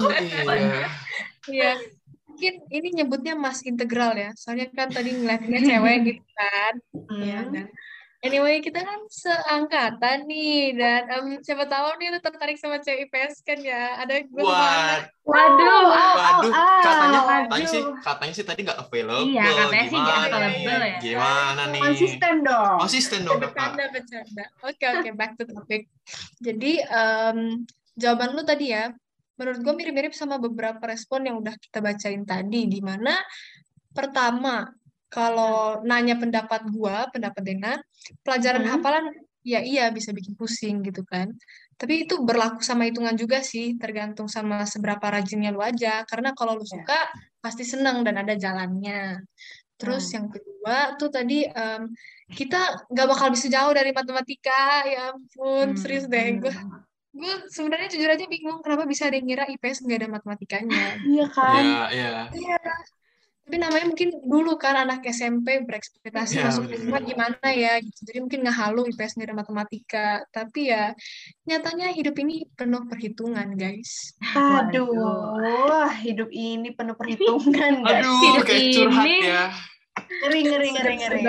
Oh 0.00 0.12
iya. 0.12 0.88
Iya. 1.48 1.72
Mungkin 2.28 2.54
ini 2.72 2.88
nyebutnya 3.00 3.34
Mas 3.36 3.64
Integral 3.64 4.12
ya. 4.20 4.30
Soalnya 4.36 4.68
kan 4.72 4.92
tadi 4.92 5.16
ngeliatnya 5.16 5.58
cewek 5.64 5.96
gitu 6.04 6.24
kan. 6.36 6.74
Iya. 7.16 7.40
Hmm. 7.40 7.52
dan 7.56 7.66
Anyway, 8.22 8.62
kita 8.62 8.86
kan 8.86 9.02
seangkatan 9.10 10.30
nih 10.30 10.78
dan 10.78 11.10
em, 11.10 11.26
siapa 11.42 11.66
tahu 11.66 11.98
nih 11.98 12.14
lu 12.14 12.22
tertarik 12.22 12.54
sama 12.54 12.78
cewek 12.78 13.10
IPS 13.10 13.42
kan 13.42 13.58
ya. 13.58 13.98
Ada 13.98 14.22
gue 14.22 14.42
sama 14.46 14.62
Ana. 14.62 14.78
Wad, 14.78 15.02
Waduh. 15.26 15.82
waduh, 15.90 16.52
au, 16.54 16.82
katanya, 16.86 17.18
au. 17.18 17.26
katanya 17.26 17.66
sih, 17.66 17.82
katanya 17.98 18.34
sih 18.38 18.46
tadi 18.46 18.60
nggak 18.62 18.78
available. 18.78 19.26
Iya, 19.26 19.42
katanya 19.42 19.86
sih 19.90 19.98
nggak 19.98 20.14
Gimana 20.14 20.22
nih? 20.22 20.38
available 20.38 20.82
ya. 20.86 20.98
Gimana 21.02 21.62
nih? 21.66 21.82
Konsisten 21.82 22.34
dong. 22.46 22.76
Konsisten 22.78 23.20
dong. 23.26 23.38
Bercanda, 23.42 23.84
bercanda. 23.90 24.44
Oke, 24.70 24.84
oke, 24.86 25.08
back 25.18 25.32
to 25.34 25.44
topic. 25.50 25.82
Jadi, 26.38 26.72
em, 26.78 27.38
jawaban 27.98 28.38
lu 28.38 28.46
tadi 28.46 28.70
ya, 28.70 28.94
menurut 29.34 29.58
gue 29.66 29.74
mirip-mirip 29.74 30.14
sama 30.14 30.38
beberapa 30.38 30.78
respon 30.86 31.26
yang 31.26 31.42
udah 31.42 31.58
kita 31.58 31.82
bacain 31.82 32.22
tadi, 32.22 32.70
di 32.70 32.78
mana 32.78 33.18
pertama, 33.90 34.70
kalau 35.12 35.84
nanya 35.84 36.16
pendapat 36.16 36.64
gua, 36.72 37.04
pendapat 37.12 37.42
Dena, 37.44 37.72
pelajaran 38.24 38.64
Hmm. 38.64 38.72
hafalan, 38.80 39.04
ya 39.44 39.60
iya 39.60 39.92
bisa 39.92 40.16
bikin 40.16 40.32
pusing 40.32 40.80
gitu 40.80 41.04
kan. 41.04 41.28
Tapi 41.76 42.08
itu 42.08 42.24
berlaku 42.24 42.64
sama 42.64 42.88
hitungan 42.88 43.12
juga 43.12 43.44
sih, 43.44 43.76
tergantung 43.76 44.24
sama 44.26 44.64
seberapa 44.64 45.04
rajinnya 45.04 45.52
lu 45.52 45.60
aja. 45.60 46.00
Karena 46.08 46.32
kalau 46.32 46.56
lu 46.56 46.64
Ya. 46.64 46.80
suka, 46.80 46.98
pasti 47.44 47.68
seneng 47.68 48.00
dan 48.06 48.16
ada 48.24 48.32
jalannya. 48.32 49.20
Terus 49.76 50.08
Hmm. 50.08 50.14
yang 50.16 50.26
kedua 50.32 50.76
tuh 50.96 51.10
tadi 51.10 51.42
em, 51.44 51.90
kita 52.32 52.86
nggak 52.88 53.06
bakal 53.12 53.28
bisa 53.34 53.50
jauh 53.50 53.74
dari 53.74 53.90
matematika 53.92 54.86
ya 54.88 55.10
ampun 55.12 55.74
Hmm, 55.74 55.76
serius 55.76 56.06
deh 56.06 56.38
gue 56.38 56.48
hmm. 56.48 57.18
gue 57.18 57.34
sebenarnya 57.50 57.92
jujur 57.92 58.08
aja 58.08 58.24
bingung 58.24 58.62
kenapa 58.64 58.86
bisa 58.88 59.10
ada 59.10 59.18
yang 59.18 59.26
ngira 59.28 59.44
IPS 59.50 59.82
nggak 59.84 59.98
ada 60.00 60.08
matematikanya 60.16 60.86
Iya 61.02 61.26
kan? 61.28 61.64
Iya, 61.92 62.12
iya. 62.32 62.56
Tapi 63.42 63.58
namanya 63.58 63.90
mungkin 63.90 64.08
dulu 64.22 64.54
kan 64.54 64.78
anak 64.78 65.02
SMP 65.04 65.66
berekspektasi 65.66 66.38
Iya, 66.38 66.46
masuk. 66.46 66.70
IPA 66.70 66.98
gimana 67.02 67.46
ya 67.50 67.72
gitu 67.78 68.00
jadi 68.06 68.18
mungkin 68.22 68.40
ngehalu 68.46 68.80
IPS 68.90 69.18
nggak 69.18 69.28
ada 69.28 69.36
matematika 69.36 70.06
tapi 70.30 70.70
ya 70.70 70.94
nyatanya 71.42 71.90
hidup 71.90 72.14
ini 72.16 72.46
penuh 72.54 72.86
perhitungan 72.86 73.52
guys 73.52 74.14
Aduh, 74.32 75.90
hidup 76.00 76.30
ini 76.30 76.70
penuh 76.70 76.94
perhitungan, 76.94 77.72
guys. 77.84 78.00
Aduh, 78.00 78.20
Hidup 78.24 78.44
kayak 78.46 78.66
curhat 78.72 79.06
ini- 79.06 79.26
ya. 79.26 79.44
Ngeri, 79.92 80.40
ngeri, 80.46 80.68
ngeri, 80.72 80.94
ngeri. 80.96 81.22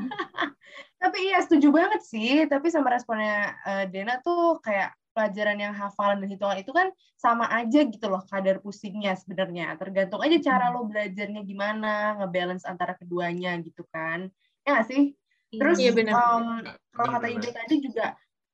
Tapi 1.00 1.18
iya, 1.24 1.40
setuju 1.40 1.72
banget 1.72 2.04
sih. 2.04 2.44
Tapi 2.44 2.68
sama 2.68 2.92
responnya 2.92 3.56
eh, 3.64 3.84
Dena 3.88 4.20
tuh 4.20 4.60
kayak 4.60 4.92
pelajaran 5.12 5.58
yang 5.58 5.74
hafalan 5.74 6.22
dan 6.22 6.28
hitungan 6.30 6.58
itu 6.62 6.72
kan 6.72 6.88
sama 7.18 7.46
aja 7.50 7.84
gitu 7.84 8.06
loh 8.08 8.22
kadar 8.26 8.62
pusingnya 8.62 9.14
sebenarnya. 9.18 9.76
Tergantung 9.76 10.22
aja 10.22 10.36
cara 10.40 10.72
lo 10.72 10.86
belajarnya 10.86 11.42
gimana, 11.44 12.20
ngebalance 12.22 12.64
antara 12.64 12.96
keduanya 12.96 13.58
gitu 13.60 13.84
kan. 13.90 14.30
Ya 14.64 14.78
nggak 14.78 14.86
sih? 14.88 15.02
Terus 15.50 15.78
Iya, 15.82 15.92
benar. 15.92 16.14
em, 16.14 16.46
kalau 16.94 17.08
kata 17.10 17.26
Benar-benar. 17.26 17.42
Ida 17.42 17.50
tadi 17.58 17.76
juga 17.82 18.06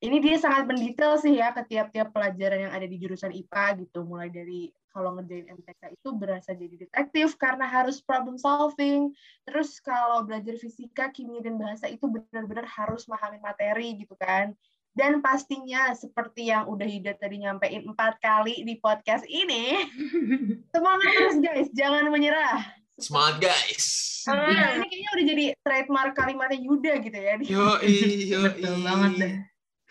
ini 0.04 0.16
dia 0.20 0.36
sangat 0.36 0.68
mendetail 0.68 1.16
sih 1.16 1.40
ya 1.40 1.56
ke 1.56 1.64
tiap-tiap 1.64 2.12
pelajaran 2.12 2.68
yang 2.68 2.72
ada 2.72 2.84
di 2.84 2.96
jurusan 3.00 3.32
IPA 3.32 3.66
gitu. 3.84 4.04
Mulai 4.04 4.28
dari 4.28 4.68
kalau 4.92 5.16
ngerjain 5.16 5.48
MTK 5.52 5.92
itu 5.92 6.08
berasa 6.16 6.56
jadi 6.56 6.88
detektif 6.88 7.36
karena 7.36 7.64
harus 7.68 8.00
problem 8.00 8.36
solving. 8.36 9.12
Terus 9.44 9.76
kalau 9.80 10.24
belajar 10.24 10.56
fisika, 10.56 11.12
kimia, 11.12 11.44
dan 11.44 11.60
bahasa 11.60 11.88
itu 11.88 12.04
benar-benar 12.08 12.64
harus 12.64 13.04
memahami 13.08 13.40
materi 13.40 13.96
gitu 14.00 14.16
kan. 14.16 14.56
Dan 14.96 15.20
pastinya 15.20 15.92
seperti 15.92 16.48
yang 16.48 16.64
udah 16.72 16.88
Ida 16.88 17.12
tadi 17.20 17.44
nyampein 17.44 17.84
empat 17.84 18.16
kali 18.16 18.64
di 18.64 18.80
podcast 18.80 19.28
ini, 19.28 19.84
semangat 20.72 21.10
terus 21.12 21.36
guys, 21.44 21.68
jangan 21.76 22.08
menyerah. 22.08 22.64
Semangat 22.96 23.44
guys. 23.44 23.84
Ah, 24.24 24.72
ini 24.80 24.88
kayaknya 24.88 25.10
udah 25.12 25.24
jadi 25.28 25.44
trademark 25.60 26.12
kalimatnya 26.16 26.58
Yuda 26.64 26.92
gitu 27.04 27.18
ya. 27.20 27.34
Yo, 27.44 27.66
yo, 27.84 28.40
Betul 28.48 28.76
banget 28.80 29.12
deh. 29.20 29.34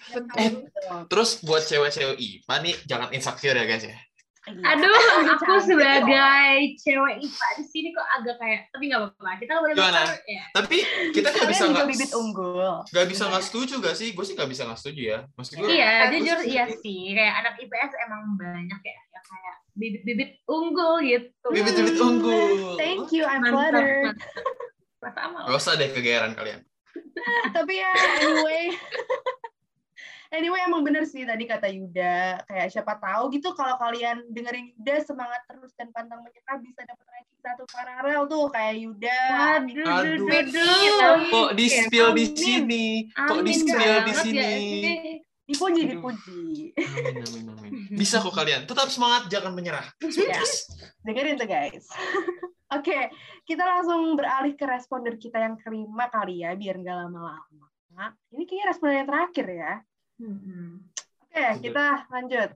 Betul, 0.09 0.65
betul. 0.65 0.99
Terus 1.13 1.29
buat 1.45 1.63
cewek-cewek 1.69 2.17
IPA 2.17 2.55
nih 2.65 2.75
jangan 2.89 3.09
insecure 3.13 3.57
ya 3.61 3.65
guys 3.69 3.85
ya. 3.85 3.97
Iya. 4.45 4.77
Aduh, 4.77 5.01
aku 5.33 5.53
sebagai 5.57 6.77
cewek 6.77 7.15
IPA 7.17 7.47
di 7.57 7.63
sini 7.65 7.89
kok 7.97 8.05
agak 8.21 8.37
kayak, 8.37 8.69
tapi 8.69 8.93
nggak 8.93 9.01
apa-apa. 9.01 9.31
Kita 9.41 9.53
boleh 9.57 9.73
Gimana? 9.73 10.01
besar, 10.05 10.21
ya. 10.29 10.45
Tapi 10.53 10.77
kita 11.17 11.27
nggak 11.33 11.49
bisa 11.49 11.63
nggak 11.73 11.87
bibit 11.89 12.11
unggul. 12.13 12.73
nggak 12.85 13.07
bisa 13.09 13.23
nggak 13.25 13.43
setuju 13.43 13.73
gak 13.81 13.97
sih? 13.97 14.13
Gue 14.13 14.21
sih 14.21 14.37
nggak 14.37 14.49
bisa 14.53 14.69
nggak 14.69 14.79
setuju 14.79 15.01
ya. 15.01 15.19
Maksud 15.33 15.53
gue. 15.57 15.67
Iya, 15.73 15.91
Aku 16.05 16.13
jujur 16.21 16.39
iya 16.45 16.63
sih. 16.69 16.99
Kayak 17.17 17.33
anak 17.41 17.53
IPS 17.57 17.91
emang 18.05 18.21
banyak 18.37 18.81
ya, 18.85 18.97
yang 19.09 19.25
kayak 19.25 19.55
bibit-bibit 19.73 20.31
unggul 20.45 20.93
gitu. 21.01 21.47
Bibit-bibit 21.49 21.97
unggul. 21.97 22.77
Thank 22.77 23.09
you, 23.09 23.25
I'm 23.25 23.41
flattered. 23.49 24.13
Gak 25.01 25.57
usah 25.57 25.73
deh 25.73 25.89
kegeeran 25.89 26.37
kalian. 26.37 26.61
tapi 27.55 27.79
ya 27.79 27.91
anyway 28.23 28.71
anyway 30.35 30.61
emang 30.67 30.83
bener 30.83 31.07
sih 31.07 31.23
tadi 31.23 31.47
kata 31.47 31.71
Yuda 31.71 32.43
kayak 32.45 32.67
siapa 32.69 32.99
tahu 32.99 33.31
gitu 33.31 33.55
kalau 33.55 33.79
kalian 33.79 34.27
dengerin 34.29 34.75
Yuda 34.75 35.01
semangat 35.07 35.41
terus 35.47 35.71
dan 35.79 35.89
pantang 35.95 36.21
menyerah 36.21 36.59
bisa 36.59 36.83
dapat 36.83 37.05
ranking 37.07 37.39
satu 37.39 37.63
paralel 37.71 38.21
tuh 38.27 38.45
kayak 38.51 38.75
Yuda 38.83 39.21
Waduh, 39.31 39.87
Aduh. 39.87 40.15
duh, 40.19 40.27
duh, 40.27 40.43
duh. 40.51 41.13
Amin. 41.15 41.31
Kok 41.31 41.49
di 41.55 41.65
spill 41.71 42.09
di 42.13 42.25
sini? 42.35 42.85
Kok 43.13 43.39
di 43.41 43.53
spill 43.55 43.95
di 44.03 44.13
sini? 44.13 44.37
ya 44.37 44.49
sih. 44.59 45.01
dipuji 45.45 45.81
Aduh. 45.85 45.91
dipuji 45.93 46.43
Amin, 46.73 47.21
amin, 47.21 47.45
amin. 47.53 47.71
Bisa 48.01 48.17
kok 48.17 48.33
kalian. 48.33 48.65
Tetap 48.65 48.89
semangat, 48.89 49.29
jangan 49.29 49.53
menyerah. 49.53 49.85
Ya. 50.15 50.41
dengerin 51.05 51.37
tuh 51.37 51.45
guys 51.45 51.85
oke 52.75 52.97
kita 53.45 53.61
langsung 53.61 54.17
beralih 54.17 54.57
ke 54.57 54.65
responder 54.65 55.21
kita 55.21 55.37
yang 55.37 55.55
kelima 55.61 56.09
kali 56.09 56.41
ya 56.41 56.57
biar 56.57 56.81
nggak 56.81 56.97
lama-lama 56.97 57.65
ini 58.33 58.43
kayaknya 58.43 58.65
responder 58.73 58.95
yang 58.99 59.09
terakhir 59.09 59.45
ya 59.47 59.73
Hmm. 60.15 60.79
Oke, 61.27 61.47
kita 61.59 62.07
lanjut. 62.07 62.49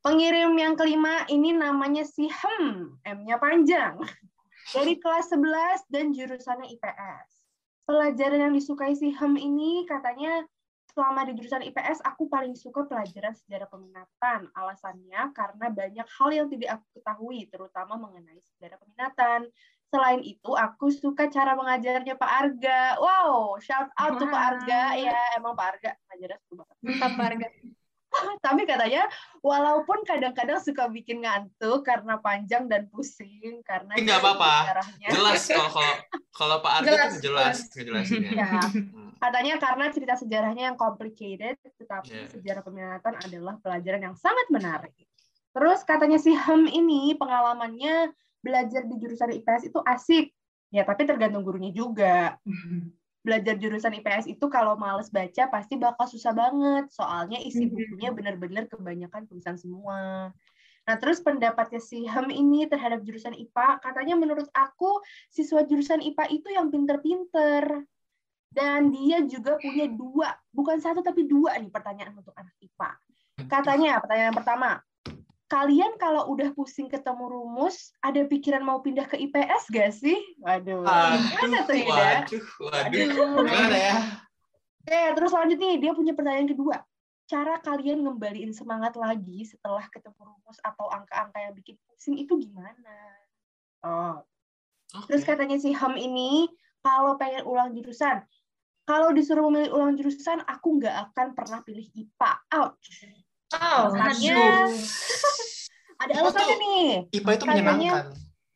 Pengirim 0.00 0.52
yang 0.56 0.74
kelima 0.80 1.28
ini 1.28 1.52
namanya 1.52 2.00
si 2.08 2.24
Hem, 2.24 2.96
M-nya 3.04 3.36
panjang. 3.36 4.00
Dari 4.72 4.96
kelas 4.96 5.28
11 5.36 5.92
dan 5.92 6.16
jurusannya 6.16 6.72
IPS. 6.72 7.28
Pelajaran 7.84 8.48
yang 8.48 8.54
disukai 8.56 8.96
si 8.96 9.12
Hem 9.12 9.36
ini 9.36 9.84
katanya 9.84 10.40
selama 10.96 11.28
di 11.28 11.36
jurusan 11.36 11.60
IPS 11.60 12.00
aku 12.08 12.32
paling 12.32 12.56
suka 12.56 12.88
pelajaran 12.88 13.36
sejarah 13.36 13.68
peminatan. 13.68 14.48
Alasannya 14.56 15.36
karena 15.36 15.66
banyak 15.68 16.06
hal 16.08 16.30
yang 16.32 16.48
tidak 16.48 16.80
aku 16.80 16.86
ketahui, 16.96 17.44
terutama 17.52 18.00
mengenai 18.00 18.40
sejarah 18.40 18.80
peminatan. 18.80 19.52
Selain 19.92 20.24
itu, 20.24 20.56
aku 20.56 20.88
suka 20.88 21.28
cara 21.28 21.52
mengajarnya 21.52 22.16
Pak 22.16 22.32
Arga. 22.32 22.96
Wow, 22.96 23.60
shout 23.60 23.92
out 24.00 24.16
to 24.16 24.24
Pak 24.24 24.42
Arga. 24.56 24.96
Ya, 24.96 25.36
emang 25.36 25.52
Pak 25.52 25.76
Arga 25.76 25.90
ngajarnya 26.08 26.38
seru 26.40 26.64
banget. 26.64 26.76
Mantap 26.80 27.12
harga. 27.20 27.46
Tapi 28.44 28.64
katanya, 28.64 29.08
walaupun 29.44 30.04
kadang-kadang 30.04 30.60
suka 30.60 30.88
bikin 30.88 31.24
ngantuk 31.24 31.84
karena 31.84 32.16
panjang 32.20 32.68
dan 32.68 32.88
pusing, 32.88 33.60
karena 33.64 33.92
nggak 33.96 34.20
apa-apa. 34.20 34.80
Jelas 35.12 35.44
kalau 35.48 35.68
kalau 35.68 35.94
kalau 36.32 36.56
Pak 36.64 36.72
Arga 36.72 36.88
Jelas, 36.88 37.12
tuh 37.12 37.20
jelas 37.20 37.56
ngejelasinnya. 37.76 38.32
Ya, 38.32 38.52
Hmm. 38.64 39.12
katanya 39.20 39.54
karena 39.60 39.84
cerita 39.92 40.14
sejarahnya 40.16 40.72
yang 40.72 40.78
complicated, 40.80 41.60
tetapi 41.76 42.12
Yeah. 42.12 42.28
sejarah 42.32 42.62
peminatan 42.64 43.12
adalah 43.16 43.54
pelajaran 43.60 44.00
yang 44.08 44.16
sangat 44.16 44.48
menarik. 44.48 44.96
Terus 45.52 45.84
katanya 45.84 46.16
si 46.16 46.32
Hem 46.32 46.64
ini 46.64 47.12
pengalamannya 47.16 48.12
belajar 48.42 48.84
di 48.84 48.94
jurusan 48.98 49.30
IPS 49.32 49.70
itu 49.70 49.78
asik. 49.80 50.34
Ya, 50.74 50.82
tapi 50.82 51.06
tergantung 51.06 51.46
gurunya 51.46 51.70
juga. 51.70 52.36
Belajar 53.22 53.54
jurusan 53.54 53.94
IPS 54.02 54.26
itu 54.26 54.42
kalau 54.50 54.74
males 54.74 55.06
baca 55.06 55.46
pasti 55.46 55.78
bakal 55.78 56.10
susah 56.10 56.34
banget. 56.34 56.90
Soalnya 56.90 57.38
isi 57.38 57.70
Mhm. 57.70 57.70
bukunya 57.70 58.10
benar-benar 58.10 58.66
kebanyakan 58.66 59.30
tulisan 59.30 59.54
semua. 59.54 60.34
Nah, 60.82 60.96
terus 60.98 61.22
pendapatnya 61.22 61.78
si 61.78 62.02
Hem 62.02 62.26
ini 62.34 62.66
terhadap 62.66 63.06
jurusan 63.06 63.38
IPA, 63.38 63.78
katanya 63.78 64.18
menurut 64.18 64.50
aku 64.50 64.98
siswa 65.30 65.62
jurusan 65.62 66.02
IPA 66.02 66.24
itu 66.34 66.50
yang 66.50 66.74
pinter-pinter. 66.74 67.86
Dan 68.52 68.92
dia 68.92 69.22
juga 69.24 69.56
punya 69.56 69.88
dua, 69.88 70.34
bukan 70.52 70.76
satu 70.76 71.00
tapi 71.00 71.24
dua 71.24 71.56
nih 71.56 71.72
pertanyaan 71.72 72.18
untuk 72.18 72.36
anak 72.36 72.52
IPA. 72.60 72.90
Katanya, 73.48 74.02
pertanyaan 74.02 74.34
pertama, 74.36 74.70
kalian 75.52 76.00
kalau 76.00 76.32
udah 76.32 76.56
pusing 76.56 76.88
ketemu 76.88 77.28
rumus, 77.28 77.92
ada 78.00 78.24
pikiran 78.24 78.64
mau 78.64 78.80
pindah 78.80 79.04
ke 79.04 79.20
IPS 79.20 79.68
gak 79.68 79.92
sih? 79.92 80.16
Waduh, 80.40 80.80
gimana 81.28 81.68
tuh 81.68 81.76
Aduh, 81.76 81.84
Yuda? 81.84 82.00
waduh, 82.00 82.46
waduh. 82.64 82.80
Aduh. 82.88 83.44
Gimana 83.44 83.76
ya? 83.76 83.94
Oke, 84.82 85.00
terus 85.12 85.30
lanjut 85.36 85.58
nih, 85.60 85.74
dia 85.76 85.92
punya 85.92 86.16
pertanyaan 86.16 86.48
kedua. 86.48 86.80
Cara 87.28 87.60
kalian 87.60 88.00
ngembaliin 88.00 88.56
semangat 88.56 88.96
lagi 88.96 89.44
setelah 89.44 89.84
ketemu 89.92 90.24
rumus 90.24 90.56
atau 90.64 90.88
angka-angka 90.88 91.38
yang 91.38 91.54
bikin 91.54 91.76
pusing 91.84 92.16
itu 92.16 92.32
gimana? 92.40 92.96
Oh, 93.84 94.24
Oke. 94.96 95.12
terus 95.12 95.22
katanya 95.22 95.60
si 95.60 95.76
Ham 95.76 96.00
ini, 96.00 96.48
kalau 96.80 97.20
pengen 97.20 97.44
ulang 97.44 97.76
jurusan, 97.76 98.24
kalau 98.88 99.14
disuruh 99.14 99.46
memilih 99.52 99.70
ulang 99.78 99.94
jurusan, 99.94 100.42
aku 100.48 100.80
nggak 100.80 101.12
akan 101.12 101.36
pernah 101.36 101.60
pilih 101.62 101.86
IPA. 101.94 102.32
Ouch. 102.58 103.06
Oh, 103.52 103.92
Alasannya, 103.92 104.36
ada 106.00 106.12
alasannya 106.18 106.56
tuh- 106.56 106.60
nih. 106.60 106.88
IPA 107.12 107.30
itu 107.36 107.44
menyenangkan. 107.44 108.04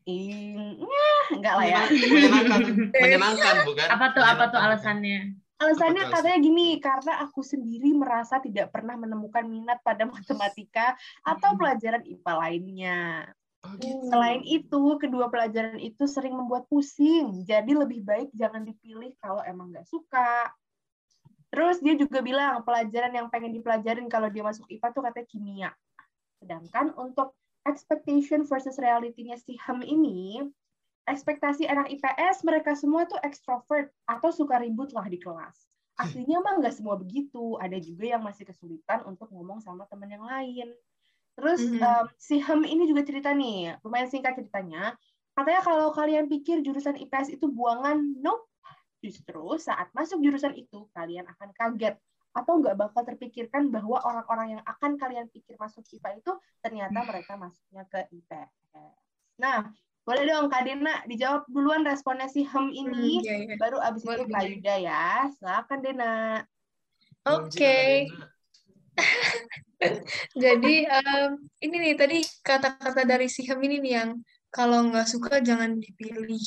Ih, 0.06 0.54
nyah, 0.78 1.24
enggak 1.34 1.54
lah 1.58 1.66
ya. 1.66 1.82
Menyenangkan, 1.90 2.60
menyenangkan 2.94 3.54
bukan? 3.66 3.86
Apa 3.90 4.06
tuh 4.14 4.22
apa 4.22 4.44
tuh 4.48 4.60
alasannya? 4.62 5.18
Alasannya 5.56 6.02
katanya 6.12 6.38
gini, 6.38 6.68
karena 6.78 7.12
aku 7.24 7.40
sendiri 7.40 7.90
merasa 7.90 8.38
tidak 8.38 8.70
pernah 8.70 8.94
menemukan 8.94 9.42
minat 9.42 9.80
pada 9.80 10.04
matematika 10.04 10.94
atau 11.20 11.56
Hmm. 11.56 11.58
pelajaran 11.58 12.04
IPA 12.04 12.32
lainnya. 12.36 12.98
Oh, 13.64 13.72
gitu. 13.80 14.04
Selain 14.06 14.44
itu, 14.44 14.82
kedua 15.00 15.26
pelajaran 15.26 15.80
itu 15.80 16.04
sering 16.06 16.36
membuat 16.36 16.68
pusing, 16.70 17.42
jadi 17.42 17.72
lebih 17.72 18.04
baik 18.04 18.30
jangan 18.30 18.62
dipilih 18.62 19.10
kalau 19.18 19.42
emang 19.42 19.74
nggak 19.74 19.88
suka. 19.90 20.52
Terus 21.56 21.80
dia 21.80 21.96
juga 21.96 22.20
bilang 22.20 22.60
pelajaran 22.68 23.16
yang 23.16 23.32
pengen 23.32 23.56
dipelajarin 23.56 24.12
kalau 24.12 24.28
dia 24.28 24.44
masuk 24.44 24.68
IPA 24.68 24.88
tuh 24.92 25.02
katanya 25.08 25.26
kimia. 25.32 25.70
Sedangkan 26.44 26.92
untuk 27.00 27.32
expectation 27.64 28.44
versus 28.44 28.76
reality-nya 28.76 29.40
si 29.40 29.56
Ham 29.64 29.80
ini, 29.80 30.44
ekspektasi 31.08 31.64
anak 31.64 31.88
IPS 31.96 32.44
mereka 32.44 32.76
semua 32.76 33.08
tuh 33.08 33.16
extrovert 33.24 33.88
atau 34.04 34.28
suka 34.28 34.60
ribut 34.60 34.92
lah 34.92 35.08
di 35.08 35.16
kelas. 35.16 35.64
Aslinya 35.96 36.44
mah 36.44 36.60
nggak 36.60 36.76
semua 36.76 37.00
begitu. 37.00 37.56
Ada 37.56 37.80
juga 37.80 38.04
yang 38.04 38.20
masih 38.20 38.44
kesulitan 38.44 39.08
untuk 39.08 39.32
ngomong 39.32 39.64
sama 39.64 39.88
teman 39.88 40.12
yang 40.12 40.28
lain. 40.28 40.76
Terus 41.40 41.64
Mhm. 41.64 41.80
em, 41.80 42.06
si 42.20 42.36
Hem 42.36 42.60
ini 42.68 42.84
juga 42.84 43.00
cerita 43.00 43.32
nih, 43.32 43.80
lumayan 43.80 44.12
singkat 44.12 44.36
ceritanya. 44.36 44.96
Katanya 45.32 45.62
kalau 45.64 45.88
kalian 45.92 46.28
pikir 46.28 46.60
jurusan 46.60 47.00
IPS 47.00 47.32
itu 47.32 47.48
buangan, 47.48 47.96
nope. 48.20 48.44
Justru 49.04 49.56
saat 49.60 49.92
masuk 49.92 50.18
jurusan 50.24 50.56
itu 50.56 50.88
kalian 50.96 51.28
akan 51.28 51.52
kaget 51.52 51.96
atau 52.36 52.60
nggak 52.60 52.76
bakal 52.76 53.02
terpikirkan 53.04 53.72
bahwa 53.72 53.96
orang-orang 54.04 54.60
yang 54.60 54.62
akan 54.68 55.00
kalian 55.00 55.26
pikir 55.32 55.56
masuk 55.56 55.84
IPA 55.88 56.20
itu 56.20 56.32
ternyata 56.60 57.00
mereka 57.00 57.32
masuknya 57.40 57.88
ke 57.88 58.04
IPS. 58.12 58.52
Nah, 59.40 59.68
boleh 60.04 60.22
dong 60.28 60.52
Kak 60.52 60.62
Dena 60.68 61.00
dijawab 61.08 61.48
duluan 61.48 61.82
responnya 61.82 62.28
si 62.28 62.44
Hem 62.44 62.68
ini, 62.70 63.20
Hmm, 63.20 63.24
iya, 63.24 63.34
iya. 63.42 63.56
baru 63.56 63.80
abis 63.80 64.04
Boleh, 64.04 64.28
itu 64.28 64.32
Kak. 64.36 64.44
Yuda 64.52 64.74
ya. 64.78 65.06
Silakan 65.32 65.78
Dena. 65.80 66.14
Oke. 67.26 68.06
Dena. 69.80 69.96
Jadi 70.36 70.74
em, 70.88 71.30
ini 71.64 71.76
nih 71.88 71.94
tadi 71.96 72.18
kata-kata 72.44 73.02
dari 73.04 73.28
si 73.28 73.44
Hem 73.48 73.60
ini 73.64 73.76
nih 73.80 73.92
yang 73.92 74.10
kalau 74.52 74.88
nggak 74.88 75.08
suka 75.08 75.40
jangan 75.40 75.76
dipilih. 75.80 76.40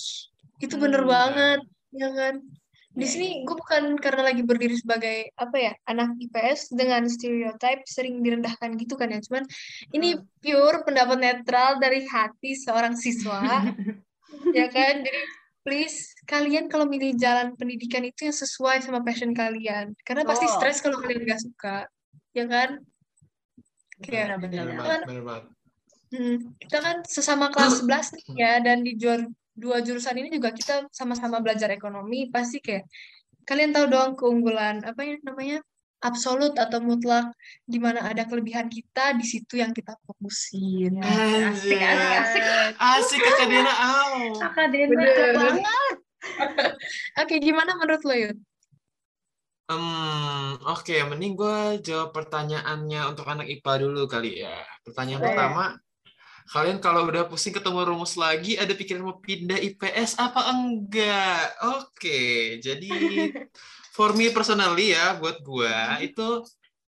Itu 0.62 0.76
bener 0.78 1.02
Hmm. 1.06 1.12
banget, 1.14 1.60
ya 1.94 2.10
kan? 2.14 2.42
Di 2.90 3.06
Iya, 3.06 3.12
sini 3.16 3.28
gue 3.46 3.56
bukan 3.56 4.02
karena 4.02 4.34
lagi 4.34 4.42
berdiri 4.42 4.74
sebagai 4.74 5.30
apa 5.38 5.56
ya 5.62 5.74
anak 5.86 6.18
IPS 6.20 6.74
dengan 6.74 7.06
stereotype 7.06 7.86
sering 7.86 8.20
direndahkan 8.26 8.76
gitu 8.82 8.98
kan 8.98 9.14
ya. 9.14 9.22
Cuman 9.22 9.46
ini 9.94 10.18
pure 10.42 10.82
pendapat 10.82 11.18
netral 11.22 11.78
dari 11.78 12.04
hati 12.10 12.58
seorang 12.58 12.98
siswa, 12.98 13.40
ya 14.58 14.68
kan? 14.74 15.06
Jadi 15.06 15.22
please 15.62 16.18
kalian 16.26 16.66
kalau 16.66 16.90
milih 16.90 17.14
jalan 17.14 17.54
pendidikan 17.54 18.02
itu 18.02 18.26
yang 18.26 18.34
sesuai 18.34 18.82
sama 18.82 19.06
passion 19.06 19.38
kalian. 19.38 19.94
Karena 20.02 20.26
pasti 20.26 20.50
Betul. 20.50 20.58
stres 20.58 20.82
kalau 20.82 20.98
kalian 20.98 21.30
nggak 21.30 21.42
suka, 21.46 21.86
ya 22.34 22.46
kan? 22.50 22.82
Kayak 24.02 24.42
banget, 24.42 25.02
bener 25.06 25.24
banget. 25.24 25.46
Hmm, 26.10 26.58
kita 26.58 26.78
kan 26.82 26.98
sesama 27.06 27.54
kelas 27.54 27.86
11 27.86 28.18
nih 28.18 28.26
ya 28.34 28.54
dan 28.66 28.82
di 28.82 28.98
dua 29.60 29.84
jurusan 29.84 30.16
ini 30.16 30.32
juga 30.32 30.56
kita 30.56 30.88
sama-sama 30.90 31.44
belajar 31.44 31.70
ekonomi 31.76 32.32
pasti 32.32 32.64
kayak 32.64 32.88
kalian 33.44 33.76
tahu 33.76 33.86
dong 33.92 34.16
keunggulan 34.16 34.82
apa 34.88 35.02
ya 35.04 35.16
namanya 35.22 35.60
absolut 36.00 36.56
atau 36.56 36.80
mutlak 36.80 37.36
di 37.68 37.76
mana 37.76 38.08
ada 38.08 38.24
kelebihan 38.24 38.72
kita 38.72 39.20
di 39.20 39.26
situ 39.28 39.60
yang 39.60 39.76
kita 39.76 40.00
fokusin. 40.08 40.96
Asik, 41.04 41.76
asik, 41.76 41.76
asik. 41.76 42.44
Asik 42.80 43.20
Kak 43.20 43.48
Dena, 43.52 43.74
au. 43.76 44.32
Kakak 44.40 44.68
Dena. 44.72 44.96
Bener. 44.96 45.36
banget. 45.36 45.96
Oke, 47.20 47.36
gimana 47.44 47.76
menurut 47.76 48.04
lo 48.08 48.16
Yud? 48.16 48.38
Hmm, 49.70 50.58
oke, 50.66 50.96
mending 51.14 51.38
gue 51.38 51.86
jawab 51.86 52.10
pertanyaannya 52.10 53.06
untuk 53.06 53.30
anak 53.30 53.46
IPA 53.46 53.74
dulu 53.86 54.10
kali 54.10 54.42
ya. 54.42 54.66
Pertanyaan 54.82 55.22
Boleh. 55.22 55.30
pertama, 55.30 55.64
kalian 56.50 56.82
kalau 56.82 57.06
udah 57.06 57.30
pusing 57.30 57.54
ketemu 57.54 57.86
rumus 57.86 58.18
lagi, 58.18 58.58
ada 58.58 58.74
pikiran 58.74 59.06
mau 59.06 59.22
pindah 59.22 59.62
IPS 59.62 60.18
apa 60.18 60.50
enggak? 60.50 61.46
Oke, 61.78 62.58
jadi 62.58 62.90
for 63.96 64.18
me 64.18 64.34
personally 64.34 64.98
ya, 64.98 65.22
buat 65.22 65.46
gue 65.46 65.76
itu 66.02 66.42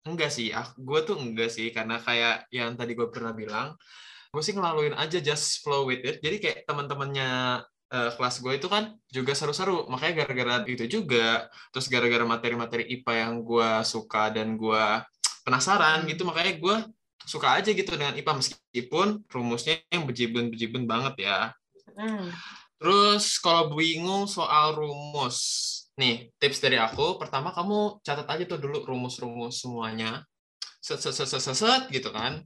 enggak 0.03 0.31
sih. 0.31 0.51
Gue 0.75 1.07
tuh 1.07 1.15
enggak 1.15 1.47
sih, 1.55 1.71
karena 1.71 2.03
kayak 2.03 2.51
yang 2.51 2.75
tadi 2.75 2.99
gue 2.99 3.07
pernah 3.07 3.31
bilang, 3.31 3.79
gue 4.35 4.41
sih 4.43 4.51
ngelaluin 4.51 4.91
aja 4.99 5.23
just 5.23 5.63
flow 5.63 5.87
with 5.87 6.03
it. 6.03 6.19
Jadi 6.19 6.37
kayak 6.43 6.59
teman-temannya 6.67 7.63
eh, 7.95 8.11
kelas 8.11 8.43
gue 8.43 8.59
itu 8.59 8.67
kan 8.67 8.91
juga 9.07 9.31
seru-seru. 9.31 9.87
Makanya 9.87 10.27
gara-gara 10.27 10.67
itu 10.67 10.83
juga, 10.99 11.47
terus 11.71 11.87
gara-gara 11.87 12.27
materi-materi 12.27 12.91
IPA 12.91 13.13
yang 13.23 13.33
gue 13.39 13.69
suka 13.87 14.35
dan 14.35 14.59
gue 14.59 14.83
penasaran 15.47 16.03
gitu, 16.11 16.27
makanya 16.27 16.53
gue 16.59 16.77
suka 17.25 17.57
aja 17.57 17.69
gitu 17.73 17.89
dengan 17.93 18.13
IPA 18.13 18.33
meskipun 18.37 19.25
rumusnya 19.27 19.81
yang 19.89 20.05
bejibun-bejibun 20.05 20.85
banget 20.85 21.25
ya. 21.25 21.39
Hmm. 21.97 22.29
Terus 22.77 23.39
kalau 23.41 23.73
bingung 23.73 24.29
soal 24.29 24.75
rumus, 24.75 25.37
nih 25.97 26.29
tips 26.37 26.59
dari 26.61 26.77
aku, 26.77 27.17
pertama 27.17 27.55
kamu 27.55 28.03
catat 28.05 28.27
aja 28.27 28.43
tuh 28.45 28.59
dulu 28.61 28.83
rumus-rumus 28.85 29.63
semuanya, 29.63 30.21
set 30.83 31.01
set 31.01 31.15
set 31.15 31.25
set 31.25 31.41
set, 31.41 31.55
set, 31.55 31.81
gitu 31.89 32.11
kan. 32.13 32.43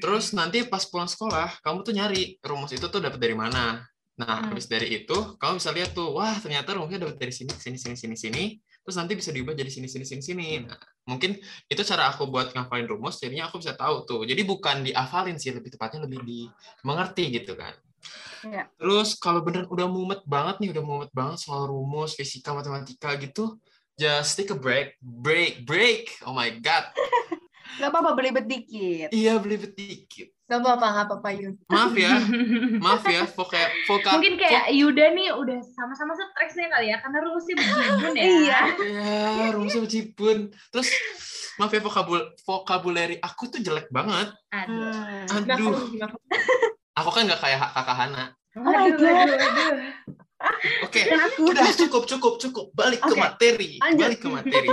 Terus 0.00 0.32
nanti 0.32 0.64
pas 0.64 0.82
pulang 0.86 1.10
sekolah, 1.10 1.60
kamu 1.60 1.78
tuh 1.82 1.94
nyari 1.94 2.38
rumus 2.40 2.72
itu 2.72 2.86
tuh 2.88 3.02
dapat 3.02 3.20
dari 3.20 3.36
mana. 3.36 3.84
Nah, 4.20 4.36
Hmm. 4.44 4.52
habis 4.52 4.68
dari 4.68 5.00
itu, 5.00 5.16
kamu 5.40 5.56
bisa 5.56 5.70
lihat 5.72 5.90
tuh, 5.96 6.12
wah 6.12 6.36
ternyata 6.40 6.76
rumusnya 6.76 7.08
dapat 7.08 7.16
dari 7.16 7.32
sini, 7.32 7.52
sini, 7.56 7.76
sini, 7.80 7.96
sini, 7.96 8.16
sini. 8.16 8.44
Terus 8.90 9.06
nanti 9.06 9.14
bisa 9.14 9.30
diubah 9.30 9.54
jadi 9.54 9.70
sini, 9.70 9.86
sini, 9.86 10.02
sini, 10.02 10.18
sini. 10.18 10.48
Nah, 10.66 10.74
mungkin 11.06 11.38
itu 11.70 11.78
cara 11.86 12.10
aku 12.10 12.26
buat 12.26 12.50
ngafalin 12.50 12.90
rumus, 12.90 13.22
jadinya 13.22 13.46
aku 13.46 13.62
bisa 13.62 13.78
tahu 13.78 14.02
tuh. 14.02 14.26
Jadi 14.26 14.42
bukan 14.42 14.82
dihafalin 14.82 15.38
sih, 15.38 15.54
lebih 15.54 15.70
tepatnya 15.70 16.10
lebih 16.10 16.26
di 16.26 16.50
mengerti 16.82 17.30
gitu 17.30 17.54
kan. 17.54 17.70
Iya. 18.42 18.66
Terus 18.74 19.14
kalau 19.14 19.46
beneran 19.46 19.70
udah 19.70 19.86
mumet 19.86 20.26
banget 20.26 20.58
nih, 20.58 20.74
udah 20.74 20.82
mumet 20.82 21.10
banget 21.14 21.38
soal 21.38 21.70
rumus, 21.70 22.18
fisika, 22.18 22.50
matematika 22.50 23.14
gitu, 23.14 23.62
just 23.94 24.34
take 24.34 24.50
a 24.50 24.58
break, 24.58 24.98
break, 24.98 25.62
break. 25.62 26.10
Oh 26.26 26.34
my 26.34 26.50
god. 26.58 26.90
Gak 27.78 27.88
apa-apa, 27.94 28.10
belibet 28.18 28.46
dikit. 28.50 29.08
Iya, 29.14 29.38
belibet 29.38 29.72
dikit. 29.78 30.34
Gak 30.50 30.58
apa-apa, 30.66 30.86
gak 30.90 31.06
apa-apa 31.06 31.28
Yun. 31.38 31.54
Maaf 31.70 31.94
ya, 31.94 32.10
maaf 32.84 33.04
ya, 33.06 33.22
voka, 33.30 33.60
voka, 33.86 34.18
Mungkin 34.18 34.34
kayak 34.34 34.74
Yuda 34.74 35.14
nih 35.14 35.30
udah 35.30 35.62
sama-sama 35.70 36.18
stresnya 36.18 36.66
kali 36.74 36.90
ya, 36.90 36.98
karena 36.98 37.18
rumusnya 37.22 37.54
bejibun 37.54 38.12
ya. 38.18 38.24
Iya. 38.26 38.60
ya, 39.38 39.46
rumusnya 39.54 39.80
bejibun. 39.86 40.38
Terus, 40.74 40.90
maaf 41.62 41.70
ya, 41.70 41.78
vokabul, 41.78 42.20
vokabuleri 42.42 43.22
aku 43.22 43.46
tuh 43.46 43.62
jelek 43.62 43.86
banget. 43.94 44.34
Aduh. 44.50 45.30
Aduh, 45.30 45.74
aku 46.98 47.10
kan 47.14 47.22
nggak 47.30 47.38
kayak 47.38 47.70
kakak 47.70 47.96
Hana. 47.96 48.24
Oh 48.58 48.66
my 48.66 48.90
Aduh, 48.90 48.98
God. 48.98 49.14
aduh, 49.30 49.38
aduh. 49.38 49.78
Oke, 50.88 51.04
aku. 51.04 51.52
udah 51.52 51.68
cukup, 51.76 52.02
cukup, 52.08 52.34
cukup. 52.40 52.66
Balik 52.72 53.04
ke 53.04 53.12
Oke, 53.12 53.20
materi, 53.20 53.70
lanjut. 53.78 54.00
balik 54.02 54.18
ke 54.18 54.28
materi. 54.32 54.68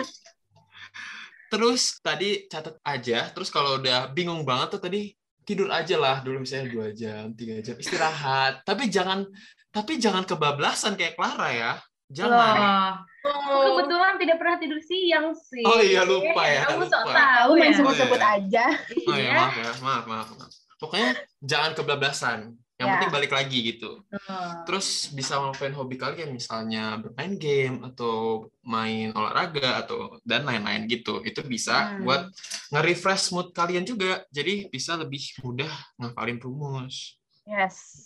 Terus 1.47 1.99
tadi 1.99 2.43
catat 2.45 2.75
aja, 2.83 3.31
terus 3.31 3.47
kalau 3.47 3.79
udah 3.79 4.11
bingung 4.11 4.43
banget 4.43 4.75
tuh 4.75 4.81
tadi 4.83 5.15
tidur 5.47 5.71
aja 5.71 5.95
lah 5.95 6.19
dulu 6.19 6.43
misalnya 6.43 6.67
dua 6.67 6.87
jam, 6.91 7.31
tiga 7.31 7.63
jam 7.63 7.79
istirahat. 7.79 8.67
Tapi 8.67 8.91
jangan, 8.91 9.23
tapi 9.71 9.95
jangan 9.95 10.27
kebablasan 10.27 10.99
kayak 10.99 11.15
Clara 11.15 11.49
ya. 11.51 11.71
Jangan. 12.07 13.03
Aku 13.23 13.59
kebetulan 13.75 14.15
tidak 14.15 14.39
pernah 14.39 14.55
tidur 14.55 14.79
siang 14.79 15.35
sih. 15.35 15.63
Oh 15.63 15.79
iya, 15.79 16.07
lupa 16.07 16.43
ya, 16.47 16.63
Kamu 16.67 16.87
sok 16.87 17.03
lupa. 17.03 17.15
tahu 17.15 17.51
Aku 17.51 17.59
main 17.59 17.71
ya. 17.71 17.77
sebut-sebut 17.79 18.21
aja. 18.23 18.65
Oh 19.03 19.15
ya 19.15 19.23
Iya. 19.23 19.35
maaf 19.35 19.55
ya, 19.55 19.71
maaf, 19.83 20.03
maaf, 20.07 20.27
maaf. 20.35 20.51
Pokoknya 20.79 21.09
jangan 21.43 21.71
kebablasan. 21.75 22.39
Yang 22.77 22.87
Ya. 22.87 22.93
penting 22.93 23.09
balik 23.11 23.33
lagi 23.33 23.57
gitu. 23.73 24.05
Tuh. 24.05 24.53
Terus 24.69 25.09
bisa 25.09 25.41
ngelakuin 25.41 25.73
hobi 25.73 25.97
kalian 25.97 26.29
misalnya 26.29 27.01
bermain 27.01 27.33
game 27.33 27.81
atau 27.81 28.45
main 28.61 29.09
olahraga 29.17 29.81
atau 29.81 30.21
dan 30.21 30.45
lain-lain 30.45 30.85
gitu. 30.85 31.25
Itu 31.25 31.41
bisa 31.41 31.97
Hmm. 31.97 32.05
buat 32.05 32.29
nge-refresh 32.69 33.33
mood 33.33 33.49
kalian 33.49 33.81
juga. 33.81 34.21
Jadi 34.29 34.69
bisa 34.69 34.93
lebih 34.93 35.25
mudah 35.41 35.73
ngafalin 35.97 36.37
rumus. 36.37 37.17
Yes. 37.49 38.05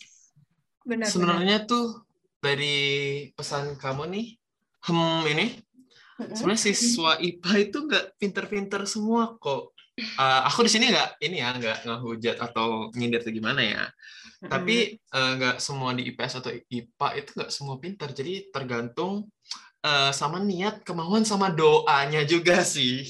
Benar, 0.87 1.03
benar. 1.03 1.11
Sebenarnya 1.11 1.57
tuh 1.67 2.07
dari 2.39 2.77
pesan 3.35 3.75
kamu 3.75 4.03
nih, 4.07 4.27
hmm 4.87 5.21
ini 5.29 5.47
Mm-mm. 6.17 6.31
sebenarnya 6.31 6.63
siswa 6.63 7.19
IPA 7.19 7.53
itu 7.59 7.77
nggak 7.85 8.05
pinter-pinter 8.17 8.81
semua 8.87 9.35
kok. 9.35 9.70
Uh, 9.99 10.41
aku 10.47 10.63
di 10.65 10.71
sini 10.71 10.87
nggak 10.87 11.19
ini 11.19 11.43
ya 11.43 11.51
nggak 11.51 11.77
ngehujat 11.83 12.37
atau 12.39 12.89
nyindir 12.95 13.21
atau 13.21 13.33
gimana 13.35 13.61
ya. 13.61 13.83
Tapi 14.41 14.97
eh, 14.97 15.31
nggak 15.37 15.61
semua 15.61 15.93
di 15.93 16.09
IPS 16.09 16.41
atau 16.41 16.49
IPA 16.49 17.07
itu 17.21 17.29
nggak 17.37 17.51
semua 17.53 17.75
pintar. 17.77 18.09
Jadi 18.09 18.49
tergantung 18.49 19.29
eh, 19.85 20.11
sama 20.15 20.41
niat, 20.41 20.81
kemauan, 20.81 21.21
sama 21.21 21.53
doanya 21.53 22.25
juga 22.25 22.65
sih. 22.65 23.05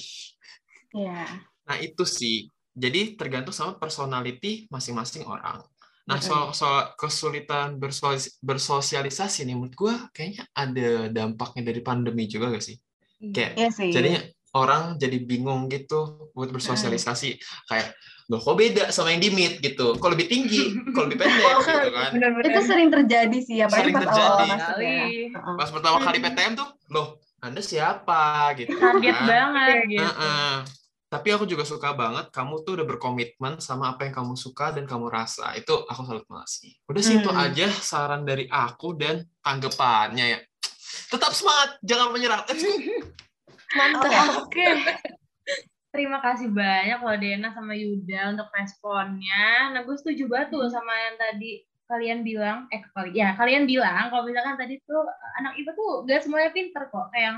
Iya. 0.91 1.23
Nah 1.69 1.77
itu 1.79 2.03
sih. 2.03 2.51
Jadi 2.75 3.15
tergantung 3.15 3.55
sama 3.55 3.79
personality 3.79 4.67
masing-masing 4.67 5.23
orang. 5.23 5.63
Nah 6.07 6.17
soal, 6.19 6.51
soal 6.51 6.91
kesulitan 6.99 7.79
bersosi- 7.79 8.35
bersosialisasi 8.43 9.47
nih, 9.47 9.55
menurut 9.55 9.75
gue 9.77 9.93
kayaknya 10.11 10.43
ada 10.51 11.07
dampaknya 11.07 11.71
dari 11.71 11.79
pandemi 11.79 12.27
juga 12.27 12.51
gak 12.51 12.65
sih? 12.65 12.75
Kayak 13.21 13.51
Iya 13.55 13.69
sih. 13.69 13.91
jadinya 13.93 14.21
orang 14.53 14.95
jadi 14.95 15.17
bingung 15.17 15.65
gitu 15.65 16.31
buat 16.31 16.49
bersosialisasi 16.49 17.39
kayak 17.65 17.95
loh 18.27 18.37
kok 18.37 18.53
beda 18.53 18.83
sama 18.89 19.09
yang 19.09 19.19
di 19.19 19.29
meet 19.29 19.59
gitu 19.59 19.91
kok 19.93 20.09
lebih 20.09 20.25
tinggi 20.25 20.63
kok 20.87 21.03
lebih 21.05 21.17
pendek 21.21 21.55
gitu 21.57 21.89
kan 21.89 22.09
Benar-benar. 22.11 22.47
Itu 22.47 22.59
sering 22.61 22.89
terjadi 22.89 23.37
sih 23.37 23.55
ya, 23.59 23.67
Sering 23.67 23.91
pas 23.91 24.03
terjadi. 24.05 24.47
Kali. 24.53 24.95
ya. 25.27 25.39
Pas 25.53 25.69
pertama 25.69 25.97
kali 25.99 26.17
PTM 26.17 26.53
tuh 26.53 26.67
loh 26.87 27.07
anda 27.37 27.59
siapa 27.59 28.21
gitu 28.55 28.71
Kaget 28.71 29.11
kan. 29.13 29.25
banget 29.25 29.75
gitu. 29.89 30.03
Heeh. 30.03 30.53
tapi 31.07 31.27
aku 31.29 31.43
juga 31.43 31.63
suka 31.63 31.91
banget 31.91 32.29
kamu 32.29 32.61
tuh 32.61 32.71
udah 32.73 32.87
berkomitmen 32.87 33.53
sama 33.57 33.91
apa 33.91 34.03
yang 34.03 34.15
kamu 34.15 34.31
suka 34.33 34.71
dan 34.71 34.85
kamu 34.85 35.07
rasa 35.07 35.51
itu 35.53 35.75
aku 35.81 36.01
salut 36.01 36.23
banget 36.23 36.49
sih 36.49 36.71
udah 36.85 37.01
sih 37.01 37.15
itu 37.17 37.27
Hmm. 37.27 37.41
aja 37.41 37.67
saran 37.73 38.23
dari 38.23 38.47
aku 38.47 38.93
dan 38.93 39.19
tanggapannya 39.41 40.25
ya 40.29 40.39
tetap 41.09 41.31
semangat 41.31 41.75
jangan 41.81 42.11
menyerah 42.11 42.43
let's 42.45 42.61
go 42.61 42.71
Mantap. 43.73 44.11
Oke. 44.43 44.67
Terima 45.91 46.23
kasih 46.23 46.47
banyak 46.47 47.03
loh 47.03 47.17
Dena 47.19 47.51
sama 47.51 47.75
Yuda 47.75 48.31
untuk 48.31 48.47
responnya. 48.55 49.75
Nah, 49.75 49.83
gue 49.83 49.91
setuju 49.93 50.23
banget 50.25 50.55
tuh 50.55 50.71
sama 50.71 50.93
yang 50.95 51.19
tadi 51.19 51.51
kalian 51.85 52.23
bilang, 52.23 52.71
eh 52.71 52.79
kali 52.95 53.11
ya 53.11 53.35
kalian 53.35 53.67
bilang 53.67 54.07
kalau 54.07 54.23
misalkan 54.23 54.55
tadi 54.55 54.79
tuh 54.87 55.03
anak 55.35 55.59
IPA 55.59 55.75
tuh 55.75 56.07
gak 56.07 56.23
semuanya 56.23 56.47
pinter 56.55 56.87
kok. 56.87 57.11
Kayak 57.11 57.25
yang 57.27 57.37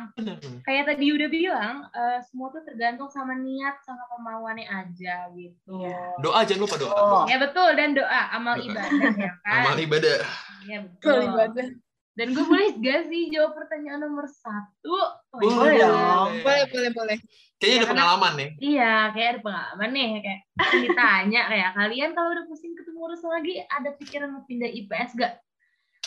kayak 0.61 0.83
tadi 0.85 1.03
Yuda 1.09 1.25
bilang, 1.25 1.89
eh, 1.89 2.21
semua 2.21 2.53
tuh 2.53 2.61
tergantung 2.61 3.09
sama 3.09 3.33
niat 3.33 3.81
sama 3.81 4.05
kemauannya 4.13 4.69
aja 4.69 5.33
gitu. 5.33 5.73
Iya. 5.81 6.21
doa 6.21 6.45
jangan 6.45 6.61
lupa 6.69 6.77
doa 6.77 6.93
Oh. 6.93 7.25
Ya 7.25 7.41
betul 7.41 7.73
dan 7.73 7.97
doa 7.97 8.21
amal 8.29 8.53
Doa. 8.53 8.69
ibadah 8.69 9.13
ya 9.17 9.33
kan. 9.41 9.53
amal 9.65 9.75
ibadah 9.75 10.21
Iya 10.63 10.77
Betul, 10.85 11.01
betul. 11.17 11.29
ibadah. 11.33 11.67
Dan 12.13 12.29
gue 12.29 12.45
boleh 12.45 12.77
gak 12.77 13.09
sih 13.09 13.27
jawab 13.27 13.53
pertanyaan 13.53 14.05
nomor 14.05 14.25
satu? 14.25 14.93
Oh, 15.33 15.39
Boleh 15.39 15.73
iya. 15.75 15.89
dong. 15.89 16.29
Boleh, 16.39 16.65
boleh, 16.69 16.91
boleh. 16.91 17.17
kayaknya 17.55 17.65
Ya, 17.65 17.73
ada 17.73 17.87
karena- 17.87 17.89
pengalaman 17.95 18.33
nih 18.35 18.49
Iya, 18.59 18.93
kayak 19.09 19.29
ada 19.29 19.39
pengalaman 19.41 19.89
nih, 19.89 20.09
kayak 20.19 20.39
ditanya 20.83 21.41
kayak 21.47 21.69
kalian 21.73 22.09
kalau 22.11 22.29
udah 22.29 22.45
pusing 22.45 22.73
ketemu 22.73 22.99
urusan 23.01 23.31
lagi 23.31 23.53
ada 23.63 23.89
pikiran 23.93 24.29
mau 24.29 24.43
pindah 24.43 24.69
IPS 24.69 25.11
gak? 25.15 25.33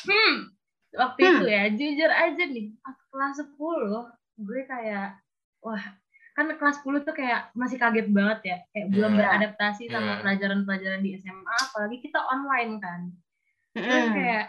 Hmm, 0.04 0.34
waktu 0.92 1.18
Hmm. 1.18 1.32
itu 1.32 1.44
ya 1.48 1.62
jujur 1.70 2.10
aja 2.10 2.42
nih 2.46 2.66
pas 2.78 2.96
kelas 3.06 3.34
10 3.40 4.04
gue 4.36 4.60
kayak 4.64 5.16
wah 5.58 5.84
kan 6.32 6.46
kelas 6.50 6.76
10 6.78 7.00
tuh 7.02 7.12
kayak 7.12 7.48
masih 7.52 7.76
kaget 7.76 8.06
banget 8.08 8.40
ya 8.44 8.56
kayak 8.70 8.86
belum 8.90 9.10
Iya. 9.10 9.18
beradaptasi 9.18 9.82
sama 9.88 10.06
Iya. 10.06 10.20
pelajaran-pelajaran 10.20 11.00
di 11.00 11.10
SMA 11.16 11.54
apalagi 11.64 11.96
kita 11.98 12.20
online 12.20 12.72
kan 12.78 13.00
terus 13.72 13.88
Mm-mm. 14.04 14.14
kayak 14.14 14.44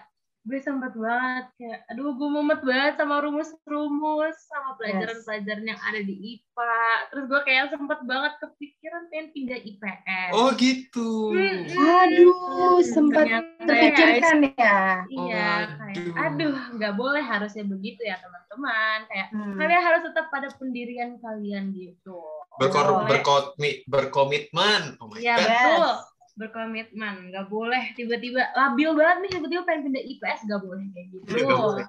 gue 0.47 0.59
sempat 0.59 0.93
banget 0.93 1.45
kayak 1.53 1.79
aduh 1.87 2.09
gue 2.09 2.29
mumet 2.29 2.61
banget 2.61 2.95
sama 2.95 3.19
rumus-rumus 3.19 4.37
sama 4.45 4.79
pelajaran-pelajaran 4.79 5.65
yang 5.65 5.81
ada 5.81 5.99
di 5.99 6.15
IPA 6.33 6.79
terus 7.05 7.23
gue 7.25 7.41
kayak 7.43 7.67
sempat 7.69 7.99
banget 8.01 8.33
kepikiran 8.37 9.03
pengen 9.07 9.27
pindah 9.29 9.59
IPS 9.59 10.31
oh 10.31 10.49
gitu 10.53 11.09
Mm-mm. 11.29 11.67
Aduh, 11.75 12.79
sempat 12.81 13.25
ya, 13.25 13.39
terpikirkan 13.59 14.37
ya. 14.49 15.03
iya 15.05 15.51
Oh, 15.67 15.83
kayak 15.83 16.15
aduh. 16.15 16.55
nggak 16.73 16.93
boleh 16.95 17.21
harusnya 17.21 17.63
begitu 17.63 18.01
ya 18.01 18.15
teman-teman 18.17 18.97
kayak 19.05 19.27
Hmm. 19.29 19.53
kalian 19.53 19.83
harus 19.83 20.01
tetap 20.01 20.25
pada 20.29 20.47
pendirian 20.53 21.19
kalian 21.19 21.69
gitu 21.69 22.15
Berkor- 22.57 23.03
Boleh. 23.03 23.09
berkomi- 23.11 23.79
berkomitmen 23.85 24.95
oh 24.97 25.05
my 25.05 25.19
Iya 25.19 25.35
god 25.35 25.43
betul 25.43 25.91
berkomitmen. 26.38 27.33
Nggak 27.33 27.45
boleh 27.49 27.83
tiba-tiba 27.97 28.53
labil 28.53 28.89
banget 28.93 29.17
nih 29.25 29.29
tiba-tiba 29.35 29.61
pengen 29.65 29.81
pindah 29.89 30.03
IPS 30.05 30.39
nggak 30.45 30.61
boleh 30.61 30.85
kayak 30.93 31.07
gitu. 31.09 31.25
Iya, 31.33 31.43
nggak 31.43 31.59
boleh. 31.59 31.85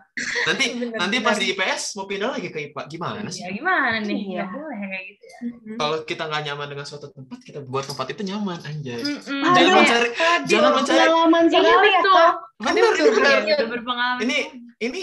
nanti 0.48 0.64
Benar, 0.80 0.96
nanti 0.98 1.16
pas 1.20 1.36
di 1.36 1.46
IPS 1.52 1.82
mau 2.00 2.06
pindah 2.08 2.28
lagi 2.32 2.48
ke 2.48 2.58
IPA 2.72 2.82
gimana 2.88 3.28
sih? 3.28 3.44
ya 3.44 3.50
gimana 3.52 3.96
nih? 4.00 4.20
Iya. 4.24 4.44
nggak 4.44 4.48
boleh 4.56 4.76
kayak 4.80 5.04
gitu 5.04 5.24
ya. 5.24 5.38
Kalau 5.76 5.96
kita 6.08 6.22
nggak 6.26 6.42
nyaman 6.48 6.66
dengan 6.72 6.86
suatu 6.88 7.06
tempat 7.12 7.38
kita 7.44 7.58
buat 7.62 7.84
tempat 7.84 8.06
itu 8.16 8.22
nyaman 8.24 8.58
anjay. 8.64 8.98
Mm-mm. 8.98 9.42
Aduh. 9.44 9.54
jangan 9.54 9.72
mencari 9.78 10.08
jangan 10.48 10.72
mencari 10.72 10.98
Pengalaman 10.98 11.44
Iya 11.48 11.52
sekali 11.52 11.68
ya, 11.68 12.00
Kak. 12.02 12.32
bener 12.58 12.82
bener. 12.90 13.38
Bener. 13.44 13.66
berpengalaman 13.70 14.20
ini 14.24 14.38
ini 14.80 15.02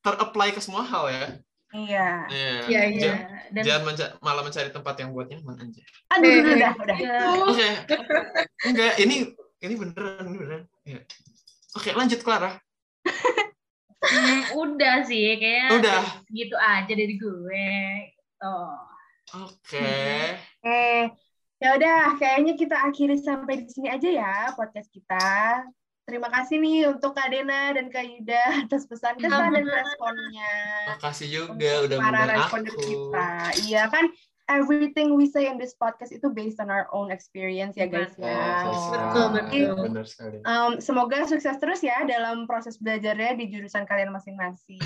ter-apply 0.00 0.48
ke 0.56 0.60
semua 0.64 0.86
hal 0.86 1.04
ya 1.12 1.26
Iya. 1.70 2.08
Iya. 2.26 2.52
Iya, 2.66 2.82
iya. 2.90 3.00
Ja- 3.00 3.26
dan 3.50 3.62
jangan 3.62 3.82
menca- 3.86 4.14
malah 4.18 4.42
mencari 4.42 4.70
tempat 4.70 4.94
yang 4.98 5.10
buat 5.10 5.26
nyaman 5.26 5.54
anjay 5.58 5.82
Aduh, 6.14 6.26
Eh, 6.26 6.38
udah, 6.42 6.54
udah, 6.54 6.72
udah. 6.82 6.98
ya, 6.98 7.18
oke 7.46 7.68
enggak 8.64 8.92
ini 8.98 9.14
ini 9.60 9.74
beneran 9.74 10.24
ini 10.26 10.36
beneran 10.38 10.62
Iya. 10.82 11.00
oke 11.74 11.90
lanjut 11.94 12.20
Clara 12.20 12.50
Hmm, 14.00 14.40
udah 14.56 15.04
sih, 15.04 15.36
kayaknya 15.36 15.76
Udah. 15.76 16.02
gitu 16.32 16.56
aja 16.56 16.88
dari 16.88 17.20
gue. 17.20 17.68
Oh. 18.40 18.72
Oke. 19.44 19.92
Eh, 20.64 21.04
ya 21.60 21.68
udah, 21.76 22.16
kayaknya 22.16 22.56
kita 22.56 22.80
akhiri 22.80 23.20
sampai 23.20 23.60
di 23.60 23.68
sini 23.68 23.92
aja 23.92 24.08
ya 24.08 24.34
podcast 24.56 24.88
kita. 24.88 25.68
Terima 26.10 26.26
kasih 26.26 26.58
nih 26.58 26.90
untuk 26.90 27.14
Kak 27.14 27.30
Dena 27.30 27.70
dan 27.70 27.86
Kak 27.86 28.02
Yuda 28.02 28.42
atas 28.66 28.82
pesan 28.90 29.14
kesan 29.14 29.54
dan 29.54 29.62
responnya. 29.62 30.54
Makasih 30.98 31.28
juga 31.30 31.86
udah 31.86 31.98
para 32.02 32.22
responder 32.34 32.74
aku. 32.74 32.82
kita. 32.82 33.30
Iya 33.70 33.82
kan, 33.86 34.04
everything 34.50 35.14
we 35.14 35.30
say 35.30 35.46
in 35.46 35.56
this 35.56 35.78
podcast 35.78 36.10
itu 36.10 36.26
based 36.34 36.58
on 36.58 36.68
our 36.68 36.90
own 36.90 37.14
experience 37.14 37.78
ya 37.78 37.86
guys 37.86 38.10
ya. 38.18 38.66
Betul. 39.30 39.86
Um, 40.42 40.82
semoga 40.82 41.22
sukses 41.30 41.54
terus 41.62 41.80
ya 41.86 42.02
dalam 42.02 42.50
proses 42.50 42.76
belajarnya 42.82 43.38
di 43.38 43.46
jurusan 43.54 43.86
kalian 43.86 44.10
masing-masing. 44.10 44.82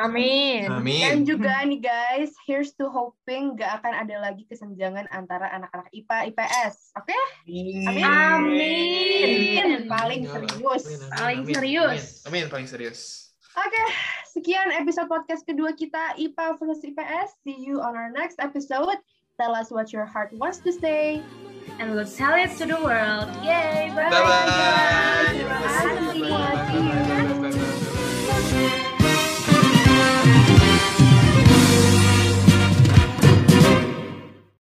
Amin. 0.00 0.64
Dan 0.64 0.80
Amin. 0.80 1.28
juga 1.28 1.60
nih 1.68 1.84
guys, 1.84 2.32
here's 2.48 2.72
to 2.72 2.88
hoping 2.88 3.54
gak 3.60 3.84
akan 3.84 3.92
ada 4.08 4.16
lagi 4.24 4.48
kesenjangan 4.48 5.04
antara 5.12 5.52
anak-anak 5.52 5.92
IPA 5.92 6.32
IPS. 6.32 6.96
Oke? 6.96 7.18
Amin. 7.44 7.84
Amin. 7.92 9.86
Paling 9.86 10.22
Amin, 10.24 10.32
serius. 10.32 10.82
amin, 10.88 10.98
amin, 10.98 11.12
Paling 11.12 11.40
amin, 11.44 11.54
serius. 11.54 12.04
Amin, 12.24 12.32
Amin, 12.32 12.44
paling 12.48 12.68
serius. 12.68 13.25
Oke, 13.56 13.84
sekian 14.36 14.68
episode 14.68 15.08
podcast 15.08 15.48
kedua 15.48 15.72
kita 15.72 16.12
IPA 16.20 16.60
versus 16.60 16.84
IPS. 16.84 17.40
See 17.40 17.56
you 17.56 17.80
on 17.80 17.96
our 17.96 18.12
next 18.12 18.36
episode. 18.36 19.00
Tell 19.40 19.56
us 19.56 19.72
what 19.72 19.96
your 19.96 20.04
heart 20.04 20.28
wants 20.36 20.60
to 20.60 20.72
say. 20.72 21.24
And 21.80 21.92
we'll 21.96 22.04
tell 22.04 22.36
it 22.36 22.52
to 22.60 22.68
the 22.68 22.76
world. 22.76 23.32
Yay! 23.40 23.92
Bye-bye! 23.96 24.12
Bye-bye! 24.12 25.40
Bye-bye. 25.40 26.20
Bye-bye. 26.20 26.20
Bye-bye. 26.20 27.32
Bye-bye. 27.32 27.45